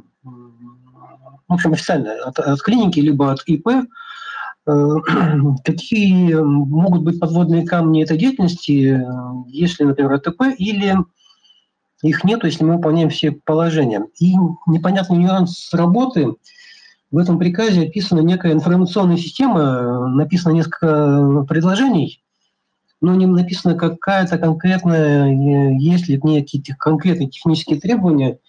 [1.48, 3.68] в общем, официально от, от клиники, либо от ИП,
[5.64, 9.02] какие могут быть подводные камни этой деятельности,
[9.48, 10.96] если, например, АТП, или
[12.02, 14.06] их нет, если мы выполняем все положения.
[14.20, 14.34] И
[14.68, 16.36] непонятный нюанс работы.
[17.12, 22.22] В этом приказе описана некая информационная система, написано несколько предложений,
[23.02, 28.40] но не написано какая-то конкретная, есть ли к ней какие-то конкретные технические требования.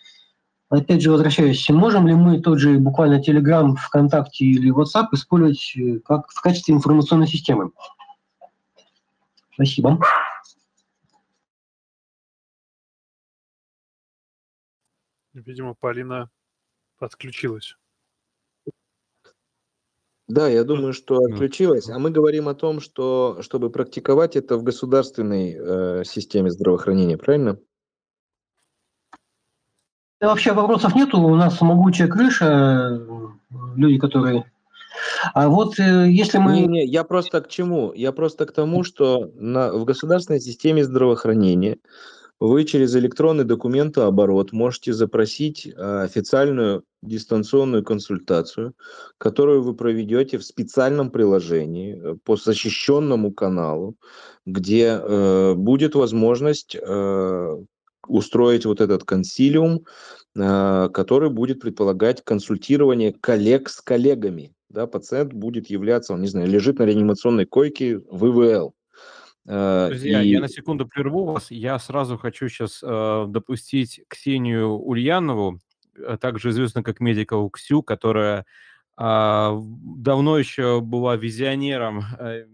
[0.69, 6.01] Опять же, возвращаюсь, можем ли мы тот же буквально Telegram, ВКонтакте или WhatsApp использовать э,
[6.01, 7.71] как в качестве информационной системы?
[9.55, 10.01] Спасибо.
[15.33, 16.31] Видимо, Полина
[16.99, 17.77] подключилась.
[20.27, 21.89] Да, я думаю, что отключилась.
[21.89, 27.61] А мы говорим о том, что чтобы практиковать это в государственной э, системе здравоохранения, правильно?
[30.21, 31.21] Да, вообще вопросов нету.
[31.21, 33.01] У нас могучая крыша,
[33.77, 34.51] люди, которые...
[35.35, 36.53] А вот э, если мы...
[36.61, 37.93] Не, не, я просто к чему?
[37.93, 41.77] Я просто к тому, что на, в государственной системе здравоохранения
[42.41, 48.75] вы через электронный документооборот можете запросить э, официальную дистанционную консультацию,
[49.19, 53.97] которую вы проведете в специальном приложении э, по защищенному каналу,
[54.45, 57.57] где э, будет возможность э,
[58.09, 59.85] устроить вот этот консилиум,
[60.37, 64.53] э, который будет предполагать консультирование коллег с коллегами.
[64.69, 68.75] Да, пациент будет являться, он, не знаю, лежит на реанимационной койке в ИВЛ
[69.47, 70.29] Э, Друзья, и...
[70.29, 71.51] я на секунду прерву вас.
[71.51, 75.61] Я сразу хочу сейчас э, допустить Ксению Ульянову,
[76.21, 78.45] также известную как медика Ксю, которая
[78.99, 82.47] э, давно еще была визионером э,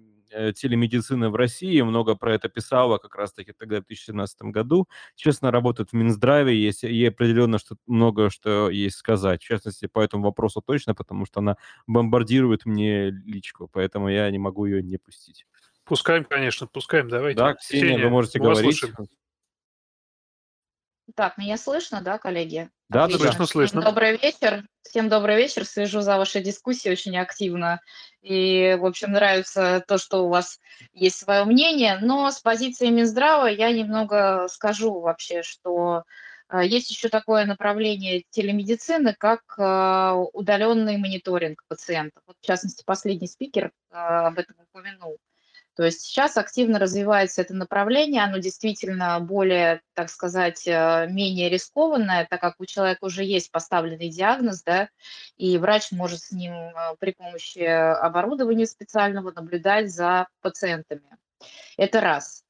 [0.55, 4.89] телемедицины в России, много про это писала как раз-таки тогда, в 2017 году.
[5.15, 10.01] Честно, работает в Минздраве, есть, ей определенно что много что есть сказать, в частности, по
[10.01, 11.57] этому вопросу точно, потому что она
[11.87, 15.47] бомбардирует мне личку, поэтому я не могу ее не пустить.
[15.85, 17.39] Пускаем, конечно, пускаем, давайте.
[17.39, 18.79] Да, Ксения, Ксения вы можете говорить.
[18.79, 19.09] Слушаем.
[21.15, 22.71] Так, меня слышно, да, коллеги?
[22.89, 23.27] Да, Отлично.
[23.27, 23.81] слышно, слышно.
[23.81, 24.65] Всем добрый вечер.
[24.83, 25.65] Всем добрый вечер.
[25.65, 27.81] Слежу за вашей дискуссией очень активно.
[28.23, 30.61] И, в общем, нравится то, что у вас
[30.93, 31.99] есть свое мнение.
[32.01, 36.05] Но с позиции Минздрава я немного скажу вообще, что
[36.49, 42.23] э, есть еще такое направление телемедицины, как э, удаленный мониторинг пациентов.
[42.27, 45.19] Вот, в частности, последний спикер э, об этом упомянул.
[45.75, 52.27] То есть сейчас активно развивается это направление, оно действительно более, так сказать, э, менее рискованное,
[52.29, 54.91] так как у человека уже есть поставленный диагноз, да,
[55.37, 61.17] и врач может с ним э, при помощи оборудования специального наблюдать за пациентами.
[61.79, 62.45] Это раз.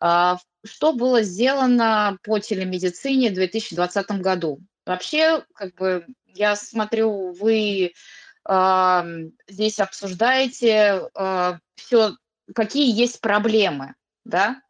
[0.00, 4.58] А, что было сделано по телемедицине в 2020 году?
[4.84, 7.92] Вообще, как бы, я смотрю, вы
[9.48, 12.14] здесь обсуждаете э, все
[12.54, 13.94] какие есть проблемы,
[14.24, 14.60] да.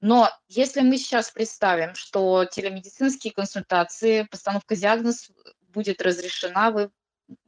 [0.00, 5.30] Но если мы сейчас представим, что телемедицинские консультации, постановка диагноз
[5.68, 6.90] будет разрешена, вы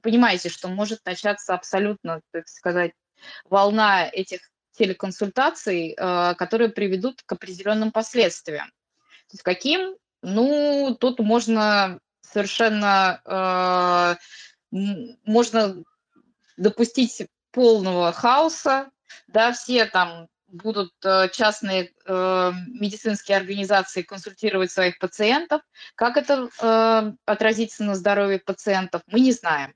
[0.00, 2.92] понимаете, что может начаться абсолютно, так сказать,
[3.44, 4.40] волна этих
[4.72, 8.68] телеконсультаций, э, которые приведут к определенным последствиям.
[9.28, 9.96] То есть каким?
[10.22, 14.16] Ну, тут можно совершенно э,
[15.24, 15.82] можно
[16.56, 18.90] допустить полного хаоса,
[19.28, 25.62] да, все там будут э, частные э, медицинские организации консультировать своих пациентов.
[25.94, 29.74] Как это э, отразится на здоровье пациентов, мы не знаем.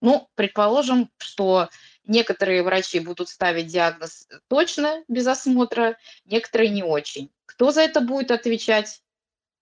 [0.00, 1.68] Ну, предположим, что
[2.04, 7.30] некоторые врачи будут ставить диагноз точно, без осмотра, некоторые не очень.
[7.46, 9.02] Кто за это будет отвечать?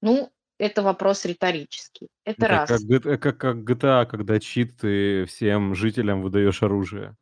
[0.02, 2.08] Ну, это вопрос риторический.
[2.24, 2.68] Это, это раз.
[2.68, 7.16] Как, как, как GTA, когда чит ты всем жителям выдаешь оружие.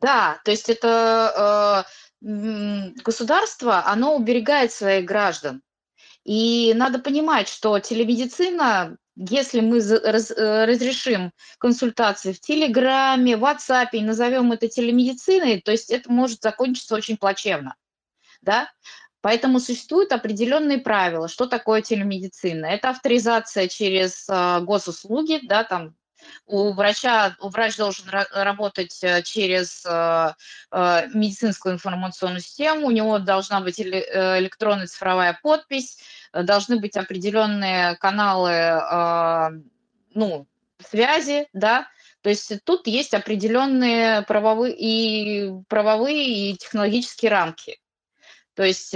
[0.00, 1.84] Да, то есть это
[2.22, 5.62] э, государство, оно уберегает своих граждан.
[6.24, 13.88] И надо понимать, что телемедицина, если мы раз, э, разрешим консультации в Телеграме, в WhatsApp
[13.92, 17.74] и назовем это телемедициной, то есть это может закончиться очень плачевно.
[18.40, 18.68] Да?
[19.20, 22.66] Поэтому существуют определенные правила, что такое телемедицина.
[22.66, 25.96] Это авторизация через э, госуслуги, да, там
[26.46, 30.32] у врача, у врач должен работать э, через э,
[30.70, 35.98] э, медицинскую информационную систему, у него должна быть электронная цифровая подпись,
[36.32, 39.62] должны быть определенные каналы
[40.14, 40.46] ну,
[40.86, 41.88] связи, да,
[42.22, 47.80] то есть тут есть определенные правовые и, правовые и технологические рамки.
[48.54, 48.92] То есть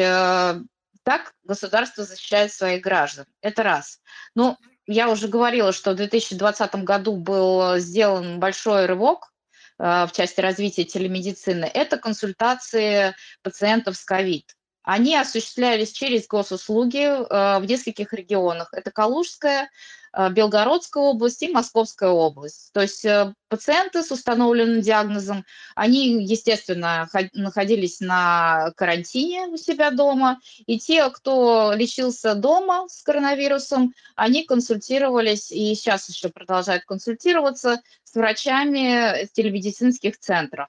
[1.04, 3.26] так государство защищает своих граждан.
[3.40, 4.00] Это раз.
[4.34, 9.32] Ну, я уже говорила, что в 2020 году был сделан большой рывок
[9.78, 14.54] в части развития телемедицины, это консультации пациентов с ковид.
[14.84, 18.68] Они осуществлялись через госуслуги в нескольких регионах.
[18.72, 19.70] Это Калужская,
[20.01, 22.70] Э, Белгородская область и Московская область.
[22.72, 30.38] То есть э, пациенты с установленным диагнозом, они, естественно, находились на карантине у себя дома,
[30.66, 38.14] и те, кто лечился дома с коронавирусом, они консультировались и сейчас еще продолжают консультироваться с
[38.14, 40.68] врачами в телемедицинских центрах,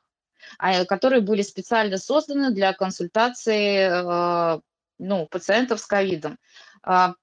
[0.57, 3.90] а, которые были специально созданы для консультации
[4.56, 4.60] э,
[4.99, 6.38] ну, пациентов с ковидом.
[6.82, 7.15] А,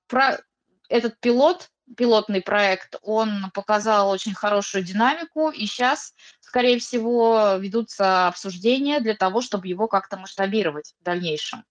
[0.90, 9.00] этот пилот пилотный проект, он показал очень хорошую динамику, и сейчас, скорее всего, ведутся обсуждения
[9.00, 11.64] для того, чтобы его как-то масштабировать в дальнейшем.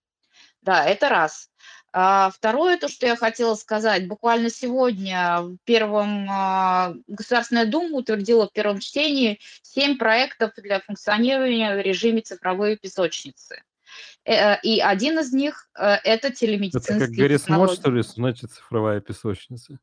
[0.62, 1.50] Да, это раз.
[1.92, 8.48] А второе, то, что я хотела сказать, буквально сегодня в первом а, Государственная Дума утвердила
[8.48, 13.64] в первом чтении семь проектов для функционирования в режиме цифровой песочницы.
[14.24, 18.52] Э, и один из них э,– это телемедицинские Это как Гарри Смот, что ли, значит
[18.52, 19.80] цифровая песочница?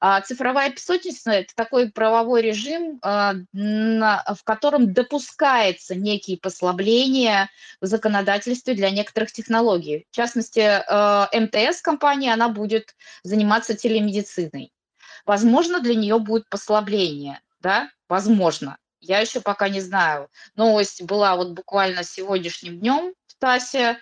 [0.00, 7.50] А цифровая песочница– это такой правовой режим, а, в котором допускается некие послабления
[7.80, 10.06] в законодательстве для некоторых технологий.
[10.10, 14.72] В частности, а, МТС-компания, она будет заниматься телемедициной.
[15.26, 18.78] Возможно, для нее будет послабление, да, возможно.
[19.00, 20.28] Я еще пока не знаю.
[20.56, 23.98] Новость была вот буквально сегодняшним днем в ТАССе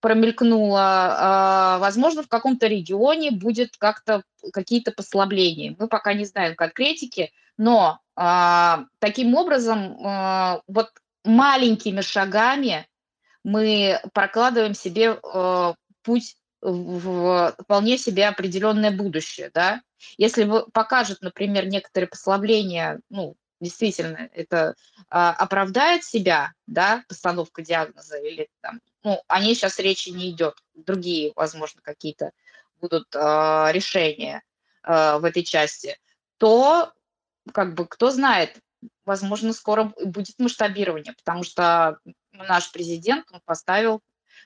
[0.00, 4.22] промелькнуло, а, возможно, в каком-то регионе будет как-то
[4.52, 5.74] какие-то послабления.
[5.78, 10.90] Мы пока не знаем конкретики, но а, таким образом а, вот
[11.24, 12.86] маленькими шагами
[13.44, 15.18] мы прокладываем себе
[16.02, 19.80] путь в вполне себе определенное будущее, да.
[20.16, 24.74] Если покажет, например, некоторые послабления, ну, действительно это
[25.08, 31.32] оправдает себя, да, постановка диагноза или там, ну, о ней сейчас речи не идет, другие,
[31.34, 32.32] возможно, какие-то
[32.78, 34.42] будут а, решения
[34.82, 35.98] а, в этой части,
[36.36, 36.92] то,
[37.54, 38.58] как бы, кто знает,
[39.06, 41.98] возможно, скоро будет масштабирование, потому что
[42.32, 44.02] наш президент он поставил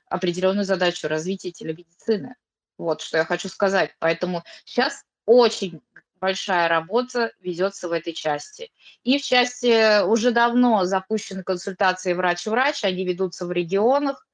[0.09, 2.37] определенную задачу развития телемедицины.
[2.79, 3.97] Вот что я хочу сказать.
[3.99, 5.83] Поэтому сейчас очень
[6.21, 8.71] большая работа ведется в этой части.
[9.03, 14.25] И в части уже давно запущены консультации врач-врач, они ведутся в регионах.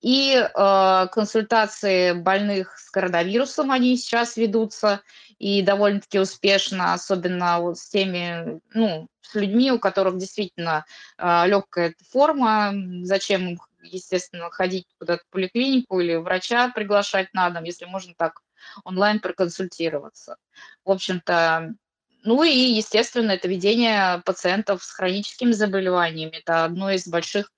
[0.00, 5.00] И э, консультации больных с коронавирусом, они сейчас ведутся
[5.38, 10.84] и довольно-таки успешно, особенно вот с теми, ну, с людьми, у которых действительно
[11.18, 12.72] э, легкая форма,
[13.02, 18.40] зачем естественно, ходить куда-то в поликлинику или врача приглашать на дом, если можно так
[18.84, 20.36] онлайн проконсультироваться.
[20.84, 21.74] В общем-то,
[22.22, 26.36] ну и, естественно, это ведение пациентов с хроническими заболеваниями.
[26.36, 27.52] Это одно из больших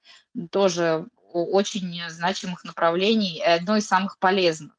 [0.50, 4.76] тоже очень значимых направлений и одно из самых полезных.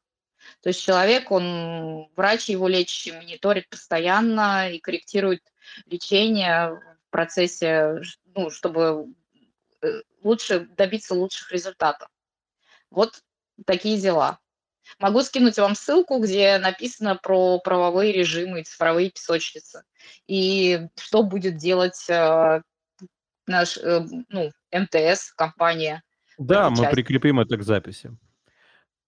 [0.60, 5.42] То есть человек, он, врач его лечащий мониторит постоянно и корректирует
[5.86, 8.00] лечение в процессе,
[8.34, 9.06] ну, чтобы
[9.82, 12.08] э, лучше добиться лучших результатов.
[12.90, 13.22] Вот
[13.66, 14.38] такие дела.
[14.98, 19.84] Могу скинуть вам ссылку, где написано про правовые режимы и цифровые песочницы.
[20.26, 22.62] И что будет делать э,
[23.46, 26.02] наш э, ну, МТС, компания.
[26.38, 26.94] Да, мы части.
[26.94, 28.16] прикрепим это к записи.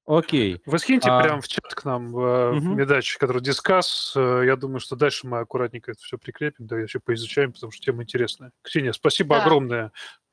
[0.06, 0.60] Окей.
[0.66, 1.22] Вы скиньте а...
[1.22, 2.74] прямо в чат к нам э, угу.
[2.74, 4.12] медач, который дискас.
[4.14, 7.82] Э, я думаю, что дальше мы аккуратненько это все прикрепим, да, еще поизучаем, потому что
[7.82, 8.52] тема интересная.
[8.62, 9.42] Ксения, спасибо да.
[9.42, 9.92] огромное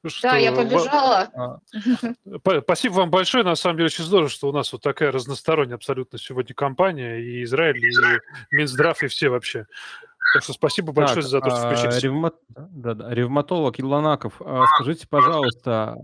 [0.09, 0.29] что...
[0.29, 1.29] Да, я побежала.
[1.35, 1.59] А,
[2.61, 3.43] спасибо вам большое.
[3.43, 7.19] На самом деле очень здорово, что у нас вот такая разносторонняя абсолютно сегодня компания.
[7.19, 7.91] И Израиль, и
[8.51, 9.67] Минздрав, и все вообще.
[10.33, 12.03] Так что спасибо большое так, за то, что а, включились.
[12.03, 12.31] Ревма...
[12.47, 13.13] Да, да.
[13.13, 15.97] Ревматолог Илонаков, а, скажите, пожалуйста,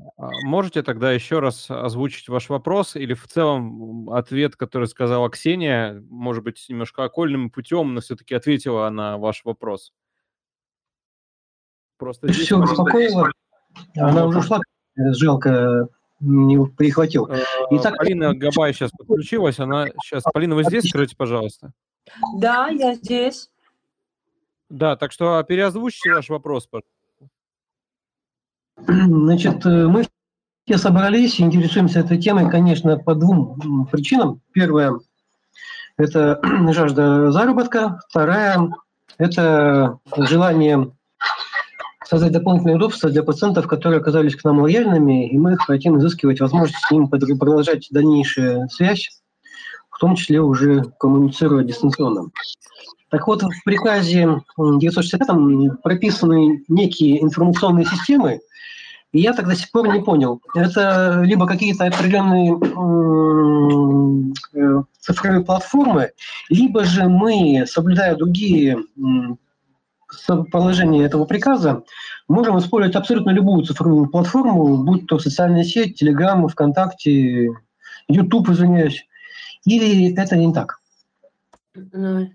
[0.44, 6.44] можете тогда еще раз озвучить ваш вопрос или в целом ответ, который сказала Ксения, может
[6.44, 9.94] быть, немножко окольным путем, но все-таки ответила на ваш вопрос?
[11.98, 12.45] Просто здесь...
[12.45, 13.31] Все успокоило.
[13.95, 14.60] Она уже ушла,
[14.95, 15.88] жалко,
[16.19, 17.30] не прихватил.
[17.72, 20.23] Итак, Полина Габай сейчас подключилась, она сейчас...
[20.34, 21.72] Полина, вы здесь, скажите, пожалуйста?
[22.35, 23.49] Да, я здесь.
[24.69, 26.68] Да, так что переозвучьте ваш вопрос.
[28.85, 30.06] Значит, э, мы
[30.65, 34.41] все собрались, интересуемся этой темой, конечно, по двум причинам.
[34.52, 34.99] Первое–
[35.98, 36.41] это
[36.73, 38.02] жажда заработка.
[38.10, 38.69] Вторая–
[39.18, 40.91] это желание
[42.03, 46.84] создать дополнительные удобства для пациентов, которые оказались к нам лояльными, и мы хотим изыскивать возможность
[46.85, 49.22] с ними продолжать дальнейшую связь
[49.97, 52.29] в том числе уже коммуницируя дистанционно.
[53.09, 58.39] Так вот, в приказе 965 прописаны некие информационные системы,
[59.11, 60.39] и я так до сих пор не понял.
[60.53, 62.53] Это либо какие-то определенные
[64.53, 66.11] э, цифровые платформы,
[66.49, 68.77] либо же мы, соблюдая другие
[70.51, 71.83] положения этого приказа,
[72.27, 77.49] можем использовать абсолютно любую цифровую платформу, будь то социальная сеть, Telegram, ВКонтакте,
[78.07, 79.07] YouTube, извиняюсь.
[79.65, 80.79] Или это не так?
[81.75, 82.29] Ну,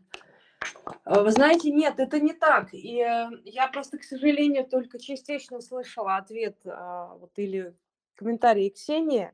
[1.05, 2.73] вы знаете, нет, это не так.
[2.73, 7.75] И э, я просто, к сожалению, только частично слышала ответ а, вот, или
[8.15, 9.33] комментарий Ксении.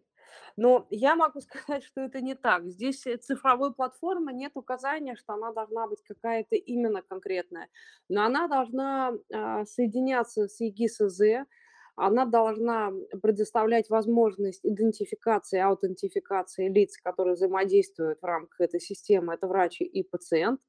[0.56, 2.66] Но я могу сказать, что это не так.
[2.66, 7.68] Здесь э, цифровой платформы нет указания, что она должна быть какая-то именно конкретная.
[8.08, 11.44] Но она должна а, соединяться с ЕГИС-З,
[11.98, 12.92] она должна
[13.22, 19.34] предоставлять возможность идентификации, аутентификации лиц, которые взаимодействуют в рамках этой системы.
[19.34, 20.60] Это врач и пациент.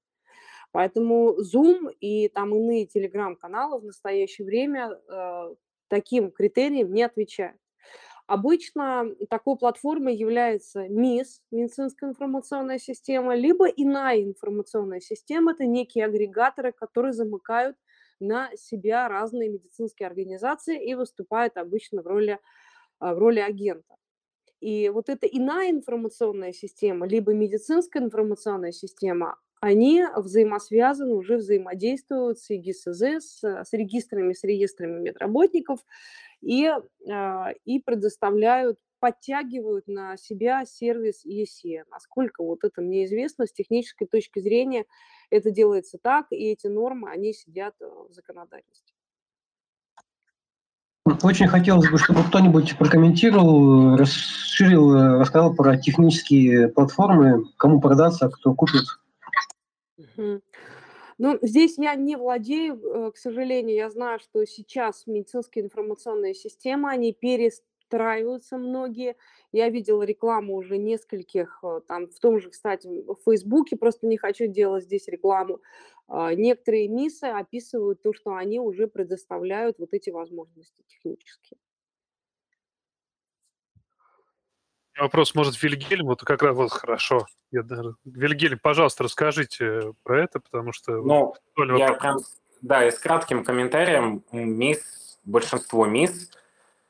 [0.71, 5.55] Поэтому Zoom и там иные телеграм-каналы в настоящее время э,
[5.87, 7.57] таким критериям не отвечают.
[8.27, 16.71] Обычно такой платформой является МИС, медицинская информационная система, либо иная информационная система, это некие агрегаторы,
[16.71, 17.75] которые замыкают
[18.19, 22.39] на себя разные медицинские организации и выступают обычно в роли,
[22.99, 23.95] а, в роли агента.
[24.61, 32.49] И вот эта иная информационная система, либо медицинская информационная система, они взаимосвязаны, уже взаимодействуют с
[32.49, 35.79] ЕГИСЗ, с, с регистрами, с реестрами медработников
[36.41, 41.85] и, э, и предоставляют, подтягивают на себя сервис ЕСЕ.
[41.89, 44.85] Насколько вот это мне известно, с технической точки зрения
[45.29, 48.95] это делается так, и эти нормы, они сидят э, в законодательстве.
[51.23, 58.53] Очень хотелось бы, чтобы кто-нибудь прокомментировал, расширил, э, рассказал про технические платформы, кому продаться, кто
[58.53, 58.83] купит.
[61.17, 63.75] Ну, здесь я не владею, э, к сожалению.
[63.75, 67.11] Я знаю, что сейчас медицинские информационные системы, они
[67.89, 69.15] перестраиваются многие.
[69.51, 74.17] Я видела рекламу уже нескольких, э, там, в том же, кстати, в Фейсбуке, просто не
[74.17, 75.61] хочу делать здесь рекламу.
[76.07, 81.59] А, некоторые МИСы описывают то, что они уже предоставляют вот эти возможности технические.
[84.97, 87.25] Вопрос, может, Вильгельм, вот как раз вот хорошо.
[87.51, 87.95] Я даже...
[88.03, 91.01] Вильгельм, пожалуйста, расскажите про это, потому что...
[91.01, 91.33] Ну,
[91.77, 92.17] я прям,
[92.61, 94.25] да, и с кратким комментарием.
[94.31, 96.31] МИС, большинство МИС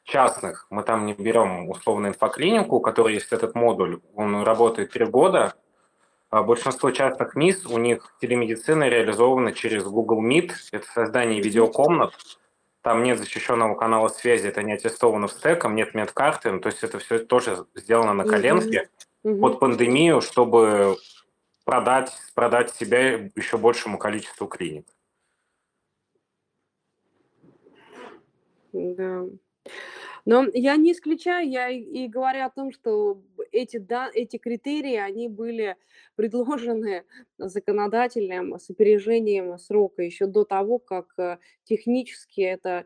[0.09, 5.05] частных, мы там не берем условно инфоклинику, у которой есть этот модуль, он работает три
[5.05, 5.53] года,
[6.29, 12.13] а большинство частных МИС, у них телемедицина реализована через Google Meet, это создание видеокомнат,
[12.81, 16.83] там нет защищенного канала связи, это не аттестовано в стеком, нет медкарты, ну, то есть
[16.83, 18.89] это все тоже сделано на коленке
[19.23, 19.39] mm-hmm.
[19.39, 20.97] под пандемию, чтобы
[21.65, 24.87] продать, продать себя еще большему количеству клиник.
[28.71, 29.25] Да.
[30.25, 33.21] Но я не исключаю, я и, и говорю о том, что
[33.51, 35.75] эти, да, эти критерии, они были
[36.15, 37.03] предложены
[37.37, 42.85] законодателем с опережением срока еще до того, как э, технически это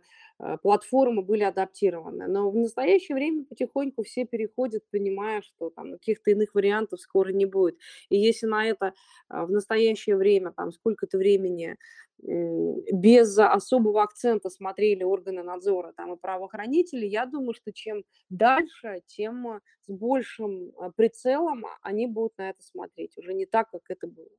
[0.61, 2.27] платформы были адаптированы.
[2.27, 7.45] Но в настоящее время потихоньку все переходят, понимая, что там каких-то иных вариантов скоро не
[7.45, 7.77] будет.
[8.09, 8.93] И если на это
[9.29, 11.77] а, в настоящее время, там сколько-то времени
[12.19, 19.59] без особого акцента смотрели органы надзора там, и правоохранители, я думаю, что чем дальше, тем
[19.81, 23.17] с большим а, прицелом они будут на это смотреть.
[23.17, 24.29] Уже не так, как это было.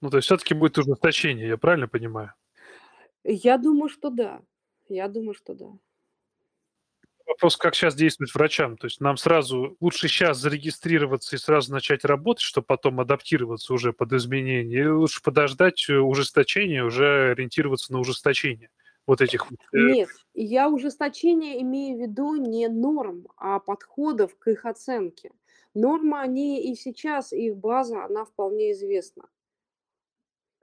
[0.00, 2.34] Ну, то есть все-таки будет ужесточение, я правильно понимаю?
[3.24, 4.42] Я думаю, что да.
[4.88, 5.78] Я думаю, что да
[7.28, 8.76] вопрос, как сейчас действовать врачам.
[8.76, 13.92] То есть нам сразу лучше сейчас зарегистрироваться и сразу начать работать, чтобы потом адаптироваться уже
[13.92, 18.70] под изменения, или лучше подождать э, ужесточения, уже ориентироваться на ужесточение
[19.06, 19.46] вот этих...
[19.72, 25.30] Э, Нет, я ужесточение имею в виду не норм, а подходов к их оценке.
[25.74, 29.24] Нормы, они и сейчас, их база, она вполне известна.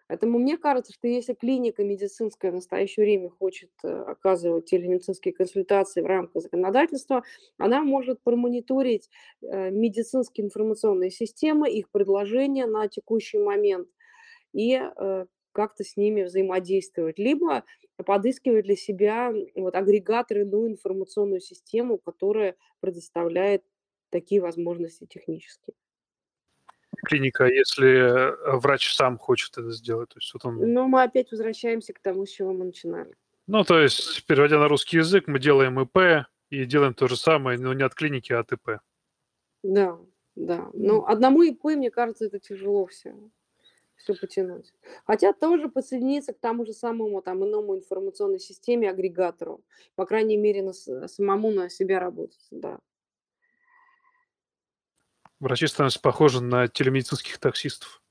[0.07, 6.01] Поэтому мне кажется, что если клиника медицинская в настоящее время хочет э, оказывать телемедицинские консультации
[6.01, 7.23] в рамках законодательства,
[7.57, 9.09] она может промониторить
[9.41, 13.87] э, медицинские информационные системы, их предложения на текущий момент
[14.53, 17.63] и э, как-то с ними взаимодействовать, либо
[18.05, 23.63] подыскивать для себя вот, агрегатор, иную информационную систему, которая предоставляет
[24.11, 25.73] такие возможности технические
[27.03, 30.09] клиника, если э, врач сам хочет это сделать.
[30.09, 30.73] То есть вот он...
[30.73, 33.15] Ну, мы опять возвращаемся к тому, с чего мы начинали.
[33.47, 37.59] Ну, то есть, переводя на русский язык, мы делаем ИП и делаем то же самое,
[37.59, 38.79] но не от клиники, а от ИП.
[39.63, 39.97] Да,
[40.35, 43.15] Да, но одному ИП, мне кажется, это тяжело все,
[43.95, 44.73] все потянуть.
[45.05, 49.61] Хотя тоже подсоединиться к тому же самому там иному информационной системе, агрегатору.
[49.95, 52.79] По крайней мере, на, самому на себя работать, да.
[55.39, 58.01] Врачи становятся похожи на телемедицинских таксистов.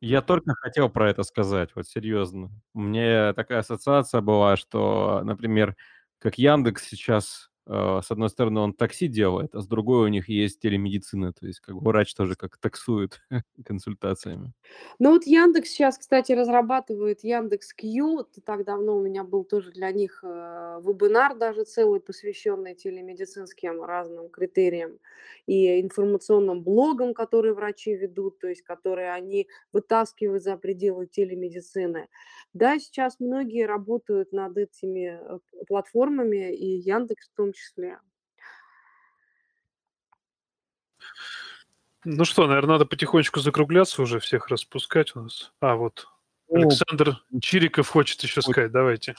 [0.00, 2.50] Я только хотел про это сказать, вот серьезно.
[2.72, 5.76] Меня такая ассоциация была, что, например,
[6.18, 10.60] как Яндекс сейчас с одной стороны, он такси делает, а с другой у них есть
[10.60, 13.20] телемедицина, то есть как врач тоже как таксует
[13.64, 14.52] консультациями.
[14.98, 18.26] Ну вот Яндекс сейчас, кстати, разрабатывает Яндекс Кью.
[18.44, 24.28] Так давно у меня был тоже для них э, вебинар даже целый, посвященный телемедицинским разным
[24.28, 24.98] критериям
[25.46, 32.08] и информационным блогам, которые врачи ведут, то есть которые они вытаскивают за пределы телемедицины.
[32.52, 37.98] Да, сейчас многие работают над этими э, платформами, и Яндекс в том числе.
[42.04, 45.52] Ну что, наверное, надо потихонечку закругляться уже, всех распускать у нас.
[45.60, 46.08] А, вот
[46.50, 48.72] Александр Чириков хочет еще сказать.
[48.72, 49.14] Давайте.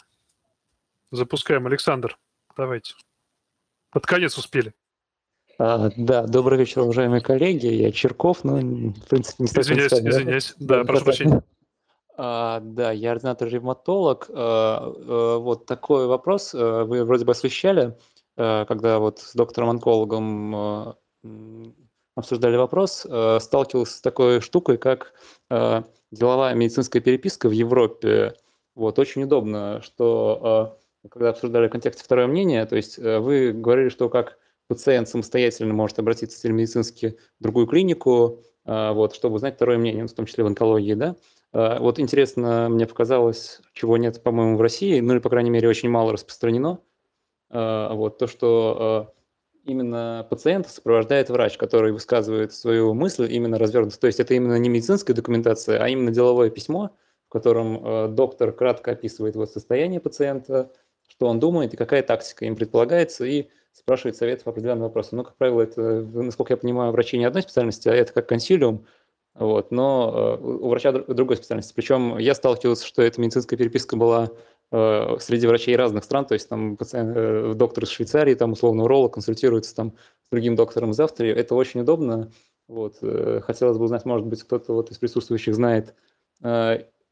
[1.12, 1.68] Запускаем.
[1.68, 2.18] Александр,
[2.58, 2.95] давайте.
[3.91, 4.74] Под конец успели.
[5.60, 7.68] А, да, добрый вечер, уважаемые коллеги.
[7.68, 9.78] Я Черков, но, в принципе, не совсем...
[9.78, 10.56] Извиняюсь, извиняюсь.
[10.58, 11.44] Да, да прошу прощения.
[12.18, 14.28] А, да, я ординатор-ревматолог.
[14.30, 17.98] А, а, вот такой вопрос а, вы вроде бы освещали, а,
[18.36, 20.95] когда вот с доктором-онкологом а,
[22.16, 25.14] обсуждали вопрос, а, сталкивался с такой штукой, как
[26.12, 28.36] деловая медицинская переписка в Европе.
[28.76, 30.78] Вот, очень удобно, что
[31.10, 34.38] когда обсуждали в контексте второе мнение, то есть вы говорили, что как
[34.68, 40.26] пациент самостоятельно может обратиться телемедицински в другую клинику, вот, чтобы узнать второе мнение, в том
[40.26, 41.16] числе в онкологии, да.
[41.53, 45.90] Вот интересно, мне показалось, чего нет, по-моему, в России, ну или, по крайней мере, очень
[45.90, 46.80] мало распространено,
[47.52, 49.14] вот, то, что
[49.64, 53.99] именно пациента сопровождает врач, который высказывает свою мысль именно развернуто.
[53.99, 56.91] То есть это именно не медицинская документация, а именно деловое письмо,
[57.28, 60.72] в котором доктор кратко описывает вот состояние пациента,
[61.07, 65.19] что он думает и какая тактика им предполагается, и спрашивает советов по определенным вопросам.
[65.19, 68.86] Ну, как правило, это, насколько я понимаю, врачи не одной специальности, а это как консилиум,
[69.34, 71.73] вот, но у врача другой специальности.
[71.73, 74.30] Причем я сталкивался, что эта медицинская переписка была
[74.72, 79.14] среди врачей разных стран, то есть там пациент, э, доктор из Швейцарии, там условно уролог
[79.14, 79.95] консультируется там
[80.26, 81.30] с другим доктором из Австрии.
[81.30, 82.31] Это очень удобно.
[82.69, 82.99] Вот,
[83.43, 85.93] хотелось бы узнать, может быть, кто-то вот из присутствующих знает,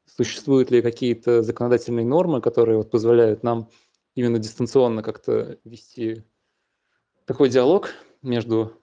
[0.06, 3.70] существуют ли какие-то законодательные нормы, которые вот позволяют нам
[4.16, 6.24] именно дистанционно как-то вести
[7.26, 7.90] такой диалог
[8.22, 8.74] между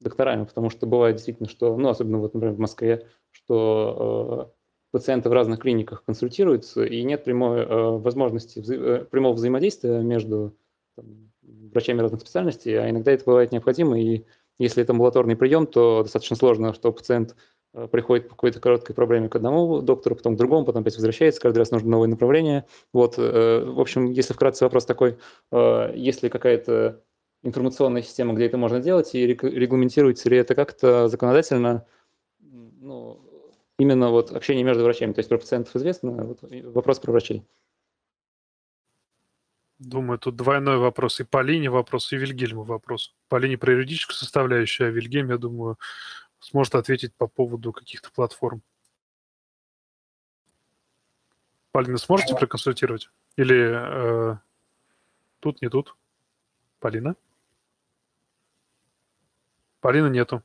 [0.00, 4.63] докторами, потому что бывает действительно, что, ну, особенно вот, например, в Москве, что э,
[4.94, 7.66] пациенты в разных клиниках консультируются, и нет прямой э,
[7.98, 10.54] возможности вза э, прямого взаимодействия между
[10.94, 14.24] там, врачами разных специальностей, а иногда это бывает необходимо, и
[14.58, 17.34] если это амбулаторный прием, то достаточно сложно, что пациент
[17.72, 21.40] э, приходит по какой-то короткой проблеме к одному доктору, потом к другому, потом опять возвращается,
[21.40, 22.64] каждый раз нужно новое направление.
[22.92, 25.18] Вот, э, в общем, если вкратце вопрос такой,
[25.50, 27.02] э, если какая-то
[27.42, 31.84] информационная система, где это можно делать, и регламентируется ли это как-то законодательно,
[32.40, 33.23] ну,
[33.78, 35.12] именно вот общение между врачами.
[35.12, 37.44] То есть про пациентов известно, вот вопрос про врачей.
[39.78, 41.20] Думаю, тут двойной вопрос.
[41.20, 43.14] И Полине вопрос, и Вильгельму вопрос.
[43.28, 45.78] Полине про юридическую составляющую, а Вильгельм, я думаю,
[46.38, 48.62] сможет ответить по поводу каких-то платформ.
[51.72, 53.10] Полина, сможете проконсультировать?
[53.36, 54.36] Или э,
[55.40, 55.96] тут, не тут?
[56.78, 57.16] Полина?
[59.80, 60.42] Полины нету.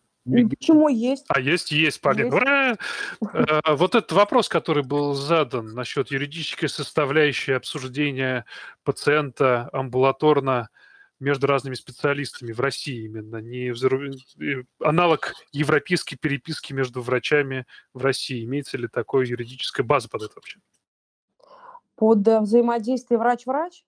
[0.50, 1.26] Почему есть?
[1.28, 2.26] А есть, есть, Полина.
[2.26, 2.36] Есть.
[2.36, 2.78] Ура!
[3.34, 8.46] Э, вот этот вопрос, который был задан насчет юридической составляющей обсуждения
[8.84, 10.70] пациента амбулаторно
[11.20, 13.74] между разными специалистами в России именно, не
[14.80, 18.46] аналог европейской переписки между врачами в России.
[18.46, 20.60] Имеется ли такое юридическая база под это вообще?
[21.96, 23.84] Под э, взаимодействие врач-врач?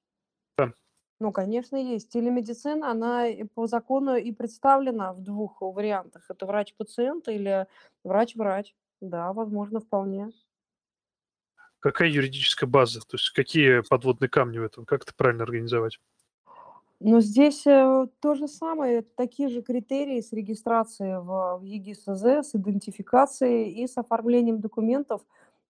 [1.22, 2.10] Ну, конечно, есть.
[2.10, 6.26] Телемедицина, она по закону и представлена в двух вариантах.
[6.30, 7.68] Это врач-пациент или
[8.03, 8.73] врач-врач.
[9.02, 10.31] Да, возможно, вполне.
[11.77, 13.02] Какая юридическая база?
[13.02, 14.84] То есть какие подводные камни в этом?
[14.85, 15.99] Как это правильно организовать?
[16.99, 22.56] Но здесь э, то же самое, такие же критерии с регистрацией в, в ЕГИСЗ, с
[22.56, 25.22] идентификацией и с оформлением документов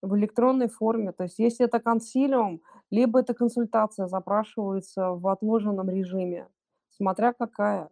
[0.01, 1.11] в электронной форме.
[1.11, 2.61] То есть если это консилиум,
[2.91, 6.47] либо эта консультация запрашивается в отложенном режиме,
[6.89, 7.89] смотря какая,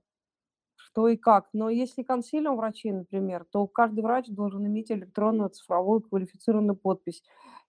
[0.75, 1.47] что и как.
[1.53, 7.23] Но если консилиум врачей, например, то каждый врач должен иметь электронную цифровую квалифицированную подпись.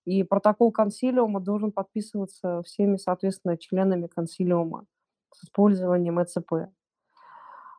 [0.05, 4.87] И протокол консилиума должен подписываться всеми, соответственно, членами консилиума
[5.33, 6.71] с использованием ЭЦП.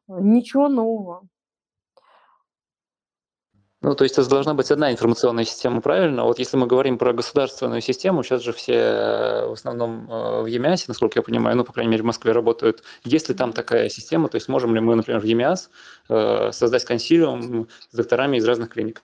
[0.08, 1.28] Ничего нового.
[3.84, 6.24] Ну, то есть это должна быть одна информационная система, правильно?
[6.24, 10.46] Вот если мы говорим про государственную систему, сейчас же все э, в основном э, в
[10.46, 12.84] EMIAS, насколько я понимаю, ну, по крайней мере, в Москве работают.
[13.04, 14.30] Есть ли там такая система?
[14.30, 15.70] То есть можем ли мы, например, в EMIAS
[16.10, 19.02] э, создать консилиум с докторами из разных клиник?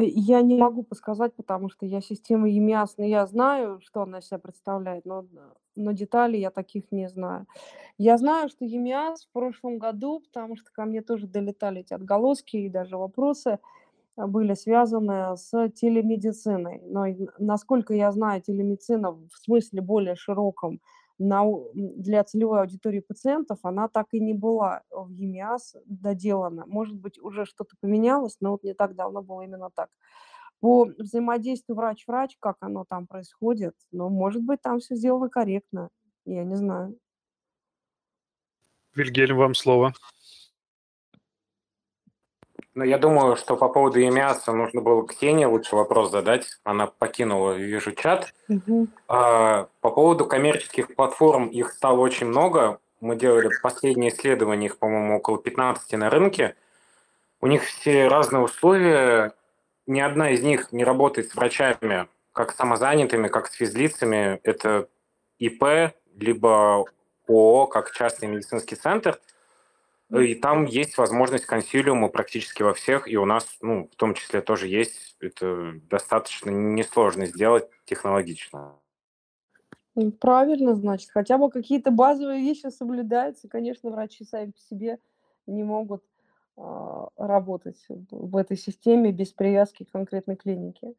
[0.00, 4.38] Я не могу подсказать, потому что я система EMIAS, но я знаю, что она себя
[4.38, 5.26] представляет, но,
[5.74, 7.46] но деталей я таких не знаю.
[7.98, 12.56] Я знаю, что EMIAS в прошлом году, потому что ко мне тоже долетали эти отголоски
[12.56, 13.58] и даже вопросы, а,
[14.16, 16.80] были связаны с телемедициной.
[16.84, 17.04] Но
[17.38, 20.80] насколько я знаю, телемедицина в смысле более широком
[21.18, 26.64] для целевой аудитории пациентов, она так и не была в ЕМИАС доделана.
[26.66, 29.88] Может быть, уже что-то поменялось, но вот не так давно было именно так.
[30.60, 35.90] По взаимодействию врач-врач, как оно там происходит, ну, может быть, там все сделано корректно,
[36.24, 36.98] я не знаю.
[38.94, 39.92] Вильгельм, вам слово.
[42.76, 46.46] Ну, я думаю, что по поводу EMIAS нужно было Ксении лучше вопрос задать.
[46.62, 48.34] Она покинула, вижу, чат.
[48.50, 48.88] Угу.
[49.08, 52.78] А, по поводу коммерческих платформ, их стало очень много.
[53.00, 56.54] Мы делали последние исследования, их, по-моему, около 15 на рынке.
[57.40, 59.32] У них все разные условия.
[59.86, 64.38] Ни одна из них не работает с врачами, как самозанятыми, как с физлицами.
[64.42, 64.86] Это
[65.38, 66.84] ИП, либо
[67.26, 69.18] ООО, как частный медицинский центр–
[70.10, 74.40] и там есть возможность консилиума практически во всех, и у нас, ну, в том числе
[74.40, 75.16] тоже есть.
[75.20, 78.76] Это достаточно несложно сделать технологично.
[80.20, 83.48] Правильно, значит, хотя бы какие-то базовые вещи соблюдаются.
[83.48, 84.98] Конечно, врачи сами по себе
[85.46, 86.04] не могут
[86.56, 90.92] э, работать в этой системе без привязки к конкретной клинике.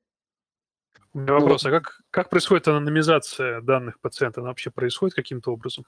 [1.14, 4.42] У меня вопрос, а как, как происходит анонимизация данных пациента?
[4.42, 5.86] Она вообще происходит каким-то образом?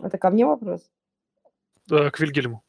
[0.00, 0.88] Это ко мне вопрос?
[1.88, 2.62] К Вильгельму.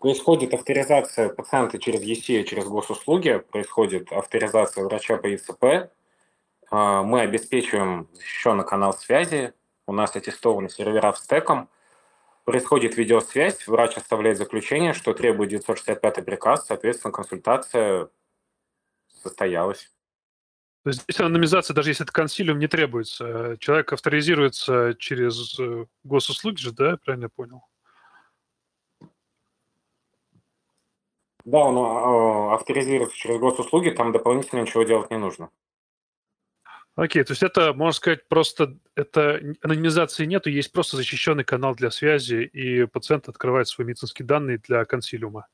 [0.00, 5.90] Происходит авторизация пациента через ЕСИ, через госуслуги, происходит авторизация врача по ИЦП.
[6.70, 9.54] А, мы обеспечиваем защищенный канал связи,
[9.88, 11.68] у нас аттестованы сервера в стеком.
[12.44, 18.08] Происходит видеосвязь, врач оставляет заключение, что требует 965 приказ, соответственно, консультация
[19.22, 19.90] состоялась.
[20.88, 23.58] То есть здесь анонимизация, даже если это консилиум, не требуется.
[23.60, 27.62] Человек авторизируется через э, госуслуги же, да, правильно я понял?
[31.44, 35.50] Да, он а, авторизируется через госуслуги, там дополнительно ничего делать не нужно.
[36.96, 41.90] Окей, то есть это, можно сказать, просто это анонимизации нету, есть просто защищенный канал для
[41.90, 45.48] связи, и пациент открывает свои медицинские данные для консилиума,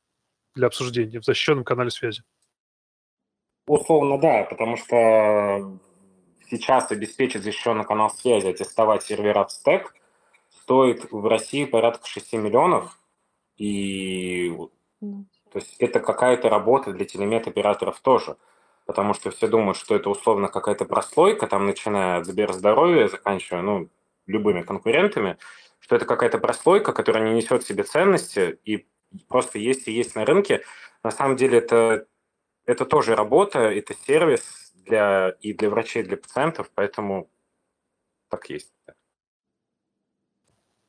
[0.54, 2.22] для обсуждения в защищенном канале связи.
[3.66, 5.78] Условно, да, потому что
[6.50, 9.94] сейчас обеспечить защищенный канал связи, аттестовать сервера в стек
[10.50, 12.98] стоит в России порядка 6 миллионов.
[13.56, 14.54] И
[15.00, 18.36] то есть это какая-то работа для телемет-операторов тоже.
[18.86, 23.88] Потому что все думают, что это условно какая-то прослойка, там начиная от Сберздоровья, заканчивая ну,
[24.26, 25.38] любыми конкурентами,
[25.80, 28.86] что это какая-то прослойка, которая не несет в себе ценности и
[29.28, 30.62] просто есть и есть на рынке.
[31.02, 32.06] На самом деле это
[32.66, 37.30] это тоже работа, это сервис для, и для врачей, и для пациентов, поэтому
[38.28, 38.72] так есть.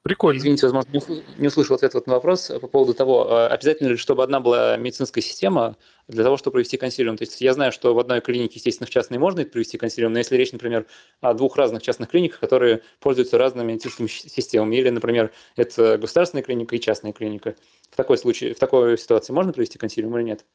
[0.06, 0.38] Прикольно.
[0.38, 4.40] Извините, возможно, не услышал ответ на вопрос по поводу того, а обязательно ли, чтобы одна
[4.40, 5.78] была медицинская система
[6.08, 7.18] для того, чтобы провести консилиум.
[7.18, 10.20] То есть я знаю, что в одной клинике, естественно, в частной можно провести консилиум, но
[10.20, 10.86] если речь, например,
[11.22, 16.76] о двух разных частных клиниках, которые пользуются разными медицинскими системами, или, например, это государственная клиника
[16.76, 17.56] и частная клиника,
[17.90, 20.46] в такой случае, в такой ситуации можно провести консилиум или нет?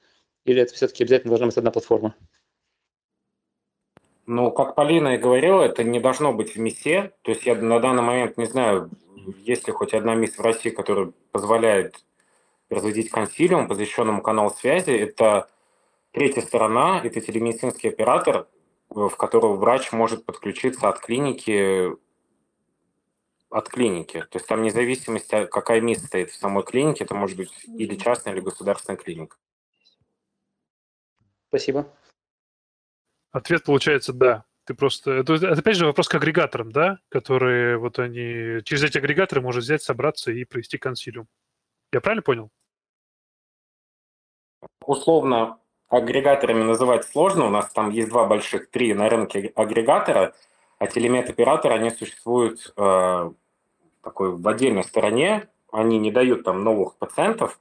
[0.44, 2.14] Или это все-таки обязательно должна быть одна платформа?
[4.26, 7.12] Ну, как Полина и говорила, это не должно быть в МИСе.
[7.22, 8.90] То есть я на данный момент не знаю,
[9.38, 12.04] есть ли хоть одна МИС в России, которая позволяет
[12.68, 14.90] разводить консилиум по защищенному каналу связи.
[14.90, 15.50] Это
[16.12, 18.46] третья сторона, это телемедицинский оператор,
[18.88, 21.96] в которого врач может подключиться от клиники
[23.50, 24.20] от клиники.
[24.30, 28.32] То есть там независимость, какая МИС стоит в самой клинике, это может быть или частная,
[28.32, 29.36] или государственная клиника.
[31.50, 31.92] Спасибо.
[33.32, 34.44] Ответ получается да.
[34.64, 35.10] Ты просто...
[35.10, 36.98] Это, это опять же вопрос к агрегаторам, да?
[37.08, 38.62] Которые вот они...
[38.64, 41.26] Через эти агрегаторы можно взять, собраться и провести консилиум.
[41.92, 42.50] Я правильно понял?
[44.84, 45.58] Условно
[45.88, 47.46] агрегаторами называть сложно.
[47.46, 50.34] У нас там есть два больших, три на рынке агрегатора,
[50.78, 53.32] а телемет-операторы, они существуют э,
[54.02, 55.48] такой в отдельной стороне.
[55.72, 57.60] Они не дают там новых пациентов,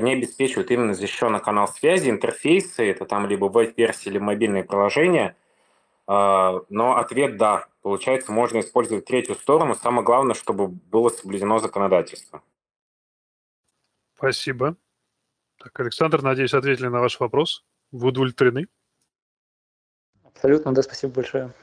[0.00, 5.36] они обеспечивают именно защищенный канал связи, интерфейсы, это там либо веб-версии, или мобильные приложения.
[6.06, 7.66] А, но ответ– да.
[7.82, 9.74] Получается, можно использовать третью сторону.
[9.74, 12.42] Самое главное, чтобы было соблюдено законодательство.
[14.16, 14.76] Спасибо.
[15.58, 17.64] Так, Александр, надеюсь, ответили на ваш вопрос.
[17.90, 18.68] Вы удовлетворены?
[20.24, 21.54] Абсолютно, да, спасибо большое.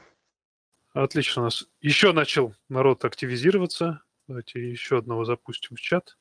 [0.92, 1.42] Отлично.
[1.42, 4.02] У нас еще начал народ активизироваться.
[4.26, 6.18] Давайте еще одного запустим в чат.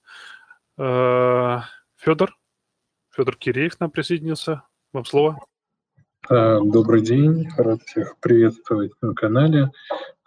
[1.98, 2.38] Федор.
[3.10, 4.64] Федор Киреев нам присоединился.
[4.94, 5.40] Вам слово.
[6.30, 9.72] А, добрый день, рад всех приветствовать на канале.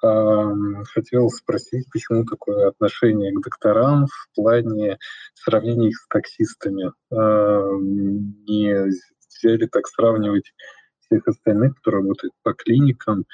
[0.02, 0.52] А,
[0.92, 4.98] хотел спросить, почему такое отношение к докторам в плане
[5.34, 6.92] сравнения их с таксистами?
[7.12, 8.90] А, не
[9.28, 10.52] взяли так сравнивать
[11.06, 13.26] всех остальных, кто работает по клиникам,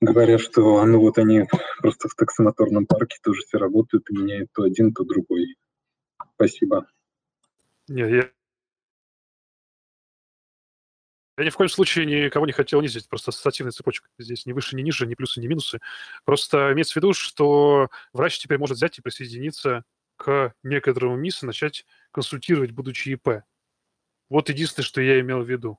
[0.00, 1.46] говоря, что ну вот они
[1.78, 5.56] просто в таксомоторном парке тоже все работают и меняют то один, то другой.
[6.36, 6.86] Спасибо.
[7.96, 8.24] Не, я,
[11.38, 14.08] я ни в коем случае никого не хотел унизить, просто ассоциативная цепочка.
[14.18, 15.80] Здесь ни выше, ни ниже, ни плюсы, ни минусы.
[16.24, 19.84] Просто имеется в виду, что врач теперь может взять и присоединиться
[20.16, 23.42] к некоторому МИС и начать консультировать, будучи ИП.
[24.30, 25.78] Вот единственное, что я имел в виду.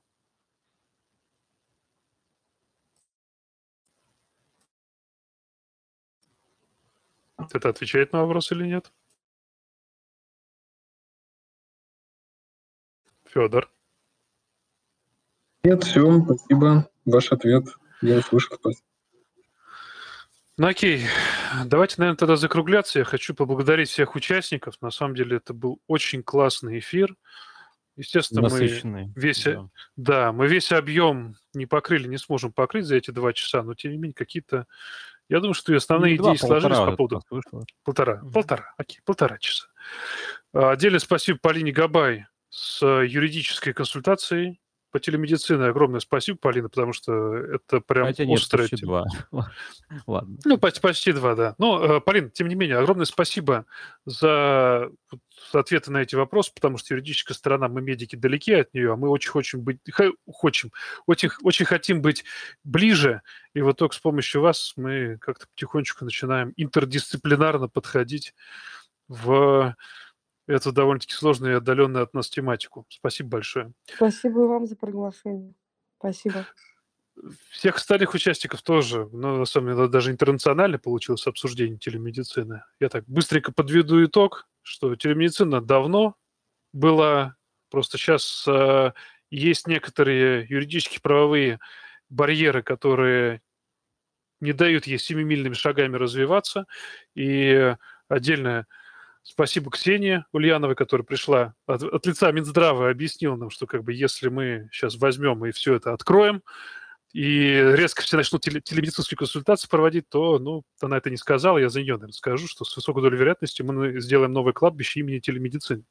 [7.52, 8.90] Это отвечает на вопрос или нет?
[13.32, 13.70] Федор.
[15.64, 16.88] Нет, все, спасибо.
[17.04, 17.64] Ваш ответ
[18.00, 18.56] я услышал.
[18.56, 18.86] Спасибо.
[20.58, 21.06] Ну окей,
[21.64, 22.98] давайте, наверное, тогда закругляться.
[22.98, 24.74] Я хочу поблагодарить всех участников.
[24.82, 27.16] На самом деле это был очень классный эфир.
[27.96, 29.68] Естественно, Насыщенный, мы весь, да.
[29.96, 33.92] да, мы весь объем не покрыли, не сможем покрыть за эти два часа, но тем
[33.92, 34.66] не менее какие-то,
[35.28, 37.22] я думаю, что и основные Не два, идеи сложились полтора по поводу
[37.84, 39.66] полтора, полтора, окей, полтора часа.
[40.54, 44.60] А, Отдельное спасибо Полине Габай с юридической консультацией
[44.90, 45.64] по телемедицине.
[45.64, 49.06] Огромное спасибо, Полина, потому что это прям Хотя нет, острая почти тема.
[49.30, 49.50] два.
[50.06, 50.38] Ладно.
[50.44, 51.54] Ну, почти, почти два, да.
[51.56, 53.64] Ну, э, Полин, тем не менее, огромное спасибо
[54.04, 54.90] за
[55.54, 59.08] ответы на эти вопросы, потому что юридическая сторона, мы медики далеки от нее, а мы
[59.08, 59.78] очень хотим быть,
[60.30, 60.72] хочем,
[61.06, 62.24] очень, очень хотим быть
[62.62, 63.22] ближе,
[63.54, 68.34] и вот только с помощью вас мы как-то потихонечку начинаем интердисциплинарно подходить
[69.08, 69.74] в
[70.46, 72.86] эту довольно-таки сложную и отдаленную от нас тематику.
[72.88, 73.72] Спасибо большое.
[73.94, 75.54] Спасибо вам за приглашение.
[75.98, 76.46] Спасибо.
[77.50, 82.64] Всех остальных участников тоже, но на самом деле даже интернационально получилось обсуждение телемедицины.
[82.80, 86.16] Я так быстренько подведу итог, что телемедицина давно
[86.72, 87.36] была,
[87.70, 88.92] просто сейчас э,
[89.30, 91.60] есть некоторые юридические правовые
[92.08, 93.42] барьеры, которые
[94.40, 96.66] не дают ей семимильными шагами развиваться.
[97.14, 97.76] И
[98.08, 98.66] отдельное
[99.22, 104.28] спасибо Ксении Ульяновой, которая пришла от, от лица Минздрава объяснила нам, что как бы если
[104.28, 106.42] мы сейчас возьмем и все это откроем,
[107.12, 111.68] и резко все начнут теле- телемедицинские консультации проводить, то, ну, она это не сказала, я
[111.68, 115.84] за нее, наверное, скажу, что с высокой долей вероятности мы сделаем новое кладбище имени телемедицины.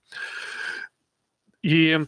[1.62, 2.00] И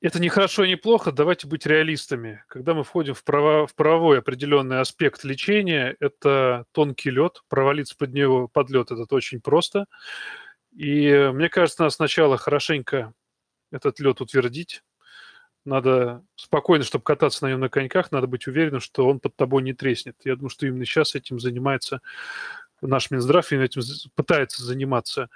[0.00, 2.44] это не хорошо и не плохо, давайте быть реалистами.
[2.48, 8.12] Когда мы входим в, право, в правовой определенный аспект лечения, это тонкий лед, провалиться под
[8.12, 9.86] него, под лед, это очень просто.
[10.74, 13.14] И мне кажется, надо сначала хорошенько
[13.72, 14.82] этот лед утвердить,
[15.64, 19.62] надо спокойно, чтобы кататься на нем на коньках, надо быть уверенным, что он под тобой
[19.62, 20.16] не треснет.
[20.24, 22.00] Я думаю, что именно сейчас этим занимается
[22.80, 23.82] наш Минздрав, и этим
[24.14, 25.28] пытается заниматься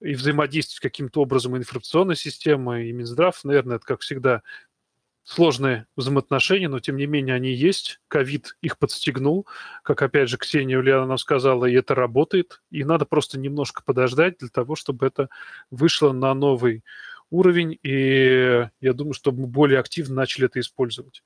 [0.00, 3.42] и взаимодействовать каким-то образом и информационная система, и Минздрав.
[3.44, 4.42] Наверное, это, как всегда,
[5.24, 8.00] сложные взаимоотношения, но тем не менее они есть.
[8.08, 9.46] Ковид их подстегнул,
[9.82, 12.62] как опять же Ксения Ульяна нам сказала, и это работает.
[12.70, 15.28] И надо просто немножко подождать для того, чтобы это
[15.70, 16.82] вышло на новый
[17.30, 21.22] уровень, и я думаю, чтобы мы более активно начали это использовать.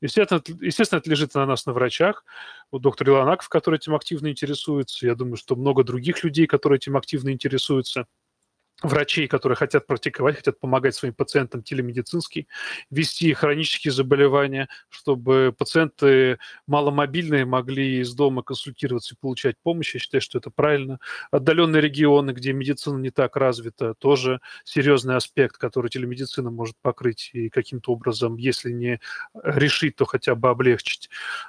[0.00, 2.24] Естественно, естественно, это лежит на нас, на врачах.
[2.70, 5.06] Вот доктор Иланаков, который этим активно интересуется.
[5.06, 8.06] Я думаю, что много других людей, которые этим активно интересуются
[8.82, 12.46] врачей, которые хотят практиковать, хотят помогать своим пациентам телемедицински,
[12.90, 19.94] вести хронические заболевания, чтобы пациенты маломобильные могли из дома консультироваться и получать помощь.
[19.94, 20.98] Я считаю, что это правильно.
[21.30, 27.48] Отдаленные регионы, где медицина не так развита, тоже серьезный аспект, который телемедицина может покрыть и
[27.48, 29.00] каким-то образом, если не
[29.42, 31.08] решить, то хотя бы облегчить.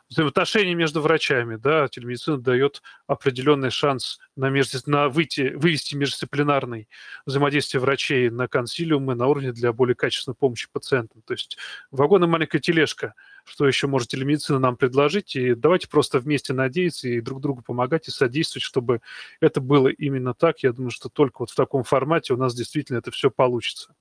[0.10, 6.88] Взаимоотношения между врачами, да, телемедицина дает определенный шанс на, междис- на выйти, вывести междисциплинарный
[7.26, 11.22] взаимодействие врачей на консилиумы на уровне для более качественной помощи пациентам.
[11.24, 11.58] То есть
[11.92, 17.10] вагон и маленькая тележка, что еще может телемедицина нам предложить, и давайте просто вместе надеяться
[17.10, 19.02] и друг другу помогать и содействовать, чтобы
[19.42, 20.60] это было именно так.
[20.60, 23.96] Я думаю, что только вот в таком формате у нас действительно это все получится.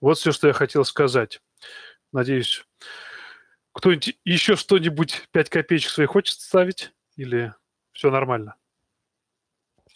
[0.00, 1.42] Вот все, что я хотел сказать.
[2.12, 2.64] Надеюсь,
[3.72, 6.92] кто-нибудь еще что-нибудь, 5 копеечек своих хочет ставить?
[7.16, 7.52] Или
[7.92, 8.54] все нормально?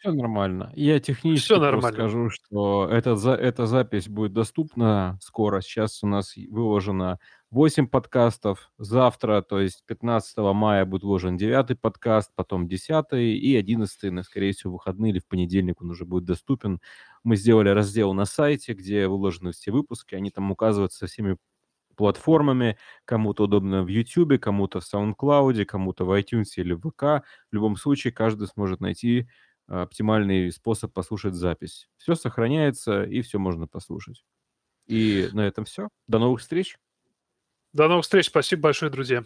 [0.05, 0.71] Все нормально.
[0.75, 1.89] Я технически Все нормально.
[1.93, 5.63] скажу, что эта, за, эта запись будет доступна скоро.
[5.63, 7.19] Сейчас у нас выложено
[7.51, 8.71] 8 подкастов.
[8.77, 14.53] Завтра, то есть 15 мая, будет выложен 9 подкаст, потом 10 и 11, на, скорее
[14.53, 16.81] всего, выходные или в понедельник он уже будет доступен.
[17.23, 20.15] Мы сделали раздел на сайте, где выложены все выпуски.
[20.15, 21.39] Они там указываются со всеми
[21.97, 22.77] платформами.
[23.07, 27.25] Кому-то удобно в YouTube, кому-то в SoundCloud, кому-то в iTunes или в ВК.
[27.51, 29.29] В любом случае, каждый сможет найти
[29.66, 31.89] оптимальный способ послушать запись.
[31.97, 34.24] Все сохраняется, и все можно послушать.
[34.86, 35.89] И на этом все.
[36.07, 36.77] До новых встреч.
[37.73, 38.27] До новых встреч.
[38.27, 39.24] Спасибо большое, друзья.